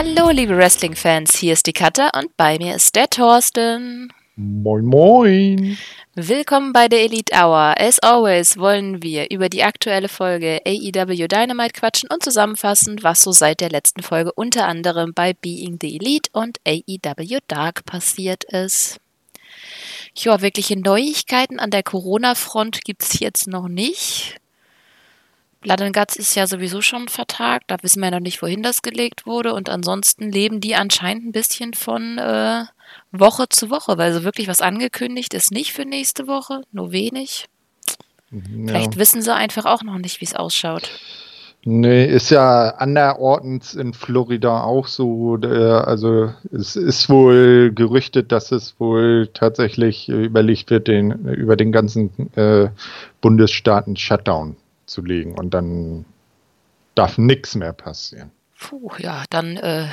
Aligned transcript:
Hallo, 0.00 0.30
liebe 0.30 0.56
Wrestling-Fans, 0.56 1.36
hier 1.38 1.54
ist 1.54 1.66
die 1.66 1.72
Katja 1.72 2.10
und 2.14 2.36
bei 2.36 2.56
mir 2.58 2.76
ist 2.76 2.94
der 2.94 3.10
Thorsten. 3.10 4.12
Moin, 4.36 4.84
moin. 4.84 5.76
Willkommen 6.14 6.72
bei 6.72 6.86
der 6.86 7.00
Elite 7.00 7.32
Hour. 7.34 7.74
As 7.76 7.98
always 7.98 8.56
wollen 8.56 9.02
wir 9.02 9.28
über 9.32 9.48
die 9.48 9.64
aktuelle 9.64 10.08
Folge 10.08 10.60
AEW 10.64 11.26
Dynamite 11.26 11.72
quatschen 11.72 12.08
und 12.12 12.22
zusammenfassen, 12.22 13.02
was 13.02 13.24
so 13.24 13.32
seit 13.32 13.60
der 13.60 13.70
letzten 13.70 14.04
Folge 14.04 14.32
unter 14.32 14.68
anderem 14.68 15.14
bei 15.14 15.32
Being 15.32 15.78
the 15.80 15.96
Elite 15.96 16.30
und 16.32 16.60
AEW 16.64 17.38
Dark 17.48 17.84
passiert 17.84 18.44
ist. 18.44 19.00
Ja, 20.14 20.40
wirkliche 20.40 20.78
Neuigkeiten 20.78 21.58
an 21.58 21.72
der 21.72 21.82
Corona-Front 21.82 22.84
gibt 22.84 23.02
es 23.02 23.18
jetzt 23.18 23.48
noch 23.48 23.66
nicht. 23.66 24.36
Guts 25.76 26.16
ist 26.16 26.34
ja 26.34 26.46
sowieso 26.46 26.80
schon 26.80 27.08
vertagt, 27.08 27.64
da 27.68 27.76
wissen 27.82 28.00
wir 28.00 28.06
ja 28.06 28.12
noch 28.12 28.20
nicht, 28.20 28.42
wohin 28.42 28.62
das 28.62 28.82
gelegt 28.82 29.26
wurde. 29.26 29.54
Und 29.54 29.68
ansonsten 29.68 30.30
leben 30.30 30.60
die 30.60 30.74
anscheinend 30.74 31.26
ein 31.26 31.32
bisschen 31.32 31.74
von 31.74 32.18
äh, 32.18 32.64
Woche 33.12 33.48
zu 33.48 33.70
Woche, 33.70 33.98
weil 33.98 34.12
so 34.12 34.24
wirklich 34.24 34.48
was 34.48 34.60
angekündigt 34.60 35.34
ist 35.34 35.50
nicht 35.50 35.72
für 35.72 35.84
nächste 35.84 36.26
Woche, 36.26 36.62
nur 36.72 36.92
wenig. 36.92 37.46
Ja. 38.30 38.38
Vielleicht 38.66 38.98
wissen 38.98 39.22
sie 39.22 39.34
einfach 39.34 39.64
auch 39.64 39.82
noch 39.82 39.98
nicht, 39.98 40.20
wie 40.20 40.26
es 40.26 40.34
ausschaut. 40.34 40.90
Nee, 41.64 42.06
ist 42.06 42.30
ja 42.30 42.70
anderortens 42.78 43.74
in 43.74 43.92
Florida 43.92 44.62
auch 44.62 44.86
so. 44.86 45.38
Äh, 45.42 45.48
also 45.48 46.32
es 46.52 46.76
ist 46.76 47.10
wohl 47.10 47.72
gerüchtet, 47.74 48.32
dass 48.32 48.52
es 48.52 48.78
wohl 48.78 49.28
tatsächlich 49.34 50.08
überlegt 50.08 50.70
wird, 50.70 50.88
den, 50.88 51.10
über 51.26 51.56
den 51.56 51.72
ganzen 51.72 52.32
äh, 52.36 52.68
Bundesstaaten 53.20 53.96
Shutdown 53.96 54.56
zu 54.88 55.02
legen 55.02 55.38
und 55.38 55.54
dann 55.54 56.04
darf 56.94 57.18
nichts 57.18 57.54
mehr 57.54 57.72
passieren. 57.72 58.30
Puh, 58.58 58.90
ja, 58.98 59.24
dann 59.30 59.56
äh, 59.56 59.88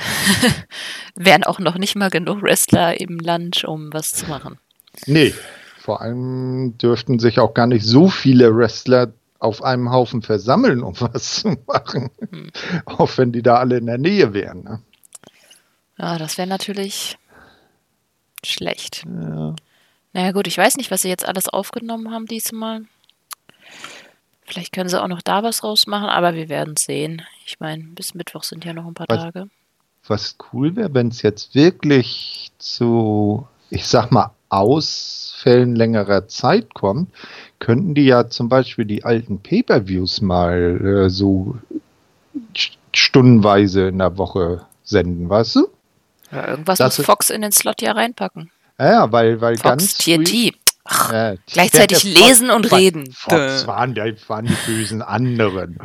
wären 1.14 1.44
auch 1.44 1.60
noch 1.60 1.78
nicht 1.78 1.94
mal 1.94 2.10
genug 2.10 2.42
Wrestler 2.42 3.00
im 3.00 3.18
Land, 3.20 3.64
um 3.64 3.92
was 3.92 4.10
zu 4.10 4.26
machen. 4.26 4.58
Nee, 5.06 5.32
vor 5.78 6.00
allem 6.00 6.76
dürften 6.78 7.20
sich 7.20 7.38
auch 7.38 7.54
gar 7.54 7.68
nicht 7.68 7.84
so 7.84 8.08
viele 8.08 8.56
Wrestler 8.56 9.12
auf 9.38 9.62
einem 9.62 9.92
Haufen 9.92 10.22
versammeln, 10.22 10.82
um 10.82 10.94
was 11.00 11.36
zu 11.36 11.56
machen. 11.66 12.10
Hm. 12.30 12.50
Auch 12.86 13.16
wenn 13.18 13.30
die 13.30 13.42
da 13.42 13.56
alle 13.56 13.78
in 13.78 13.86
der 13.86 13.98
Nähe 13.98 14.32
wären. 14.34 14.64
Ne? 14.64 14.82
Ja, 15.98 16.18
das 16.18 16.38
wäre 16.38 16.48
natürlich 16.48 17.18
schlecht. 18.44 19.04
Ja. 19.04 19.54
Naja 20.12 20.32
gut, 20.32 20.46
ich 20.46 20.58
weiß 20.58 20.76
nicht, 20.76 20.90
was 20.90 21.02
sie 21.02 21.08
jetzt 21.08 21.28
alles 21.28 21.48
aufgenommen 21.48 22.10
haben 22.10 22.26
diesmal. 22.26 22.82
Vielleicht 24.46 24.72
können 24.72 24.88
sie 24.88 25.02
auch 25.02 25.08
noch 25.08 25.22
da 25.22 25.42
was 25.42 25.64
rausmachen, 25.64 26.08
aber 26.08 26.34
wir 26.34 26.48
werden 26.48 26.76
sehen. 26.76 27.22
Ich 27.44 27.58
meine, 27.58 27.82
bis 27.82 28.14
Mittwoch 28.14 28.44
sind 28.44 28.64
ja 28.64 28.72
noch 28.72 28.86
ein 28.86 28.94
paar 28.94 29.06
was, 29.08 29.18
Tage. 29.18 29.48
Was 30.06 30.36
cool 30.52 30.76
wäre, 30.76 30.94
wenn 30.94 31.08
es 31.08 31.22
jetzt 31.22 31.54
wirklich 31.54 32.52
zu, 32.58 33.46
ich 33.70 33.86
sag 33.86 34.12
mal, 34.12 34.30
Ausfällen 34.48 35.74
längerer 35.74 36.28
Zeit 36.28 36.74
kommt, 36.74 37.10
könnten 37.58 37.94
die 37.94 38.04
ja 38.04 38.28
zum 38.28 38.48
Beispiel 38.48 38.84
die 38.84 39.04
alten 39.04 39.40
Pay-per-Views 39.40 40.20
mal 40.20 41.06
äh, 41.06 41.10
so 41.10 41.56
stundenweise 42.92 43.88
in 43.88 43.98
der 43.98 44.16
Woche 44.16 44.64
senden, 44.84 45.28
weißt 45.28 45.56
du? 45.56 45.68
Ja, 46.30 46.48
irgendwas 46.48 46.78
das 46.78 46.98
muss 46.98 47.06
Fox 47.06 47.30
in 47.30 47.42
den 47.42 47.52
Slot 47.52 47.82
ja 47.82 47.92
reinpacken. 47.92 48.50
Ja, 48.78 49.10
weil, 49.10 49.40
weil 49.40 49.56
Fox 49.56 49.62
ganz. 49.62 49.98
TNT. 49.98 50.54
Ach, 50.88 51.12
äh, 51.12 51.36
gleichzeitig 51.46 52.04
lesen 52.04 52.50
und 52.50 52.70
reden. 52.72 53.12
Fox 53.12 53.66
waren, 53.66 53.94
die, 53.94 54.14
waren 54.28 54.46
die 54.46 54.56
bösen 54.66 55.02
anderen. 55.02 55.76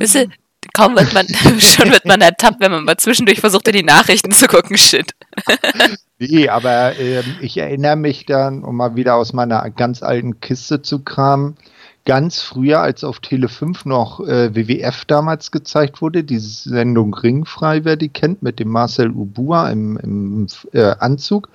Weißt 0.00 0.16
du, 0.16 0.28
kaum 0.74 0.96
wird 0.96 1.12
man, 1.14 1.26
schon 1.60 1.90
wird 1.90 2.04
man 2.04 2.20
ertappt, 2.20 2.60
wenn 2.60 2.72
man 2.72 2.84
mal 2.84 2.96
zwischendurch 2.96 3.40
versucht, 3.40 3.68
in 3.68 3.74
die 3.74 3.82
Nachrichten 3.82 4.32
zu 4.32 4.46
gucken. 4.46 4.76
Shit. 4.76 5.12
nee, 6.18 6.48
aber 6.48 6.98
äh, 6.98 7.22
ich 7.40 7.56
erinnere 7.58 7.96
mich 7.96 8.26
dann, 8.26 8.64
um 8.64 8.76
mal 8.76 8.96
wieder 8.96 9.14
aus 9.14 9.32
meiner 9.32 9.70
ganz 9.70 10.02
alten 10.02 10.40
Kiste 10.40 10.82
zu 10.82 11.02
kramen, 11.02 11.56
ganz 12.04 12.40
früher, 12.40 12.80
als 12.80 13.04
auf 13.04 13.20
Tele 13.20 13.48
5 13.48 13.84
noch 13.84 14.20
äh, 14.20 14.54
WWF 14.54 15.04
damals 15.04 15.50
gezeigt 15.50 16.00
wurde, 16.00 16.24
die 16.24 16.38
Sendung 16.38 17.12
Ringfrei, 17.12 17.84
wer 17.84 17.96
die 17.96 18.08
kennt, 18.08 18.42
mit 18.42 18.60
dem 18.60 18.68
Marcel 18.68 19.10
Ubua 19.10 19.70
im, 19.70 19.96
im 19.98 20.46
äh, 20.72 20.94
Anzug. 20.98 21.48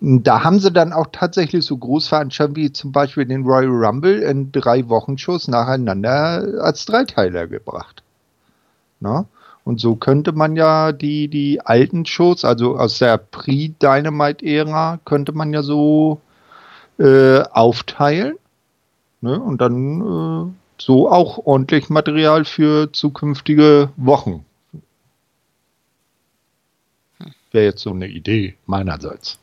Da 0.00 0.44
haben 0.44 0.60
sie 0.60 0.70
dann 0.70 0.92
auch 0.92 1.06
tatsächlich 1.10 1.64
so 1.64 1.76
Großveranstaltungen 1.76 2.56
wie 2.56 2.72
zum 2.72 2.92
Beispiel 2.92 3.24
den 3.24 3.44
Royal 3.44 3.70
Rumble 3.70 4.20
in 4.20 4.52
drei 4.52 4.88
Wochenshows 4.88 5.48
nacheinander 5.48 6.60
als 6.60 6.84
Dreiteiler 6.84 7.46
gebracht. 7.46 8.02
Na? 9.00 9.26
Und 9.64 9.80
so 9.80 9.96
könnte 9.96 10.32
man 10.32 10.54
ja 10.54 10.92
die, 10.92 11.28
die 11.28 11.60
alten 11.60 12.06
Shows, 12.06 12.44
also 12.44 12.76
aus 12.76 12.98
der 12.98 13.18
Pre-Dynamite-Ära, 13.18 15.00
könnte 15.04 15.32
man 15.32 15.52
ja 15.52 15.62
so 15.62 16.20
äh, 16.98 17.40
aufteilen 17.40 18.36
Ne? 19.20 19.40
Und 19.40 19.60
dann 19.60 20.00
äh, 20.00 20.52
so 20.78 21.10
auch 21.10 21.46
ordentlich 21.46 21.88
Material 21.88 22.44
für 22.44 22.92
zukünftige 22.92 23.90
Wochen. 23.96 24.44
Wäre 27.50 27.64
jetzt 27.64 27.82
so 27.82 27.90
eine 27.90 28.08
Idee 28.08 28.56
meinerseits. 28.66 29.38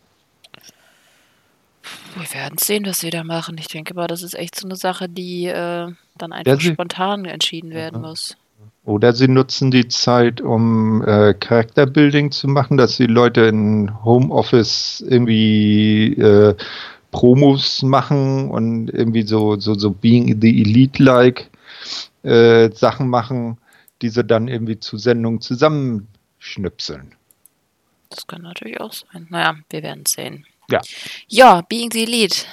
Wir 2.16 2.34
werden 2.34 2.58
sehen, 2.58 2.86
was 2.86 3.00
sie 3.00 3.10
da 3.10 3.24
machen. 3.24 3.58
Ich 3.58 3.68
denke 3.68 3.94
mal, 3.94 4.08
das 4.08 4.24
ist 4.24 4.36
echt 4.36 4.56
so 4.56 4.68
eine 4.68 4.76
Sache, 4.76 5.10
die 5.10 5.48
äh, 5.48 5.92
dann 6.18 6.32
einfach 6.32 6.60
ja, 6.62 6.74
spontan 6.74 7.26
entschieden 7.26 7.72
werden 7.72 8.02
ja. 8.02 8.10
muss. 8.10 8.38
Oder 8.86 9.14
sie 9.14 9.30
nutzen 9.30 9.72
die 9.72 9.88
Zeit, 9.88 10.42
um 10.42 11.02
äh, 11.06 11.34
Charakterbuilding 11.34 12.32
zu 12.32 12.48
machen, 12.48 12.78
dass 12.78 12.98
die 12.98 13.06
Leute 13.06 13.42
in 13.42 14.04
Homeoffice 14.04 15.04
irgendwie 15.08 16.14
äh, 16.14 16.56
Promos 17.12 17.82
machen 17.82 18.50
und 18.50 18.90
irgendwie 18.90 19.22
so, 19.22 19.58
so, 19.58 19.74
so 19.76 19.92
Being 19.92 20.42
the 20.42 20.62
Elite-like 20.62 21.50
äh, 22.24 22.72
Sachen 22.72 23.08
machen, 23.08 23.58
die 24.02 24.10
sie 24.10 24.24
dann 24.24 24.50
irgendwie 24.50 24.80
zu 24.80 24.98
Sendungen 24.98 25.40
zusammenschnipseln. 25.40 27.16
Das 28.10 28.28
kann 28.28 28.42
natürlich 28.42 28.82
auch 28.82 28.94
sein. 28.94 29.28
Naja, 29.30 29.56
wir 29.70 29.82
werden 29.82 30.06
sehen. 30.06 30.46
Ja. 30.70 30.82
Ja, 31.28 31.62
Being 31.62 31.92
the 31.92 32.04
Elite. 32.04 32.46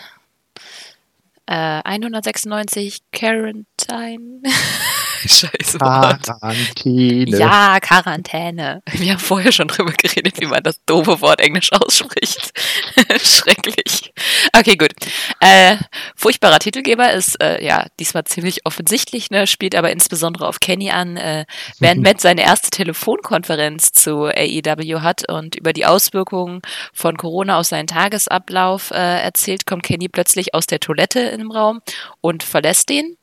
Äh, 1.46 1.80
196 1.84 3.00
Quarantine. 3.12 4.42
Scheiße. 5.26 5.78
Quarantäne. 5.78 7.38
Ja, 7.38 7.78
Quarantäne. 7.80 8.82
Wir 8.90 9.12
haben 9.12 9.18
vorher 9.18 9.52
schon 9.52 9.68
drüber 9.68 9.92
geredet, 9.92 10.40
wie 10.40 10.46
man 10.46 10.62
das 10.62 10.82
doofe 10.86 11.20
Wort 11.20 11.40
Englisch 11.40 11.70
ausspricht. 11.72 12.52
Schrecklich. 13.22 14.12
Okay, 14.56 14.76
gut. 14.76 14.92
Äh, 15.40 15.76
furchtbarer 16.16 16.58
Titelgeber 16.58 17.12
ist 17.12 17.40
äh, 17.42 17.62
ja 17.62 17.86
diesmal 17.98 18.24
ziemlich 18.24 18.64
offensichtlich, 18.64 19.30
ne, 19.30 19.46
spielt 19.46 19.74
aber 19.74 19.90
insbesondere 19.90 20.48
auf 20.48 20.60
Kenny 20.60 20.90
an. 20.90 21.18
Äh, 21.18 21.44
während 21.78 22.02
Matt 22.02 22.22
seine 22.22 22.42
erste 22.42 22.70
Telefonkonferenz 22.70 23.92
zu 23.92 24.24
AEW 24.24 25.00
hat 25.02 25.28
und 25.28 25.56
über 25.56 25.74
die 25.74 25.84
Auswirkungen 25.84 26.62
von 26.94 27.18
Corona 27.18 27.58
auf 27.58 27.66
seinen 27.66 27.88
Tagesablauf 27.88 28.90
äh, 28.90 29.22
erzählt, 29.22 29.66
kommt 29.66 29.82
Kenny 29.82 30.08
plötzlich 30.08 30.54
aus 30.54 30.66
der 30.66 30.80
Toilette 30.80 31.20
im 31.20 31.50
Raum 31.50 31.80
und 32.22 32.42
verlässt 32.42 32.88
den. 32.88 33.16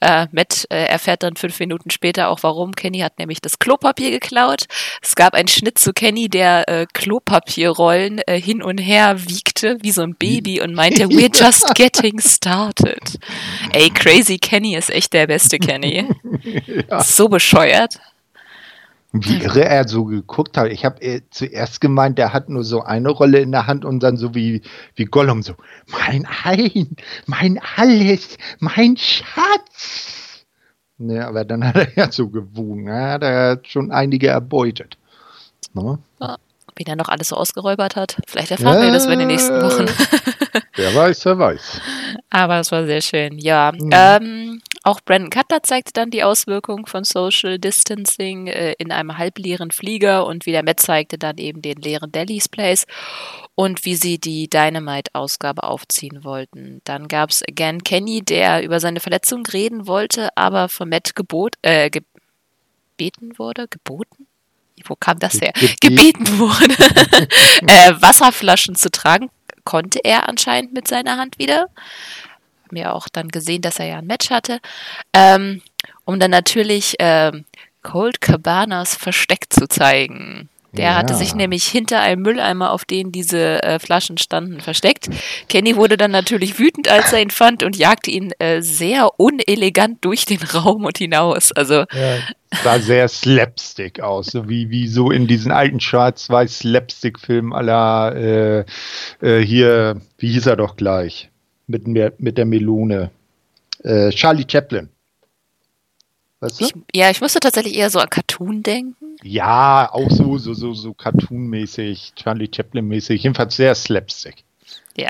Äh, 0.00 0.26
Matt 0.32 0.66
äh, 0.70 0.84
erfährt 0.86 1.22
dann 1.22 1.36
fünf 1.36 1.58
Minuten 1.60 1.90
später 1.90 2.28
auch, 2.28 2.42
warum. 2.42 2.72
Kenny 2.72 2.98
hat 3.00 3.18
nämlich 3.18 3.40
das 3.40 3.58
Klopapier 3.58 4.10
geklaut. 4.10 4.64
Es 5.02 5.14
gab 5.14 5.34
einen 5.34 5.48
Schnitt 5.48 5.78
zu 5.78 5.92
Kenny, 5.92 6.28
der 6.28 6.68
äh, 6.68 6.86
Klopapierrollen 6.92 8.20
äh, 8.26 8.40
hin 8.40 8.62
und 8.62 8.78
her 8.78 9.28
wiegte, 9.28 9.78
wie 9.80 9.92
so 9.92 10.02
ein 10.02 10.14
Baby 10.14 10.60
und 10.60 10.74
meinte, 10.74 11.04
we're 11.04 11.34
just 11.34 11.74
getting 11.74 12.20
started. 12.20 13.18
Ey, 13.72 13.90
crazy 13.90 14.38
Kenny 14.38 14.76
ist 14.76 14.90
echt 14.90 15.12
der 15.12 15.26
beste 15.26 15.58
Kenny. 15.58 16.08
Ja. 16.90 17.02
So 17.02 17.28
bescheuert. 17.28 17.98
Wie 19.16 19.44
irre 19.44 19.64
er 19.64 19.86
so 19.86 20.06
geguckt 20.06 20.56
hat. 20.56 20.72
Ich 20.72 20.84
habe 20.84 21.00
äh, 21.00 21.20
zuerst 21.30 21.80
gemeint, 21.80 22.18
der 22.18 22.32
hat 22.32 22.48
nur 22.48 22.64
so 22.64 22.82
eine 22.82 23.10
Rolle 23.10 23.38
in 23.38 23.52
der 23.52 23.68
Hand 23.68 23.84
und 23.84 24.02
dann 24.02 24.16
so 24.16 24.34
wie, 24.34 24.62
wie 24.96 25.04
Gollum 25.04 25.44
so, 25.44 25.54
mein 25.86 26.26
Ein, 26.42 26.96
mein 27.26 27.60
Alles, 27.76 28.36
mein 28.58 28.96
Schatz. 28.96 30.44
Ja, 30.98 31.28
aber 31.28 31.44
dann 31.44 31.64
hat 31.64 31.76
er 31.76 31.96
ja 31.96 32.10
so 32.10 32.28
gewogen. 32.28 32.88
Ja, 32.88 33.18
der 33.18 33.50
hat 33.50 33.68
schon 33.68 33.92
einige 33.92 34.26
erbeutet. 34.26 34.98
No? 35.74 35.98
Ja, 36.20 36.36
wie 36.76 36.84
er 36.84 36.96
noch 36.96 37.08
alles 37.08 37.28
so 37.28 37.36
ausgeräubert 37.36 37.96
hat. 37.96 38.16
Vielleicht 38.26 38.50
erfahren 38.50 38.78
ja, 38.78 38.86
wir 38.86 38.92
das 38.92 39.06
in 39.06 39.18
den 39.18 39.28
nächsten 39.28 39.60
Wochen. 39.60 39.86
wer 40.74 40.94
weiß, 40.94 41.24
wer 41.26 41.38
weiß. 41.38 41.80
Aber 42.30 42.60
es 42.60 42.72
war 42.72 42.84
sehr 42.86 43.00
schön. 43.00 43.38
Ja, 43.38 43.72
mhm. 43.72 43.90
ähm, 43.92 44.62
auch 44.82 45.00
Brandon 45.00 45.30
Cutler 45.30 45.62
zeigte 45.62 45.94
dann 45.94 46.10
die 46.10 46.22
Auswirkungen 46.22 46.84
von 46.84 47.04
Social 47.04 47.58
Distancing 47.58 48.48
äh, 48.48 48.74
in 48.78 48.92
einem 48.92 49.16
halbleeren 49.16 49.70
Flieger 49.70 50.26
und 50.26 50.44
wie 50.44 50.52
der 50.52 50.62
Matt 50.62 50.80
zeigte 50.80 51.16
dann 51.16 51.38
eben 51.38 51.62
den 51.62 51.78
leeren 51.78 52.12
Deli's 52.12 52.50
Place 52.50 52.86
und 53.54 53.84
wie 53.84 53.94
sie 53.94 54.18
die 54.18 54.48
Dynamite-Ausgabe 54.48 55.62
aufziehen 55.62 56.22
wollten. 56.22 56.82
Dann 56.84 57.08
gab 57.08 57.30
es 57.30 57.42
again 57.48 57.82
Kenny, 57.82 58.22
der 58.22 58.62
über 58.62 58.78
seine 58.78 59.00
Verletzung 59.00 59.46
reden 59.46 59.86
wollte, 59.86 60.28
aber 60.36 60.68
von 60.68 60.90
Matt 60.90 61.14
gebot, 61.14 61.54
äh, 61.62 61.88
gebeten 61.88 63.38
wurde, 63.38 63.68
geboten? 63.68 64.23
Wo 64.84 64.96
kam 64.96 65.18
das 65.18 65.40
her? 65.40 65.52
Gebeten, 65.80 66.38
wurde, 66.38 66.74
äh, 67.66 67.94
Wasserflaschen 68.00 68.74
zu 68.74 68.90
tragen. 68.90 69.30
Konnte 69.64 70.00
er 70.04 70.28
anscheinend 70.28 70.72
mit 70.72 70.88
seiner 70.88 71.16
Hand 71.16 71.38
wieder. 71.38 71.68
Haben 72.64 72.76
ja 72.76 72.92
auch 72.92 73.08
dann 73.08 73.28
gesehen, 73.28 73.62
dass 73.62 73.78
er 73.78 73.86
ja 73.86 73.98
ein 73.98 74.06
Match 74.06 74.30
hatte. 74.30 74.60
Ähm, 75.12 75.62
um 76.04 76.20
dann 76.20 76.30
natürlich 76.30 76.98
äh, 77.00 77.32
Cold 77.82 78.20
Cabanas 78.20 78.94
Versteck 78.94 79.46
zu 79.50 79.68
zeigen. 79.68 80.48
Der 80.76 80.84
ja. 80.86 80.94
hatte 80.96 81.14
sich 81.14 81.34
nämlich 81.34 81.64
hinter 81.64 82.00
einem 82.00 82.22
Mülleimer, 82.22 82.72
auf 82.72 82.84
den 82.84 83.12
diese 83.12 83.62
äh, 83.62 83.78
Flaschen 83.78 84.18
standen, 84.18 84.60
versteckt. 84.60 85.08
Kenny 85.48 85.76
wurde 85.76 85.96
dann 85.96 86.10
natürlich 86.10 86.58
wütend, 86.58 86.90
als 86.90 87.12
er 87.12 87.22
ihn 87.22 87.30
fand 87.30 87.62
und 87.62 87.76
jagte 87.76 88.10
ihn 88.10 88.32
äh, 88.38 88.60
sehr 88.60 89.08
unelegant 89.18 90.04
durch 90.04 90.24
den 90.24 90.42
Raum 90.42 90.84
und 90.84 90.98
hinaus. 90.98 91.52
Also 91.52 91.74
ja, 91.74 92.18
sah 92.62 92.78
sehr 92.78 93.08
slapstick 93.08 94.00
aus, 94.00 94.26
so 94.26 94.48
wie, 94.48 94.70
wie 94.70 94.88
so 94.88 95.10
in 95.10 95.26
diesen 95.26 95.52
alten 95.52 95.80
schwarz-weiß 95.80 96.60
Slapstick-Filmen 96.60 97.52
aller 97.52 98.16
äh, 98.16 98.64
äh, 99.20 99.44
hier, 99.44 100.00
wie 100.18 100.32
hieß 100.32 100.46
er 100.46 100.56
doch 100.56 100.76
gleich, 100.76 101.30
mit, 101.66 101.86
mit 101.86 102.38
der 102.38 102.44
Melone. 102.44 103.10
Äh, 103.82 104.10
Charlie 104.10 104.46
Chaplin. 104.48 104.88
Weißt 106.44 106.60
du? 106.60 106.64
Ich, 106.66 106.74
ja, 106.94 107.10
ich 107.10 107.22
musste 107.22 107.40
tatsächlich 107.40 107.74
eher 107.74 107.88
so 107.88 107.98
an 107.98 108.10
Cartoon 108.10 108.62
denken. 108.62 109.16
Ja, 109.22 109.88
auch 109.90 110.10
so, 110.10 110.36
so, 110.36 110.52
so, 110.52 110.74
so 110.74 110.92
Cartoon-mäßig, 110.92 112.12
Charlie 112.16 112.50
Chaplin-mäßig, 112.54 113.22
jedenfalls 113.22 113.56
sehr 113.56 113.74
slapstick. 113.74 114.44
Ja, 114.94 115.08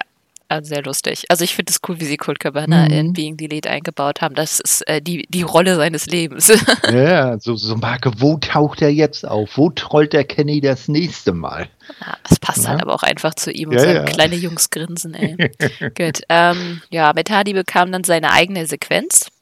also 0.48 0.68
sehr 0.68 0.84
lustig. 0.84 1.24
Also 1.30 1.42
ich 1.42 1.56
finde 1.56 1.72
es 1.72 1.80
cool, 1.88 1.98
wie 1.98 2.04
sie 2.04 2.16
Colt 2.16 2.38
Cabana 2.38 2.84
mhm. 2.84 2.90
in 2.92 3.12
Being 3.14 3.36
the 3.36 3.48
Lead 3.48 3.66
eingebaut 3.66 4.20
haben. 4.20 4.36
Das 4.36 4.60
ist 4.60 4.86
äh, 4.86 5.02
die, 5.02 5.26
die 5.28 5.42
Rolle 5.42 5.74
seines 5.74 6.06
Lebens. 6.06 6.52
ja, 6.92 7.36
so, 7.40 7.56
so 7.56 7.74
Marke, 7.74 8.12
wo 8.18 8.36
taucht 8.36 8.80
er 8.80 8.90
jetzt 8.90 9.26
auf? 9.26 9.56
Wo 9.56 9.70
trollt 9.70 10.12
der 10.12 10.22
Kenny 10.22 10.60
das 10.60 10.86
nächste 10.86 11.32
Mal? 11.32 11.68
Ja, 12.00 12.16
das 12.28 12.38
passt 12.38 12.62
ja. 12.62 12.70
halt 12.70 12.82
aber 12.82 12.94
auch 12.94 13.02
einfach 13.02 13.34
zu 13.34 13.50
ihm 13.50 13.70
und 13.70 13.74
ja, 13.74 13.80
seinem 13.80 13.96
ja. 13.96 14.04
kleine 14.04 14.36
Jungsgrinsen, 14.36 15.14
ey. 15.14 15.36
Gut. 15.98 16.20
Ähm, 16.28 16.80
ja, 16.90 17.12
Metadi 17.12 17.54
bekam 17.54 17.90
dann 17.90 18.04
seine 18.04 18.30
eigene 18.30 18.66
Sequenz 18.66 19.32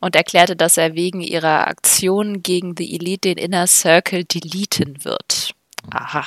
und 0.00 0.16
erklärte, 0.16 0.56
dass 0.56 0.76
er 0.76 0.94
wegen 0.94 1.20
ihrer 1.20 1.66
Aktion 1.68 2.42
gegen 2.42 2.74
The 2.76 2.94
Elite 2.94 3.34
den 3.34 3.38
Inner 3.38 3.66
Circle 3.66 4.24
deleten 4.24 5.04
wird. 5.04 5.52
Aha. 5.90 6.26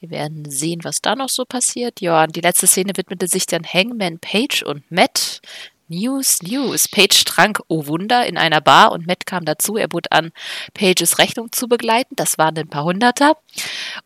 Wir 0.00 0.10
werden 0.10 0.50
sehen, 0.50 0.80
was 0.82 1.00
da 1.00 1.16
noch 1.16 1.30
so 1.30 1.44
passiert. 1.44 2.00
Ja, 2.00 2.26
die 2.26 2.40
letzte 2.40 2.66
Szene 2.66 2.92
widmete 2.96 3.26
sich 3.26 3.46
dann 3.46 3.64
Hangman 3.64 4.18
Page 4.18 4.62
und 4.62 4.90
Matt. 4.90 5.40
News, 5.88 6.42
News. 6.42 6.88
Page 6.88 7.24
trank, 7.24 7.60
oh 7.68 7.86
Wunder, 7.86 8.26
in 8.26 8.38
einer 8.38 8.60
Bar 8.60 8.92
und 8.92 9.06
Matt 9.06 9.26
kam 9.26 9.44
dazu. 9.44 9.76
Er 9.76 9.88
bot 9.88 10.10
an, 10.12 10.32
Pages 10.72 11.18
Rechnung 11.18 11.52
zu 11.52 11.68
begleiten. 11.68 12.16
Das 12.16 12.38
waren 12.38 12.56
ein 12.58 12.68
paar 12.68 12.84
Hunderter. 12.84 13.36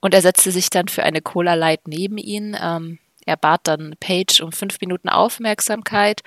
Und 0.01 0.15
er 0.15 0.23
setzte 0.23 0.51
sich 0.51 0.71
dann 0.71 0.89
für 0.89 1.03
eine 1.03 1.21
Cola 1.21 1.55
Light 1.55 1.87
neben 1.87 2.19
ihn. 2.19 2.57
Ähm, 2.61 2.99
er 3.29 3.37
bat 3.37 3.61
dann 3.65 3.95
Page 4.01 4.41
um 4.41 4.53
fünf 4.53 4.81
Minuten 4.81 5.09
Aufmerksamkeit 5.09 6.23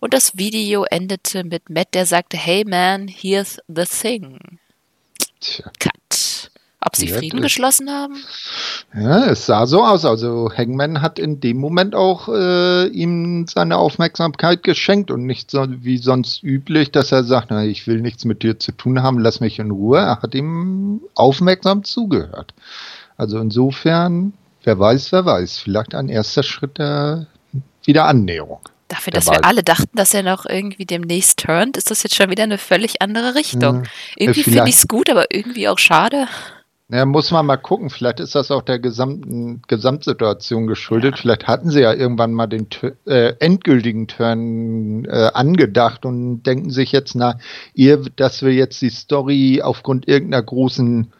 und 0.00 0.14
das 0.14 0.36
Video 0.38 0.84
endete 0.84 1.44
mit 1.44 1.68
Matt, 1.68 1.94
der 1.94 2.06
sagte, 2.06 2.36
Hey 2.36 2.64
man, 2.66 3.08
here's 3.08 3.58
the 3.68 3.84
thing. 3.84 4.58
Tja. 5.40 5.70
Cut. 5.78 6.50
Ob 6.80 6.94
sie 6.94 7.08
ja, 7.08 7.16
Frieden 7.16 7.40
geschlossen 7.40 7.90
haben? 7.90 8.14
Ja, 8.94 9.26
es 9.26 9.44
sah 9.44 9.66
so 9.66 9.84
aus. 9.84 10.04
Also 10.04 10.50
Hangman 10.56 11.02
hat 11.02 11.18
in 11.18 11.40
dem 11.40 11.58
Moment 11.58 11.94
auch 11.94 12.28
äh, 12.28 12.86
ihm 12.86 13.46
seine 13.48 13.76
Aufmerksamkeit 13.76 14.62
geschenkt 14.62 15.10
und 15.10 15.26
nicht 15.26 15.50
so 15.50 15.66
wie 15.68 15.98
sonst 15.98 16.44
üblich, 16.44 16.92
dass 16.92 17.10
er 17.10 17.24
sagt, 17.24 17.48
na, 17.50 17.64
ich 17.64 17.86
will 17.88 18.00
nichts 18.00 18.24
mit 18.24 18.42
dir 18.42 18.60
zu 18.60 18.72
tun 18.72 19.02
haben, 19.02 19.18
lass 19.18 19.40
mich 19.40 19.58
in 19.58 19.72
Ruhe. 19.72 19.98
Er 19.98 20.22
hat 20.22 20.34
ihm 20.34 21.00
aufmerksam 21.16 21.82
zugehört. 21.82 22.54
Also 23.16 23.38
insofern 23.40 24.32
wer 24.66 24.78
weiß, 24.78 25.12
wer 25.12 25.24
weiß, 25.24 25.58
vielleicht 25.58 25.94
ein 25.94 26.08
erster 26.08 26.42
Schritt 26.42 26.78
der 26.78 27.26
Wiederannäherung. 27.84 28.60
Dafür, 28.88 29.12
dass 29.12 29.26
wir 29.26 29.44
alle 29.44 29.64
dachten, 29.64 29.96
dass 29.96 30.14
er 30.14 30.22
noch 30.22 30.46
irgendwie 30.46 30.86
demnächst 30.86 31.40
turnt, 31.40 31.76
ist 31.76 31.90
das 31.90 32.02
jetzt 32.04 32.14
schon 32.14 32.30
wieder 32.30 32.44
eine 32.44 32.58
völlig 32.58 33.02
andere 33.02 33.34
Richtung. 33.34 33.78
Hm, 33.78 33.84
irgendwie 34.16 34.42
finde 34.44 34.68
ich 34.68 34.76
es 34.76 34.86
gut, 34.86 35.10
aber 35.10 35.26
irgendwie 35.34 35.68
auch 35.68 35.78
schade. 35.78 36.28
Ja, 36.88 37.04
muss 37.04 37.32
man 37.32 37.46
mal 37.46 37.56
gucken. 37.56 37.90
Vielleicht 37.90 38.20
ist 38.20 38.36
das 38.36 38.52
auch 38.52 38.62
der 38.62 38.78
gesamten 38.78 39.60
Gesamtsituation 39.66 40.68
geschuldet. 40.68 41.16
Ja. 41.16 41.20
Vielleicht 41.20 41.48
hatten 41.48 41.70
sie 41.70 41.80
ja 41.80 41.92
irgendwann 41.92 42.32
mal 42.32 42.46
den 42.46 42.68
äh, 43.06 43.34
endgültigen 43.40 44.06
Turn 44.06 45.04
äh, 45.04 45.30
angedacht 45.34 46.04
und 46.04 46.44
denken 46.44 46.70
sich 46.70 46.92
jetzt, 46.92 47.16
na, 47.16 47.40
ihr, 47.74 48.02
dass 48.14 48.42
wir 48.42 48.52
jetzt 48.52 48.80
die 48.82 48.90
Story 48.90 49.62
aufgrund 49.64 50.06
irgendeiner 50.06 50.44
großen 50.44 51.12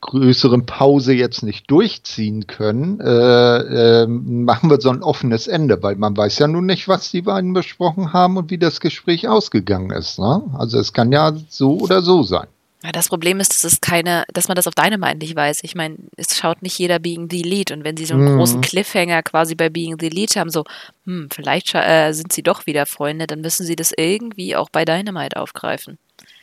größeren 0.00 0.66
Pause 0.66 1.12
jetzt 1.12 1.42
nicht 1.42 1.70
durchziehen 1.70 2.46
können, 2.46 3.00
äh, 3.00 4.02
äh, 4.02 4.06
machen 4.06 4.70
wir 4.70 4.80
so 4.80 4.90
ein 4.90 5.02
offenes 5.02 5.46
Ende, 5.46 5.82
weil 5.82 5.96
man 5.96 6.16
weiß 6.16 6.38
ja 6.38 6.48
nun 6.48 6.66
nicht, 6.66 6.88
was 6.88 7.10
die 7.10 7.22
beiden 7.22 7.52
besprochen 7.52 8.12
haben 8.12 8.36
und 8.36 8.50
wie 8.50 8.58
das 8.58 8.80
Gespräch 8.80 9.28
ausgegangen 9.28 9.90
ist. 9.90 10.18
Ne? 10.18 10.42
Also 10.56 10.78
es 10.78 10.92
kann 10.92 11.12
ja 11.12 11.32
so 11.48 11.78
oder 11.78 12.02
so 12.02 12.22
sein. 12.22 12.46
Ja, 12.84 12.92
das 12.92 13.08
Problem 13.08 13.40
ist, 13.40 13.50
dass 13.50 13.64
es 13.64 13.80
keine, 13.80 14.24
dass 14.32 14.46
man 14.46 14.54
das 14.54 14.68
auf 14.68 14.74
Dynamite 14.74 15.18
nicht 15.18 15.34
weiß. 15.34 15.64
Ich 15.64 15.74
meine, 15.74 15.96
es 16.16 16.36
schaut 16.36 16.62
nicht 16.62 16.78
jeder 16.78 17.00
Being 17.00 17.28
the 17.28 17.40
Elite 17.40 17.74
und 17.74 17.82
wenn 17.82 17.96
sie 17.96 18.04
so 18.04 18.14
einen 18.14 18.32
mhm. 18.32 18.38
großen 18.38 18.60
Cliffhanger 18.60 19.24
quasi 19.24 19.56
bei 19.56 19.68
Being 19.68 19.96
the 19.98 20.06
Elite 20.06 20.38
haben, 20.38 20.50
so, 20.50 20.62
hm, 21.04 21.28
vielleicht 21.32 21.74
äh, 21.74 22.12
sind 22.12 22.32
sie 22.32 22.44
doch 22.44 22.66
wieder 22.66 22.86
Freunde, 22.86 23.26
dann 23.26 23.40
müssen 23.40 23.66
sie 23.66 23.74
das 23.74 23.92
irgendwie 23.96 24.54
auch 24.54 24.70
bei 24.70 24.84
Dynamite 24.84 25.38
aufgreifen. 25.38 25.98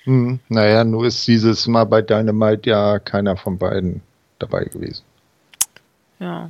Hm, 0.05 0.39
naja, 0.49 0.83
nur 0.83 1.05
ist 1.05 1.27
dieses 1.27 1.67
Mal 1.67 1.85
bei 1.85 2.01
Dynamite 2.01 2.69
ja 2.69 2.99
keiner 2.99 3.35
von 3.35 3.57
beiden 3.57 4.01
dabei 4.39 4.65
gewesen. 4.65 5.03
Ja. 6.19 6.49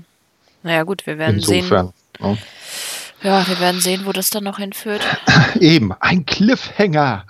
Naja, 0.64 0.84
gut, 0.84 1.06
wir 1.06 1.18
werden 1.18 1.38
Insofern, 1.38 1.94
sehen. 2.20 2.38
Ja. 3.24 3.40
ja, 3.42 3.48
wir 3.48 3.60
werden 3.60 3.80
sehen, 3.82 4.06
wo 4.06 4.12
das 4.12 4.30
dann 4.30 4.44
noch 4.44 4.60
hinführt. 4.60 5.06
Eben, 5.60 5.94
ein 6.00 6.26
Cliffhanger. 6.26 7.26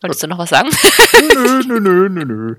Wolltest 0.00 0.22
du 0.22 0.26
noch 0.26 0.38
was 0.38 0.50
sagen? 0.50 0.70
nö, 1.34 1.62
nö, 1.66 1.80
nö, 1.80 2.08
nö, 2.08 2.24
nö. 2.24 2.56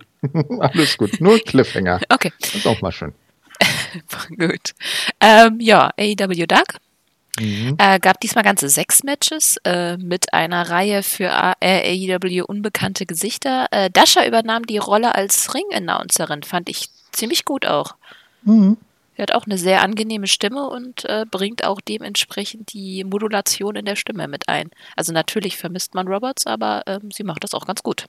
Alles 0.60 0.98
gut, 0.98 1.20
nur 1.20 1.40
Cliffhanger. 1.40 2.00
Okay. 2.10 2.32
Das 2.40 2.56
ist 2.56 2.68
auch 2.68 2.82
mal 2.82 2.92
schön. 2.92 3.14
gut. 4.38 4.76
Ähm, 5.20 5.60
ja, 5.60 5.90
AEW 5.98 6.46
Dark 6.46 6.78
Mhm. 7.40 7.76
Äh, 7.78 8.00
gab 8.00 8.20
diesmal 8.20 8.44
ganze 8.44 8.68
sechs 8.70 9.04
Matches 9.04 9.58
äh, 9.64 9.98
mit 9.98 10.34
einer 10.34 10.70
Reihe 10.70 11.02
für 11.02 11.32
AEW 11.32 12.44
unbekannte 12.46 13.06
Gesichter. 13.06 13.68
Äh, 13.72 13.90
Dasha 13.90 14.26
übernahm 14.26 14.66
die 14.66 14.78
Rolle 14.78 15.16
als 15.16 15.54
Ring-Announcerin, 15.54 16.44
fand 16.44 16.70
ich 16.70 16.90
ziemlich 17.12 17.46
gut 17.46 17.66
auch. 17.66 17.96
Mhm. 18.44 18.78
Sie 19.16 19.22
hat 19.22 19.34
auch 19.34 19.46
eine 19.46 19.58
sehr 19.58 19.82
angenehme 19.82 20.28
Stimme 20.28 20.70
und 20.70 21.06
äh, 21.06 21.26
bringt 21.30 21.64
auch 21.64 21.80
dementsprechend 21.80 22.74
die 22.74 23.04
Modulation 23.04 23.76
in 23.76 23.86
der 23.86 23.96
Stimme 23.96 24.28
mit 24.28 24.48
ein. 24.50 24.70
Also 24.96 25.14
natürlich 25.14 25.58
vermisst 25.58 25.94
man 25.94 26.08
Roberts, 26.08 26.48
aber 26.48 26.84
ähm, 26.88 27.12
sie 27.12 27.24
macht 27.24 27.44
das 27.44 27.54
auch 27.54 27.66
ganz 27.66 27.84
gut. 27.84 28.06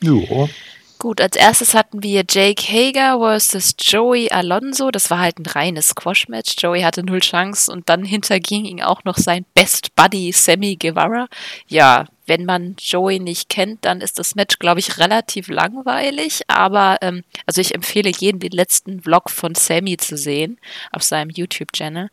Ja. 0.00 0.48
Gut, 0.98 1.20
als 1.20 1.36
erstes 1.36 1.74
hatten 1.74 2.02
wir 2.02 2.24
Jake 2.28 2.62
Hager 2.62 3.18
versus 3.18 3.74
Joey 3.78 4.30
Alonso. 4.30 4.90
Das 4.90 5.10
war 5.10 5.18
halt 5.18 5.38
ein 5.38 5.46
reines 5.46 5.88
Squash-Match. 5.88 6.54
Joey 6.58 6.82
hatte 6.82 7.02
null 7.02 7.20
Chance 7.20 7.70
und 7.70 7.88
dann 7.88 8.04
hinterging 8.04 8.64
ihm 8.64 8.80
auch 8.80 9.04
noch 9.04 9.18
sein 9.18 9.44
Best 9.54 9.94
Buddy 9.96 10.32
Sammy 10.32 10.76
Guevara. 10.76 11.26
Ja, 11.66 12.06
wenn 12.26 12.44
man 12.44 12.76
Joey 12.78 13.18
nicht 13.18 13.48
kennt, 13.48 13.84
dann 13.84 14.00
ist 14.00 14.18
das 14.18 14.34
Match, 14.34 14.58
glaube 14.58 14.80
ich, 14.80 14.98
relativ 14.98 15.48
langweilig. 15.48 16.42
Aber 16.48 16.98
ähm, 17.02 17.24
also 17.44 17.60
ich 17.60 17.74
empfehle 17.74 18.10
jedem 18.10 18.40
den 18.40 18.52
letzten 18.52 19.02
Vlog 19.02 19.30
von 19.30 19.54
Sammy 19.54 19.96
zu 19.96 20.16
sehen 20.16 20.58
auf 20.90 21.02
seinem 21.02 21.30
YouTube-Channel. 21.30 22.08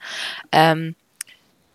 Ähm, 0.51 0.95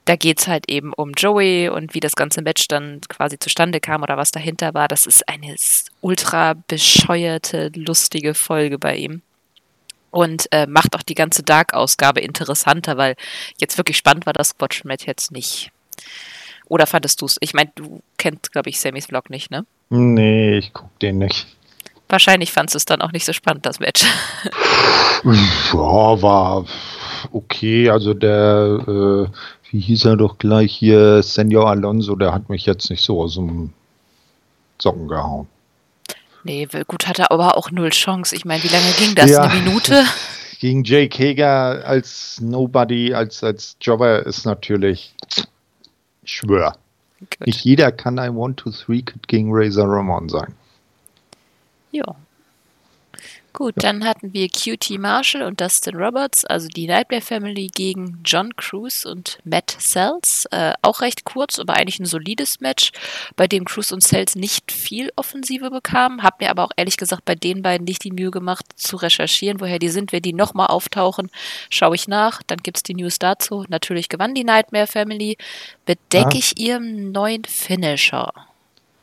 da 0.06 0.14
geht 0.16 0.38
es 0.40 0.48
halt 0.48 0.70
eben 0.70 0.92
um 0.92 1.12
Joey 1.12 1.68
und 1.68 1.92
wie 1.92 2.00
das 2.00 2.14
ganze 2.14 2.40
Match 2.40 2.68
dann 2.68 3.00
quasi 3.08 3.38
zustande 3.38 3.80
kam 3.80 4.02
oder 4.02 4.16
was 4.16 4.30
dahinter 4.30 4.72
war. 4.72 4.88
Das 4.88 5.04
ist 5.04 5.28
eine 5.28 5.56
ultra 6.00 6.54
bescheuerte, 6.68 7.72
lustige 7.74 8.34
Folge 8.34 8.78
bei 8.78 8.96
ihm. 8.96 9.22
Und 10.12 10.46
äh, 10.52 10.66
macht 10.66 10.94
auch 10.96 11.02
die 11.02 11.16
ganze 11.16 11.42
Dark-Ausgabe 11.42 12.20
interessanter, 12.20 12.96
weil 12.96 13.16
jetzt 13.58 13.76
wirklich 13.76 13.96
spannend 13.98 14.26
war 14.26 14.32
das 14.32 14.50
Squatch-Match 14.50 15.06
jetzt 15.06 15.32
nicht. 15.32 15.72
Oder 16.68 16.86
fandest 16.86 17.20
du 17.20 17.26
es? 17.26 17.36
Ich 17.40 17.52
meine, 17.52 17.70
du 17.74 18.00
kennst, 18.16 18.52
glaube 18.52 18.70
ich, 18.70 18.80
Sammys 18.80 19.06
Vlog 19.06 19.28
nicht, 19.28 19.50
ne? 19.50 19.66
Nee, 19.90 20.58
ich 20.58 20.72
guck 20.72 20.98
den 21.00 21.18
nicht. 21.18 21.46
Wahrscheinlich 22.08 22.52
fandest 22.52 22.74
du 22.74 22.78
es 22.78 22.84
dann 22.84 23.02
auch 23.02 23.10
nicht 23.10 23.24
so 23.24 23.32
spannend, 23.32 23.66
das 23.66 23.80
Match. 23.80 24.04
ja, 25.24 26.22
war 26.22 26.64
okay. 27.32 27.90
Also 27.90 28.14
der 28.14 28.78
äh, 28.86 29.36
wie 29.76 29.80
hieß 29.80 30.06
er 30.06 30.16
doch 30.16 30.38
gleich 30.38 30.74
hier, 30.74 31.22
Senor 31.22 31.68
Alonso, 31.68 32.16
der 32.16 32.32
hat 32.32 32.48
mich 32.48 32.64
jetzt 32.64 32.88
nicht 32.88 33.04
so 33.04 33.20
aus 33.20 33.34
dem 33.34 33.74
Socken 34.80 35.06
gehauen. 35.06 35.48
Nee, 36.44 36.66
gut, 36.86 37.06
hatte 37.06 37.30
aber 37.30 37.58
auch 37.58 37.70
null 37.70 37.90
Chance. 37.90 38.34
Ich 38.34 38.46
meine, 38.46 38.62
wie 38.62 38.68
lange 38.68 38.90
ging 38.98 39.14
das? 39.14 39.28
Ja, 39.28 39.42
Eine 39.42 39.60
Minute? 39.60 40.02
Gegen 40.60 40.82
Jake 40.82 41.22
Hager 41.22 41.86
als 41.86 42.40
Nobody, 42.40 43.12
als, 43.12 43.44
als 43.44 43.76
Jobber 43.78 44.24
ist 44.24 44.46
natürlich, 44.46 45.14
ich 46.22 46.32
schwör. 46.32 46.78
Gut. 47.20 47.46
Nicht 47.46 47.62
jeder 47.62 47.92
kann 47.92 48.18
ein 48.18 48.34
One-Two-Three 48.34 49.02
gegen 49.26 49.50
Razor 49.52 49.88
Ramon 49.88 50.30
sein. 50.30 50.54
Ja. 51.90 52.16
Gut, 53.56 53.82
ja. 53.82 53.90
dann 53.90 54.04
hatten 54.04 54.34
wir 54.34 54.50
QT 54.50 54.98
Marshall 54.98 55.40
und 55.40 55.62
Dustin 55.62 55.96
Roberts, 55.96 56.44
also 56.44 56.68
die 56.68 56.86
Nightmare 56.86 57.22
Family 57.22 57.68
gegen 57.68 58.20
John 58.22 58.54
Cruz 58.54 59.06
und 59.06 59.38
Matt 59.44 59.74
Sells. 59.78 60.44
Äh, 60.50 60.74
auch 60.82 61.00
recht 61.00 61.24
kurz, 61.24 61.58
aber 61.58 61.72
eigentlich 61.72 61.98
ein 61.98 62.04
solides 62.04 62.60
Match, 62.60 62.92
bei 63.34 63.46
dem 63.46 63.64
Cruz 63.64 63.92
und 63.92 64.02
Sells 64.02 64.34
nicht 64.34 64.70
viel 64.70 65.10
Offensive 65.16 65.70
bekamen. 65.70 66.22
Hab 66.22 66.38
mir 66.38 66.50
aber 66.50 66.64
auch 66.64 66.72
ehrlich 66.76 66.98
gesagt 66.98 67.24
bei 67.24 67.34
den 67.34 67.62
beiden 67.62 67.86
nicht 67.86 68.04
die 68.04 68.10
Mühe 68.12 68.30
gemacht, 68.30 68.66
zu 68.74 68.96
recherchieren, 68.96 69.58
woher 69.58 69.78
die 69.78 69.88
sind. 69.88 70.12
Wenn 70.12 70.20
die 70.20 70.34
nochmal 70.34 70.66
auftauchen, 70.66 71.30
schaue 71.70 71.94
ich 71.94 72.08
nach. 72.08 72.42
Dann 72.46 72.58
gibt 72.58 72.76
es 72.76 72.82
die 72.82 72.94
News 72.94 73.18
dazu. 73.18 73.64
Natürlich 73.70 74.10
gewann 74.10 74.34
die 74.34 74.44
Nightmare 74.44 74.86
Family. 74.86 75.38
Bedecke 75.86 76.34
ja. 76.34 76.38
ich 76.38 76.58
ihrem 76.58 77.10
neuen 77.10 77.46
Finisher. 77.46 78.34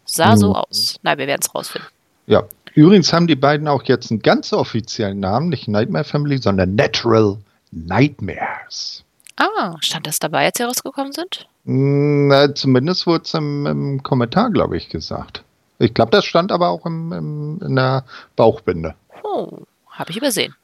Sah 0.06 0.36
mhm. 0.36 0.38
so 0.38 0.54
aus. 0.54 1.00
Nein, 1.02 1.18
wir 1.18 1.26
werden 1.26 1.42
es 1.42 1.56
rausfinden. 1.56 1.90
Ja, 2.28 2.44
Übrigens 2.76 3.14
haben 3.14 3.28
die 3.28 3.36
beiden 3.36 3.68
auch 3.68 3.84
jetzt 3.84 4.10
einen 4.10 4.22
ganz 4.22 4.52
offiziellen 4.52 5.20
Namen, 5.20 5.50
nicht 5.50 5.68
Nightmare 5.68 6.04
Family, 6.04 6.38
sondern 6.40 6.76
Natural 6.76 7.38
Nightmares. 7.72 9.04
Ah, 9.36 9.76
stand 9.82 10.08
das 10.08 10.20
dabei, 10.20 10.46
als 10.46 10.58
sie 10.58 10.64
rausgekommen 10.64 11.14
sind? 11.14 11.48
Hm, 11.66 12.28
na, 12.28 12.54
zumindest 12.54 13.06
wurde 13.08 13.24
es 13.26 13.34
im, 13.34 13.66
im, 13.66 14.04
Kommentar, 14.04 14.50
glaube 14.50 14.78
ich, 14.78 14.90
gesagt. 14.90 15.44
Ich 15.80 15.94
glaube, 15.94 16.12
das 16.12 16.26
stand 16.26 16.52
aber 16.52 16.70
auch 16.70 16.86
im, 16.86 17.12
im, 17.12 17.62
in 17.64 17.76
der 17.76 18.06
Bauchbinde. 18.36 18.96
Oh, 19.24 19.60
habe 19.90 20.12
ich 20.12 20.18
übersehen. 20.18 20.56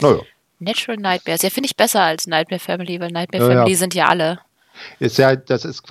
Naja. 0.00 0.20
Natural 0.58 0.98
Nightmares. 0.98 1.42
Ja, 1.42 1.50
finde 1.50 1.66
ich 1.66 1.76
besser 1.76 2.02
als 2.02 2.26
Nightmare 2.26 2.60
Family, 2.60 3.00
weil 3.00 3.10
Nightmare 3.10 3.44
ja, 3.44 3.54
Family 3.54 3.74
sind 3.74 3.94
ja 3.94 4.08
alle. 4.08 4.40
Ist 4.98 5.18
ja, 5.18 5.36
das 5.36 5.64
ist 5.64 5.82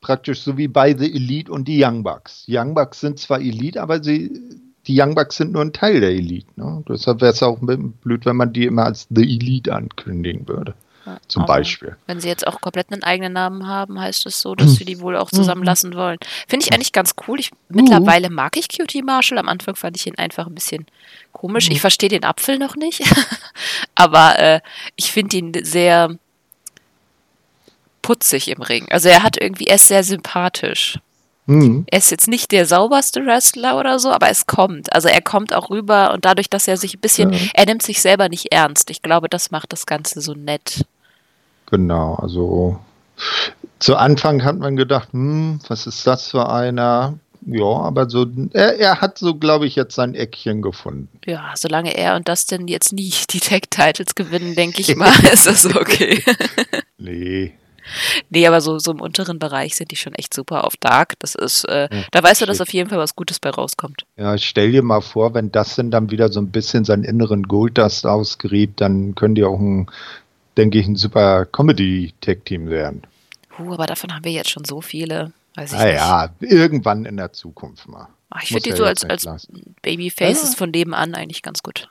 praktisch 0.00 0.42
so 0.42 0.56
wie 0.56 0.68
bei 0.68 0.94
The 0.96 1.14
Elite 1.14 1.50
und 1.50 1.66
die 1.66 1.82
Young 1.82 2.02
Bucks. 2.02 2.44
Die 2.46 2.56
Young 2.56 2.74
Bucks 2.74 3.00
sind 3.00 3.18
zwar 3.18 3.40
Elite, 3.40 3.80
aber 3.80 4.02
sie 4.02 4.30
die 4.88 5.00
Young 5.00 5.14
Bucks 5.14 5.36
sind 5.36 5.52
nur 5.52 5.62
ein 5.62 5.72
Teil 5.72 6.00
der 6.00 6.10
Elite. 6.10 6.48
Ne? 6.56 6.82
Deshalb 6.88 7.20
wäre 7.20 7.32
es 7.32 7.42
auch 7.42 7.58
blöd, 7.60 8.24
wenn 8.24 8.36
man 8.36 8.52
die 8.52 8.64
immer 8.64 8.86
als 8.86 9.06
The 9.10 9.22
Elite 9.22 9.74
ankündigen 9.74 10.48
würde. 10.48 10.74
Ja, 11.04 11.18
zum 11.28 11.46
Beispiel. 11.46 11.96
Wenn 12.06 12.20
sie 12.20 12.28
jetzt 12.28 12.46
auch 12.46 12.60
komplett 12.60 12.92
einen 12.92 13.02
eigenen 13.02 13.34
Namen 13.34 13.66
haben, 13.66 14.00
heißt 14.00 14.26
es 14.26 14.40
so, 14.40 14.54
dass 14.54 14.74
sie 14.74 14.84
die 14.84 15.00
wohl 15.00 15.16
auch 15.16 15.30
zusammenlassen 15.30 15.94
wollen. 15.94 16.18
Finde 16.46 16.66
ich 16.66 16.72
eigentlich 16.72 16.92
ganz 16.92 17.14
cool. 17.26 17.38
Ich, 17.38 17.50
mittlerweile 17.68 18.28
mag 18.30 18.56
ich 18.56 18.68
Cutie 18.68 19.02
Marshall. 19.02 19.38
Am 19.38 19.48
Anfang 19.48 19.76
fand 19.76 19.96
ich 19.96 20.06
ihn 20.06 20.18
einfach 20.18 20.46
ein 20.46 20.54
bisschen 20.54 20.86
komisch. 21.32 21.70
Ich 21.70 21.80
verstehe 21.80 22.10
den 22.10 22.24
Apfel 22.24 22.58
noch 22.58 22.76
nicht. 22.76 23.02
Aber 23.94 24.38
äh, 24.38 24.60
ich 24.96 25.12
finde 25.12 25.36
ihn 25.36 25.52
sehr 25.62 26.16
putzig 28.02 28.48
im 28.48 28.62
Ring. 28.62 28.86
Also 28.90 29.08
er 29.08 29.22
hat 29.22 29.40
irgendwie, 29.40 29.66
er 29.66 29.76
ist 29.76 29.88
sehr 29.88 30.04
sympathisch. 30.04 30.98
Mhm. 31.48 31.86
Er 31.90 31.98
ist 31.98 32.10
jetzt 32.10 32.28
nicht 32.28 32.52
der 32.52 32.66
sauberste 32.66 33.24
Wrestler 33.24 33.78
oder 33.78 33.98
so, 33.98 34.10
aber 34.10 34.28
es 34.28 34.46
kommt. 34.46 34.92
Also 34.92 35.08
er 35.08 35.22
kommt 35.22 35.54
auch 35.54 35.70
rüber 35.70 36.12
und 36.12 36.26
dadurch, 36.26 36.50
dass 36.50 36.68
er 36.68 36.76
sich 36.76 36.94
ein 36.94 37.00
bisschen, 37.00 37.32
ja. 37.32 37.38
er 37.54 37.64
nimmt 37.64 37.82
sich 37.82 38.02
selber 38.02 38.28
nicht 38.28 38.52
ernst. 38.52 38.90
Ich 38.90 39.00
glaube, 39.00 39.30
das 39.30 39.50
macht 39.50 39.72
das 39.72 39.86
Ganze 39.86 40.20
so 40.20 40.34
nett. 40.34 40.84
Genau, 41.70 42.16
also 42.16 42.78
zu 43.78 43.96
Anfang 43.96 44.44
hat 44.44 44.58
man 44.58 44.76
gedacht, 44.76 45.08
hm, 45.12 45.60
was 45.68 45.86
ist 45.86 46.06
das 46.06 46.28
für 46.28 46.50
einer? 46.50 47.18
Ja, 47.46 47.64
aber 47.64 48.10
so, 48.10 48.26
er, 48.52 48.78
er 48.78 49.00
hat 49.00 49.16
so, 49.16 49.34
glaube 49.34 49.66
ich, 49.66 49.74
jetzt 49.74 49.94
sein 49.94 50.14
Eckchen 50.14 50.60
gefunden. 50.60 51.08
Ja, 51.24 51.54
solange 51.56 51.96
er 51.96 52.16
und 52.16 52.28
das 52.28 52.44
denn 52.44 52.68
jetzt 52.68 52.92
nie 52.92 53.14
die 53.30 53.40
Tag-Titles 53.40 54.14
gewinnen, 54.14 54.54
denke 54.54 54.82
ich 54.82 54.94
mal, 54.96 55.12
ist 55.32 55.46
das 55.46 55.64
okay. 55.64 56.22
nee, 56.98 57.54
Nee, 58.30 58.46
aber 58.46 58.60
so, 58.60 58.78
so 58.78 58.92
im 58.92 59.00
unteren 59.00 59.38
Bereich 59.38 59.74
sind 59.76 59.90
die 59.90 59.96
schon 59.96 60.14
echt 60.14 60.34
super 60.34 60.64
auf 60.64 60.76
Dark. 60.76 61.18
Das 61.18 61.34
ist, 61.34 61.64
äh, 61.64 61.88
ja, 61.90 62.04
da 62.10 62.22
weißt 62.22 62.42
du, 62.42 62.46
dass 62.46 62.60
auf 62.60 62.72
jeden 62.72 62.90
Fall 62.90 62.98
was 62.98 63.16
Gutes 63.16 63.40
bei 63.40 63.50
rauskommt. 63.50 64.04
Ja, 64.16 64.36
stell 64.38 64.72
dir 64.72 64.82
mal 64.82 65.00
vor, 65.00 65.34
wenn 65.34 65.52
das 65.52 65.76
denn 65.76 65.90
dann 65.90 66.10
wieder 66.10 66.30
so 66.30 66.40
ein 66.40 66.50
bisschen 66.50 66.84
seinen 66.84 67.04
inneren 67.04 67.44
Golddust 67.44 68.06
ausgerieb, 68.06 68.76
dann 68.76 69.14
können 69.14 69.34
die 69.34 69.44
auch 69.44 69.58
ein, 69.58 69.88
denke 70.56 70.78
ich, 70.78 70.86
ein 70.86 70.96
super 70.96 71.46
Comedy-Tech-Team 71.46 72.68
werden. 72.68 73.02
Uh, 73.58 73.72
aber 73.72 73.86
davon 73.86 74.14
haben 74.14 74.24
wir 74.24 74.32
jetzt 74.32 74.50
schon 74.50 74.64
so 74.64 74.80
viele. 74.80 75.32
Weiß 75.54 75.72
ich 75.72 75.78
naja, 75.78 76.30
nicht. 76.38 76.52
irgendwann 76.52 77.04
in 77.04 77.16
der 77.16 77.32
Zukunft 77.32 77.88
mal. 77.88 78.08
Ach, 78.30 78.42
ich 78.42 78.48
finde 78.48 78.64
die 78.64 78.70
ja 78.70 78.76
so 78.76 78.84
als, 78.84 79.04
als 79.04 79.48
Babyfaces 79.82 80.50
ja. 80.50 80.56
von 80.56 80.70
nebenan 80.70 81.14
eigentlich 81.14 81.42
ganz 81.42 81.62
gut. 81.62 81.88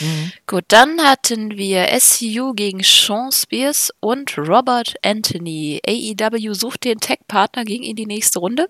Mhm. 0.00 0.32
Gut, 0.46 0.64
dann 0.68 1.00
hatten 1.02 1.56
wir 1.56 1.88
SCU 1.98 2.52
gegen 2.54 2.82
Sean 2.82 3.32
Spears 3.32 3.92
und 4.00 4.36
Robert 4.38 4.94
Anthony. 5.02 5.80
AEW 5.86 6.54
sucht 6.54 6.84
den 6.84 6.98
Tech-Partner 6.98 7.64
gegen 7.64 7.84
in 7.84 7.96
die 7.96 8.06
nächste 8.06 8.38
Runde. 8.38 8.68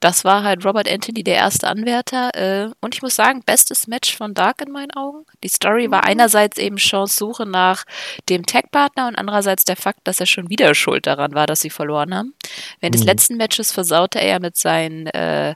Das 0.00 0.24
war 0.24 0.44
halt 0.44 0.64
Robert 0.64 0.88
Anthony, 0.88 1.24
der 1.24 1.36
erste 1.36 1.68
Anwärter. 1.68 2.30
Äh, 2.34 2.70
und 2.80 2.94
ich 2.94 3.02
muss 3.02 3.14
sagen, 3.14 3.42
bestes 3.44 3.86
Match 3.86 4.16
von 4.16 4.34
Dark 4.34 4.60
in 4.60 4.70
meinen 4.70 4.92
Augen. 4.92 5.24
Die 5.42 5.48
Story 5.48 5.90
war 5.90 6.02
mhm. 6.02 6.10
einerseits 6.10 6.58
eben 6.58 6.78
Seans 6.78 7.16
Suche 7.16 7.46
nach 7.46 7.84
dem 8.28 8.44
Tech-Partner 8.44 9.08
und 9.08 9.16
andererseits 9.16 9.64
der 9.64 9.76
Fakt, 9.76 10.00
dass 10.04 10.20
er 10.20 10.26
schon 10.26 10.50
wieder 10.50 10.74
schuld 10.74 11.06
daran 11.06 11.34
war, 11.34 11.46
dass 11.46 11.60
sie 11.60 11.70
verloren 11.70 12.14
haben. 12.14 12.34
Während 12.80 12.94
mhm. 12.94 12.98
des 12.98 13.06
letzten 13.06 13.36
Matches 13.36 13.72
versaute 13.72 14.20
er 14.20 14.40
mit 14.40 14.56
seinen 14.56 15.06
äh, 15.08 15.54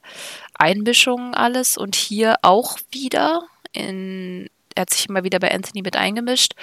Einmischungen 0.54 1.34
alles 1.34 1.76
und 1.76 1.94
hier 1.94 2.36
auch 2.42 2.78
wieder 2.90 3.42
in, 3.72 4.48
er 4.74 4.82
hat 4.82 4.90
sich 4.90 5.08
immer 5.08 5.24
wieder 5.24 5.38
bei 5.38 5.52
Anthony 5.52 5.82
mit 5.82 5.96
eingemischt 5.96 6.54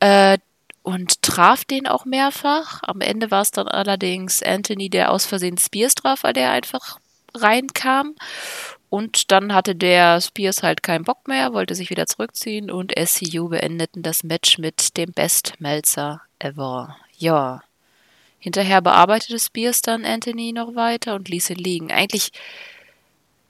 äh, 0.00 0.38
und 0.82 1.22
traf 1.22 1.64
den 1.64 1.86
auch 1.86 2.04
mehrfach. 2.04 2.80
Am 2.82 3.00
Ende 3.00 3.30
war 3.30 3.42
es 3.42 3.50
dann 3.50 3.68
allerdings 3.68 4.42
Anthony, 4.42 4.90
der 4.90 5.10
aus 5.10 5.26
Versehen 5.26 5.58
Spears 5.58 5.94
traf, 5.94 6.24
weil 6.24 6.32
der 6.32 6.50
einfach 6.50 6.98
reinkam. 7.34 8.14
Und 8.88 9.32
dann 9.32 9.54
hatte 9.54 9.74
der 9.74 10.20
Spears 10.20 10.62
halt 10.62 10.82
keinen 10.82 11.04
Bock 11.04 11.26
mehr, 11.26 11.54
wollte 11.54 11.74
sich 11.74 11.88
wieder 11.88 12.06
zurückziehen 12.06 12.70
und 12.70 12.92
SCU 12.92 13.48
beendeten 13.48 14.02
das 14.02 14.22
Match 14.22 14.58
mit 14.58 14.98
dem 14.98 15.12
Best 15.12 15.54
Melzer 15.60 16.20
ever. 16.38 16.96
Ja. 17.16 17.62
Hinterher 18.38 18.82
bearbeitete 18.82 19.38
Spears 19.38 19.80
dann 19.82 20.04
Anthony 20.04 20.52
noch 20.52 20.74
weiter 20.74 21.14
und 21.14 21.28
ließ 21.28 21.50
ihn 21.50 21.56
liegen. 21.56 21.92
Eigentlich 21.92 22.32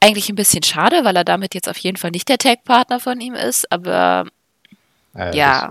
eigentlich 0.02 0.28
ein 0.28 0.36
bisschen 0.36 0.62
schade, 0.62 1.04
weil 1.04 1.16
er 1.16 1.24
damit 1.24 1.54
jetzt 1.54 1.68
auf 1.68 1.78
jeden 1.78 1.96
Fall 1.96 2.10
nicht 2.10 2.28
der 2.28 2.38
Tag-Partner 2.38 3.00
von 3.00 3.20
ihm 3.20 3.34
ist, 3.34 3.70
aber 3.70 4.26
ja. 5.14 5.32
ja. 5.32 5.70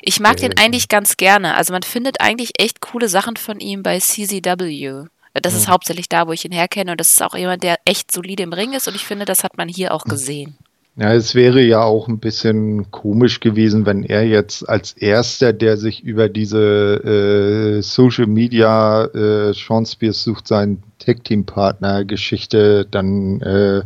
Ich 0.00 0.20
mag 0.20 0.36
den 0.38 0.56
eigentlich 0.58 0.88
ganz 0.88 1.16
gerne. 1.16 1.54
Also 1.56 1.72
man 1.72 1.82
findet 1.82 2.20
eigentlich 2.20 2.52
echt 2.58 2.80
coole 2.80 3.08
Sachen 3.08 3.36
von 3.36 3.60
ihm 3.60 3.82
bei 3.82 3.98
CZW. 3.98 5.04
Das 5.34 5.54
ist 5.54 5.68
hauptsächlich 5.68 6.08
da, 6.08 6.26
wo 6.26 6.32
ich 6.32 6.44
ihn 6.44 6.52
herkenne 6.52 6.92
und 6.92 7.00
das 7.00 7.10
ist 7.10 7.22
auch 7.22 7.34
jemand, 7.34 7.62
der 7.62 7.78
echt 7.84 8.12
solide 8.12 8.42
im 8.42 8.52
Ring 8.52 8.74
ist 8.74 8.86
und 8.86 8.94
ich 8.94 9.04
finde, 9.04 9.24
das 9.24 9.44
hat 9.44 9.56
man 9.56 9.68
hier 9.68 9.94
auch 9.94 10.04
gesehen. 10.04 10.56
Ja, 10.96 11.14
es 11.14 11.34
wäre 11.34 11.62
ja 11.62 11.82
auch 11.82 12.06
ein 12.06 12.18
bisschen 12.18 12.90
komisch 12.90 13.40
gewesen, 13.40 13.86
wenn 13.86 14.04
er 14.04 14.26
jetzt 14.26 14.68
als 14.68 14.92
erster, 14.92 15.54
der 15.54 15.78
sich 15.78 16.04
über 16.04 16.28
diese 16.28 17.78
äh, 17.78 17.82
Social 17.82 18.26
Media 18.26 19.06
äh, 19.06 19.54
Sean 19.54 19.86
Spears 19.86 20.22
sucht 20.22 20.46
seinen 20.46 20.82
Tag 20.98 21.24
Team 21.24 21.46
Partner 21.46 22.04
Geschichte 22.04 22.86
dann 22.90 23.40
äh, 23.40 23.82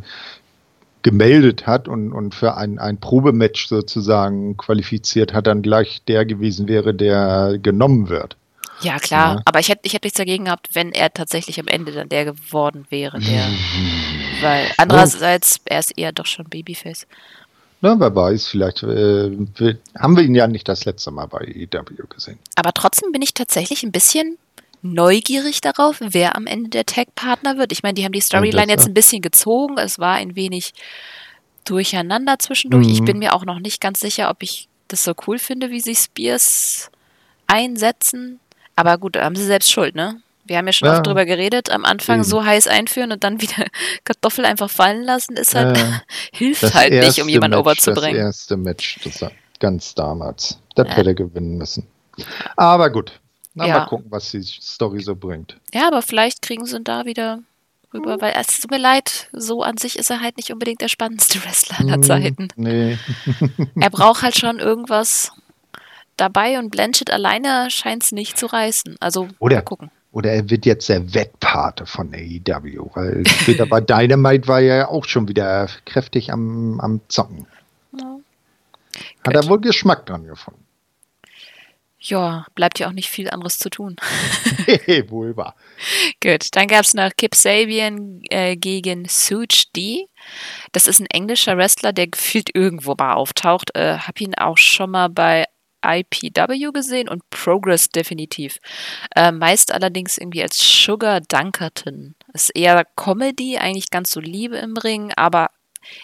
gemeldet 1.03 1.69
hat 1.69 1.87
und, 1.87 2.13
und 2.13 2.35
für 2.35 2.57
ein, 2.57 2.81
ein 2.81 2.99
Probematch 2.99 3.69
sozusagen 3.69 4.57
qualifiziert 4.57 5.33
hat, 5.33 5.47
dann 5.47 5.63
gleich 5.63 6.03
der 6.09 6.25
gewesen 6.27 6.67
wäre, 6.67 6.93
der 6.93 7.59
genommen 7.63 8.09
wird. 8.09 8.37
Ja, 8.81 8.99
klar, 8.99 9.37
ja. 9.37 9.43
aber 9.45 9.61
ich 9.61 9.69
hätte, 9.69 9.83
ich 9.85 9.95
hätte 9.95 10.07
nichts 10.07 10.19
dagegen 10.19 10.47
gehabt, 10.47 10.75
wenn 10.75 10.93
er 10.93 11.13
tatsächlich 11.13 11.59
am 11.59 11.67
Ende 11.67 11.93
dann 11.93 12.09
der 12.09 12.25
geworden 12.25 12.87
wäre, 12.91 13.19
der. 13.19 13.49
weil 14.41 14.71
andererseits, 14.77 15.61
er 15.65 15.79
ist 15.79 15.97
eher 15.97 16.13
doch 16.13 16.27
schon 16.27 16.47
Babyface. 16.47 17.07
Na, 17.81 17.99
wer 17.99 18.15
weiß, 18.15 18.49
vielleicht 18.49 18.83
äh, 18.83 19.31
haben 19.99 20.17
wir 20.17 20.23
ihn 20.23 20.35
ja 20.35 20.47
nicht 20.47 20.69
das 20.69 20.85
letzte 20.85 21.11
Mal 21.11 21.27
bei 21.27 21.41
EW 21.45 22.07
gesehen. 22.09 22.39
Aber 22.55 22.73
trotzdem 22.73 23.13
bin 23.13 23.23
ich 23.23 23.35
tatsächlich 23.35 23.83
ein 23.83 23.93
bisschen 23.93 24.39
neugierig 24.83 25.61
darauf, 25.61 25.97
wer 26.01 26.37
am 26.37 26.47
Ende 26.47 26.71
der 26.71 26.87
Tag-Partner 26.87 27.59
wird. 27.59 27.73
Ich 27.73 27.83
meine, 27.83 27.95
die 27.95 28.05
haben 28.05 28.13
die 28.13 28.21
Storyline 28.21 28.71
jetzt 28.71 28.87
ein 28.87 28.95
bisschen 28.95 29.23
gezogen. 29.23 29.79
Es 29.79 29.99
war 29.99 30.15
ein 30.15 30.37
wenig 30.37 30.73
durcheinander 31.65 32.39
zwischendurch. 32.39 32.87
Mhm. 32.87 32.93
Ich 32.93 33.05
bin 33.05 33.19
mir 33.19 33.35
auch 33.35 33.45
noch 33.45 33.59
nicht 33.59 33.81
ganz 33.81 34.01
sicher, 34.01 34.31
ob 34.31 34.43
ich 34.43 34.69
das 34.89 35.03
so 35.03 35.13
cool 35.27 35.39
finde, 35.39 35.71
wie 35.71 35.81
sie 35.81 35.95
Spears 35.95 36.91
einsetzen. 37.47 38.41
Aber 38.77 38.99
gut, 38.99 39.17
da 39.17 39.25
haben 39.25 39.37
sie 39.37 39.45
selbst 39.45 39.73
Schuld, 39.73 39.95
ne? 39.95 40.21
Wir 40.45 40.59
haben 40.59 40.67
ja 40.67 40.73
schon 40.73 40.87
ja. 40.87 40.95
oft 40.95 41.07
drüber 41.07 41.25
geredet, 41.25 41.71
am 41.71 41.85
Anfang 41.85 42.19
mhm. 42.19 42.25
so 42.25 42.45
heiß 42.45 42.69
einführen 42.69 43.11
und 43.11 43.25
dann 43.25 43.41
wieder 43.41 43.67
Kartoffel 44.05 44.45
einfach 44.45 44.71
fallen 44.71 45.03
lassen, 45.03 45.37
ist 45.37 45.55
halt, 45.55 45.77
äh, 45.77 45.83
hilft 46.33 46.75
halt 46.75 46.93
nicht, 46.93 47.21
um 47.21 47.29
jemanden 47.29 47.57
Match, 47.57 47.67
overzubringen. 47.67 48.17
Das 48.17 48.27
erste 48.27 48.57
Match, 48.57 49.01
das 49.03 49.23
war 49.23 49.33
ganz 49.59 49.95
damals. 49.95 50.61
Das 50.75 50.87
ja. 50.89 50.95
hätte 50.95 51.15
gewinnen 51.15 51.57
müssen. 51.57 51.87
Aber 52.57 52.91
gut, 52.91 53.21
na, 53.55 53.67
ja. 53.67 53.79
mal 53.79 53.87
gucken, 53.87 54.07
was 54.11 54.31
die 54.31 54.43
Story 54.43 55.01
so 55.01 55.17
bringt. 55.17 55.57
Ja, 55.73 55.89
aber 55.89 56.03
vielleicht 56.03 56.43
kriegen 56.43 56.67
sie 56.67 56.77
ihn 56.77 56.85
da 56.85 57.07
wieder 57.07 57.41
rüber, 57.93 58.17
mhm. 58.17 58.21
weil 58.21 58.35
es 58.39 58.61
tut 58.61 58.71
mir 58.71 58.79
leid, 58.79 59.29
so 59.33 59.63
an 59.63 59.79
sich 59.79 59.99
ist 59.99 60.11
er 60.11 60.21
halt 60.21 60.37
nicht 60.37 60.53
unbedingt 60.53 60.81
der 60.81 60.89
spannendste 60.89 61.43
Wrestler 61.45 61.81
aller 61.81 61.95
hm, 61.95 62.03
Zeiten. 62.03 62.49
Nee. 62.57 62.99
er 63.75 63.91
braucht 63.91 64.23
halt 64.23 64.39
schon 64.39 64.59
irgendwas 64.59 65.33
dabei 66.17 66.59
und 66.59 66.71
Blanchett 66.71 67.11
alleine 67.11 67.71
scheint 67.71 68.05
es 68.05 68.13
nicht 68.13 68.39
zu 68.39 68.47
reißen. 68.47 68.97
Also 69.01 69.29
oder, 69.39 69.63
gucken. 69.63 69.91
oder 70.13 70.33
er 70.33 70.51
wird 70.51 70.67
jetzt 70.67 70.89
der 70.89 71.15
Wettpate 71.15 71.87
von 71.87 72.15
AEW, 72.15 72.91
weil 72.95 73.27
später 73.27 73.67
bei 73.67 73.81
Dynamite 73.83 74.49
war 74.49 74.61
er 74.61 74.77
ja 74.77 74.89
auch 74.89 75.05
schon 75.05 75.29
wieder 75.29 75.69
kräftig 75.85 76.33
am, 76.33 76.81
am 76.81 77.01
Zocken. 77.09 77.47
Ja. 77.99 78.17
Hat 79.25 79.35
Gut. 79.35 79.35
er 79.35 79.49
wohl 79.49 79.61
Geschmack 79.61 80.07
dran 80.07 80.25
gefunden. 80.25 80.67
Ja, 82.09 82.47
bleibt 82.55 82.79
ja 82.79 82.89
auch 82.89 82.93
nicht 82.93 83.09
viel 83.09 83.29
anderes 83.31 83.59
zu 83.59 83.69
tun. 83.69 83.97
wohl 85.09 85.37
wahr. 85.37 85.57
Gut, 86.23 86.49
dann 86.53 86.69
gab 86.69 86.85
es 86.85 86.95
noch 86.95 87.11
Kip 87.17 87.35
Sabian 87.35 88.21
äh, 88.31 88.57
gegen 88.57 89.07
Such 89.09 89.65
D. 89.75 90.07
Das 90.73 90.87
ist 90.87 91.01
ein 91.01 91.07
englischer 91.07 91.57
Wrestler, 91.57 91.93
der 91.93 92.07
gefühlt 92.07 92.55
irgendwo 92.55 92.95
mal 92.97 93.15
auftaucht. 93.15 93.75
Äh, 93.75 93.99
hab 93.99 94.21
ihn 94.21 94.35
auch 94.37 94.59
schon 94.59 94.91
mal 94.91 95.09
bei 95.09 95.47
IPW 95.87 96.73
gesehen 96.73 97.09
und 97.09 97.29
Progress 97.31 97.89
definitiv. 97.89 98.59
Äh, 99.15 99.33
meist 99.33 99.73
allerdings 99.73 100.19
irgendwie 100.19 100.43
als 100.43 100.59
Sugar 100.59 101.21
Dunkerton. 101.21 102.15
Ist 102.33 102.51
eher 102.55 102.85
Comedy, 102.97 103.59
eigentlich 103.59 103.91
ganz 103.91 104.11
so 104.11 104.21
Liebe 104.21 104.57
im 104.57 104.77
Ring, 104.77 105.13
aber 105.17 105.51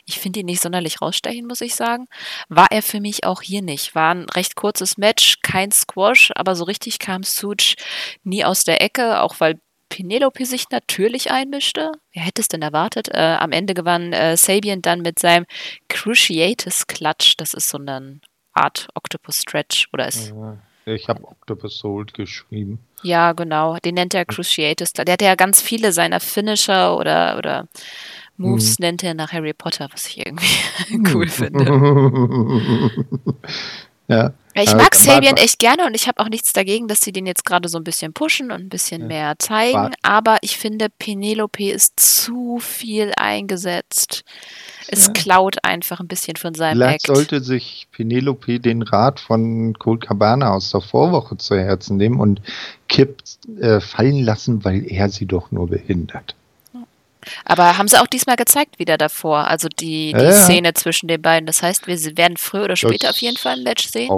ich 0.07 0.19
finde 0.19 0.41
ihn 0.41 0.47
nicht 0.47 0.63
sonderlich 0.63 1.01
rausstechen, 1.01 1.47
muss 1.47 1.61
ich 1.61 1.75
sagen. 1.75 2.07
War 2.49 2.69
er 2.71 2.83
für 2.83 3.01
mich 3.01 3.25
auch 3.25 3.43
hier 3.43 3.63
nicht. 3.63 3.95
War 3.95 4.15
ein 4.15 4.29
recht 4.29 4.55
kurzes 4.55 4.97
Match, 4.97 5.39
kein 5.43 5.73
Squash, 5.73 6.31
aber 6.35 6.55
so 6.55 6.65
richtig 6.65 6.99
kam 6.99 7.23
Such 7.23 7.75
nie 8.23 8.45
aus 8.45 8.65
der 8.65 8.81
Ecke, 8.83 9.21
auch 9.21 9.41
weil 9.41 9.61
Penelope 9.89 10.47
sich 10.47 10.71
natürlich 10.71 11.31
einmischte. 11.31 11.93
Wer 12.13 12.23
hätte 12.23 12.41
es 12.41 12.49
denn 12.49 12.63
erwartet? 12.63 13.09
Äh, 13.09 13.37
am 13.39 13.53
Ende 13.53 13.75
gewann 13.75 14.15
äh, 14.15 14.39
Sabian 14.39 14.81
dann 14.81 15.01
mit 15.01 15.19
seinem 15.19 15.45
Cruciatus 15.89 16.87
Clutch. 16.87 17.37
Das 17.37 17.53
ist 17.53 17.69
so 17.69 17.79
eine 17.79 18.21
Art 18.53 18.89
Octopus 18.95 19.39
Stretch 19.39 19.89
oder 19.93 20.09
ist. 20.09 20.33
Ich 20.85 21.09
habe 21.09 21.25
Octopus 21.25 21.83
Hold 21.85 22.15
geschrieben. 22.15 22.81
Ja, 23.03 23.33
genau. 23.33 23.77
Den 23.79 23.95
nennt 23.95 24.15
er 24.15 24.25
Cruciatus. 24.25 24.93
Der 24.93 25.13
hat 25.13 25.23
ja 25.23 25.35
ganz 25.37 25.63
viele 25.63 25.93
seiner 25.93 26.21
Finisher 26.21 26.97
oder, 26.97 27.39
oder 27.39 27.69
Moves 28.37 28.79
mhm. 28.79 28.85
nennt 28.85 29.05
er 29.05 29.15
nach 29.15 29.33
Harry 29.33 29.53
Potter, 29.53 29.89
was 29.93 30.07
ich 30.09 30.27
irgendwie 30.27 31.13
cool 31.15 31.29
finde. 31.29 31.65
ja. 34.09 34.33
Ich 34.55 34.75
mag 34.75 34.95
Sabian 34.95 35.37
echt 35.37 35.59
gerne 35.59 35.87
und 35.87 35.95
ich 35.95 36.09
habe 36.09 36.21
auch 36.21 36.29
nichts 36.29 36.53
dagegen, 36.53 36.87
dass 36.89 37.01
sie 37.01 37.13
den 37.13 37.27
jetzt 37.27 37.45
gerade 37.45 37.69
so 37.69 37.79
ein 37.79 37.85
bisschen 37.85 38.13
pushen 38.13 38.51
und 38.51 38.61
ein 38.61 38.69
bisschen 38.69 39.03
ja. 39.03 39.07
mehr 39.07 39.35
zeigen. 39.39 39.75
War. 39.75 39.91
Aber 40.03 40.39
ich 40.43 40.59
finde, 40.59 40.89
Penelope 40.99 41.71
ist 41.71 41.99
zu 41.99 42.59
viel 42.59 43.13
eingesetzt. 43.17 44.25
Es 44.89 45.07
ja. 45.07 45.13
klaut 45.13 45.65
einfach 45.65 46.01
ein 46.01 46.09
bisschen 46.09 46.37
von 46.37 46.55
seinem 46.55 46.77
Vielleicht 46.77 47.09
Act. 47.09 47.17
sollte 47.17 47.41
sich 47.41 47.87
Penelope 47.93 48.61
den 48.61 48.83
Rat 48.83 49.21
von 49.21 49.75
Colt 49.79 50.03
Cabana 50.03 50.53
aus 50.53 50.71
der 50.71 50.81
Vorwoche 50.81 51.37
zu 51.39 51.57
Herzen 51.57 51.97
nehmen 51.97 52.21
und 52.21 52.43
Kip 52.89 53.23
äh, 53.61 53.81
fallen 53.81 54.23
lassen, 54.23 54.65
weil 54.65 54.85
er 54.91 55.09
sie 55.09 55.27
doch 55.27 55.51
nur 55.51 55.69
behindert. 55.69 56.35
Aber 57.45 57.79
haben 57.79 57.89
sie 57.89 58.01
auch 58.01 58.07
diesmal 58.07 58.37
gezeigt 58.37 58.79
wieder 58.79 58.99
davor, 58.99 59.47
also 59.47 59.69
die, 59.69 60.13
die 60.13 60.25
ja, 60.25 60.33
Szene 60.33 60.75
zwischen 60.75 61.07
den 61.07 61.23
beiden. 61.23 61.47
Das 61.47 61.63
heißt, 61.63 61.87
wir 61.87 61.97
werden 62.17 62.37
früher 62.37 62.65
oder 62.65 62.77
später 62.77 63.07
das 63.07 63.17
auf 63.17 63.19
jeden 63.19 63.37
Fall 63.37 63.59
ein 63.59 63.63
Match 63.63 63.89
sehen. 63.89 64.11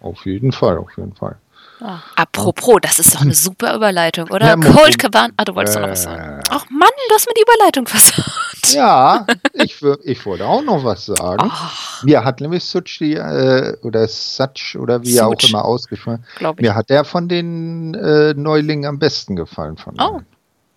Auf, 0.00 0.26
jeden 0.26 0.52
Fall, 0.52 0.78
auf 0.78 0.96
jeden 0.96 1.14
Fall. 1.14 1.36
Ah, 1.80 2.00
apropos, 2.16 2.78
das 2.82 2.98
ist 2.98 3.14
doch 3.14 3.20
eine 3.20 3.34
super 3.34 3.74
Überleitung, 3.74 4.28
oder? 4.30 4.46
Ja, 4.46 4.56
Cold 4.56 4.98
Cabana. 4.98 5.32
Ah, 5.36 5.44
du 5.44 5.54
wolltest 5.54 5.76
äh, 5.76 5.80
doch 5.80 5.86
noch 5.86 5.92
was 5.92 6.02
sagen. 6.02 6.42
Ach 6.50 6.66
Mann, 6.70 6.90
du 7.08 7.14
hast 7.14 7.26
mir 7.26 7.34
die 7.34 7.42
Überleitung 7.42 7.86
versaut. 7.86 8.24
Ja, 8.66 9.26
ich, 9.52 9.80
ich 10.02 10.26
wollte 10.26 10.44
auch 10.44 10.62
noch 10.62 10.84
was 10.84 11.06
sagen. 11.06 11.48
Ach. 11.50 12.02
Mir 12.02 12.24
hat 12.24 12.40
nämlich 12.40 12.64
Suchi 12.64 13.14
äh, 13.14 13.76
oder 13.82 14.08
Such 14.08 14.76
oder 14.78 15.02
wie 15.02 15.12
Such. 15.12 15.20
er 15.20 15.28
auch 15.28 15.48
immer 15.48 15.64
ausgesprochen 15.64 16.24
Mir 16.58 16.74
hat 16.74 16.90
der 16.90 17.04
von 17.04 17.28
den 17.28 17.94
äh, 17.94 18.34
Neulingen 18.34 18.84
am 18.84 18.98
besten 18.98 19.36
gefallen. 19.36 19.76
Von 19.76 19.94
oh, 20.00 20.20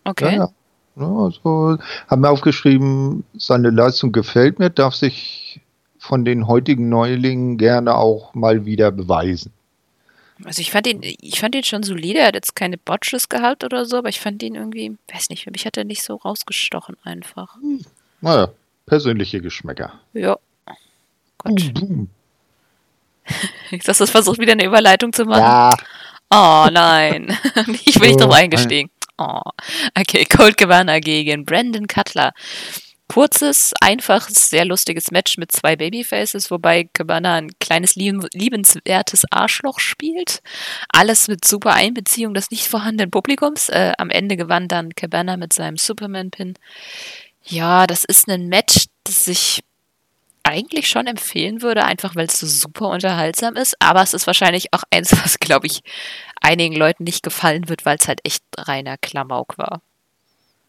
okay. 0.06 0.36
Ja, 0.36 0.42
ja. 0.44 0.50
Also, 0.96 1.78
haben 2.08 2.22
wir 2.22 2.30
aufgeschrieben, 2.30 3.24
seine 3.36 3.70
Leistung 3.70 4.12
gefällt 4.12 4.60
mir, 4.60 4.70
darf 4.70 4.94
sich 4.94 5.51
von 6.02 6.26
den 6.26 6.48
heutigen 6.48 6.90
Neulingen 6.90 7.60
gerne 7.60 7.94
auch 7.94 8.34
mal 8.34 8.66
wieder 8.66 8.92
beweisen. 8.92 9.54
Also 10.44 10.60
ich 10.60 10.72
fand 10.72 10.88
ihn, 10.88 11.02
ich 11.04 11.40
fand 11.40 11.54
ihn 11.54 11.64
schon 11.64 11.84
solide, 11.84 12.18
er 12.18 12.30
hat 12.30 12.34
jetzt 12.34 12.56
keine 12.56 12.80
Botches 12.80 13.30
gehabt 13.30 13.64
oder 13.64 13.86
so, 13.86 13.98
aber 13.98 14.10
ich 14.10 14.20
fand 14.20 14.42
ihn 14.42 14.56
irgendwie, 14.56 14.98
weiß 15.14 15.30
nicht, 15.30 15.44
für 15.44 15.52
mich 15.52 15.68
hat 15.68 15.78
er 15.78 15.84
nicht 15.84 16.02
so 16.02 16.16
rausgestochen 16.16 16.98
einfach. 17.04 17.54
Hm. 17.58 17.86
Naja, 18.20 18.50
persönliche 18.88 19.42
Geschmäcker. 19.42 19.94
Ja. 20.14 20.40
Gott. 21.38 21.72
Boom, 21.76 22.10
Jetzt 23.70 23.88
hast 23.88 24.02
du 24.02 24.08
versucht, 24.08 24.40
wieder 24.40 24.54
eine 24.54 24.66
Überleitung 24.66 25.14
zu 25.14 25.26
machen. 25.26 25.42
Ja. 25.42 25.78
Oh 26.32 26.68
nein. 26.72 27.38
ich 27.86 28.00
bin 28.00 28.10
nicht 28.10 28.20
drauf 28.20 28.34
eingestiegen. 28.34 28.90
Oh. 29.20 29.42
Okay, 29.96 30.26
Cold 30.26 30.58
Cabana 30.58 30.98
gegen 30.98 31.46
Brandon 31.46 31.86
Cutler. 31.86 32.32
Kurzes, 33.12 33.74
einfaches, 33.82 34.50
sehr 34.50 34.64
lustiges 34.64 35.12
Match 35.12 35.38
mit 35.38 35.52
zwei 35.52 35.76
Babyfaces, 35.76 36.50
wobei 36.50 36.86
Cabana 36.94 37.36
ein 37.36 37.52
kleines 37.60 37.96
liebenswertes 37.96 39.26
Arschloch 39.30 39.82
spielt. 39.82 40.42
Alles 40.88 41.28
mit 41.28 41.44
super 41.44 41.74
Einbeziehung 41.74 42.34
des 42.34 42.52
nicht 42.52 42.68
vorhandenen 42.68 43.12
Publikums. 43.12 43.68
Äh, 43.68 43.92
am 43.98 44.12
Ende 44.12 44.38
gewann 44.38 44.70
dann 44.70 44.96
Cabana 44.96 45.36
mit 45.36 45.52
seinem 45.52 45.76
Superman-Pin. 45.76 46.54
Ja, 47.44 47.86
das 47.86 48.06
ist 48.06 48.30
ein 48.30 48.48
Match, 48.48 48.86
das 49.04 49.28
ich 49.28 49.62
eigentlich 50.44 50.88
schon 50.88 51.06
empfehlen 51.06 51.62
würde, 51.62 51.84
einfach 51.84 52.16
weil 52.16 52.28
es 52.28 52.40
so 52.40 52.48
super 52.48 52.88
unterhaltsam 52.88 53.58
ist. 53.58 53.76
Aber 53.80 54.04
es 54.04 54.14
ist 54.14 54.26
wahrscheinlich 54.26 54.74
auch 54.74 54.84
eins, 54.90 55.12
was, 55.22 55.38
glaube 55.38 55.68
ich, 55.68 55.82
einigen 56.40 56.78
Leuten 56.78 57.04
nicht 57.04 57.24
gefallen 57.24 57.68
wird, 57.68 57.86
weil 57.86 57.98
es 57.98 58.08
halt 58.08 58.22
echt 58.24 58.46
reiner 58.58 58.98
Klamauk 58.98 59.58
war. 59.58 59.82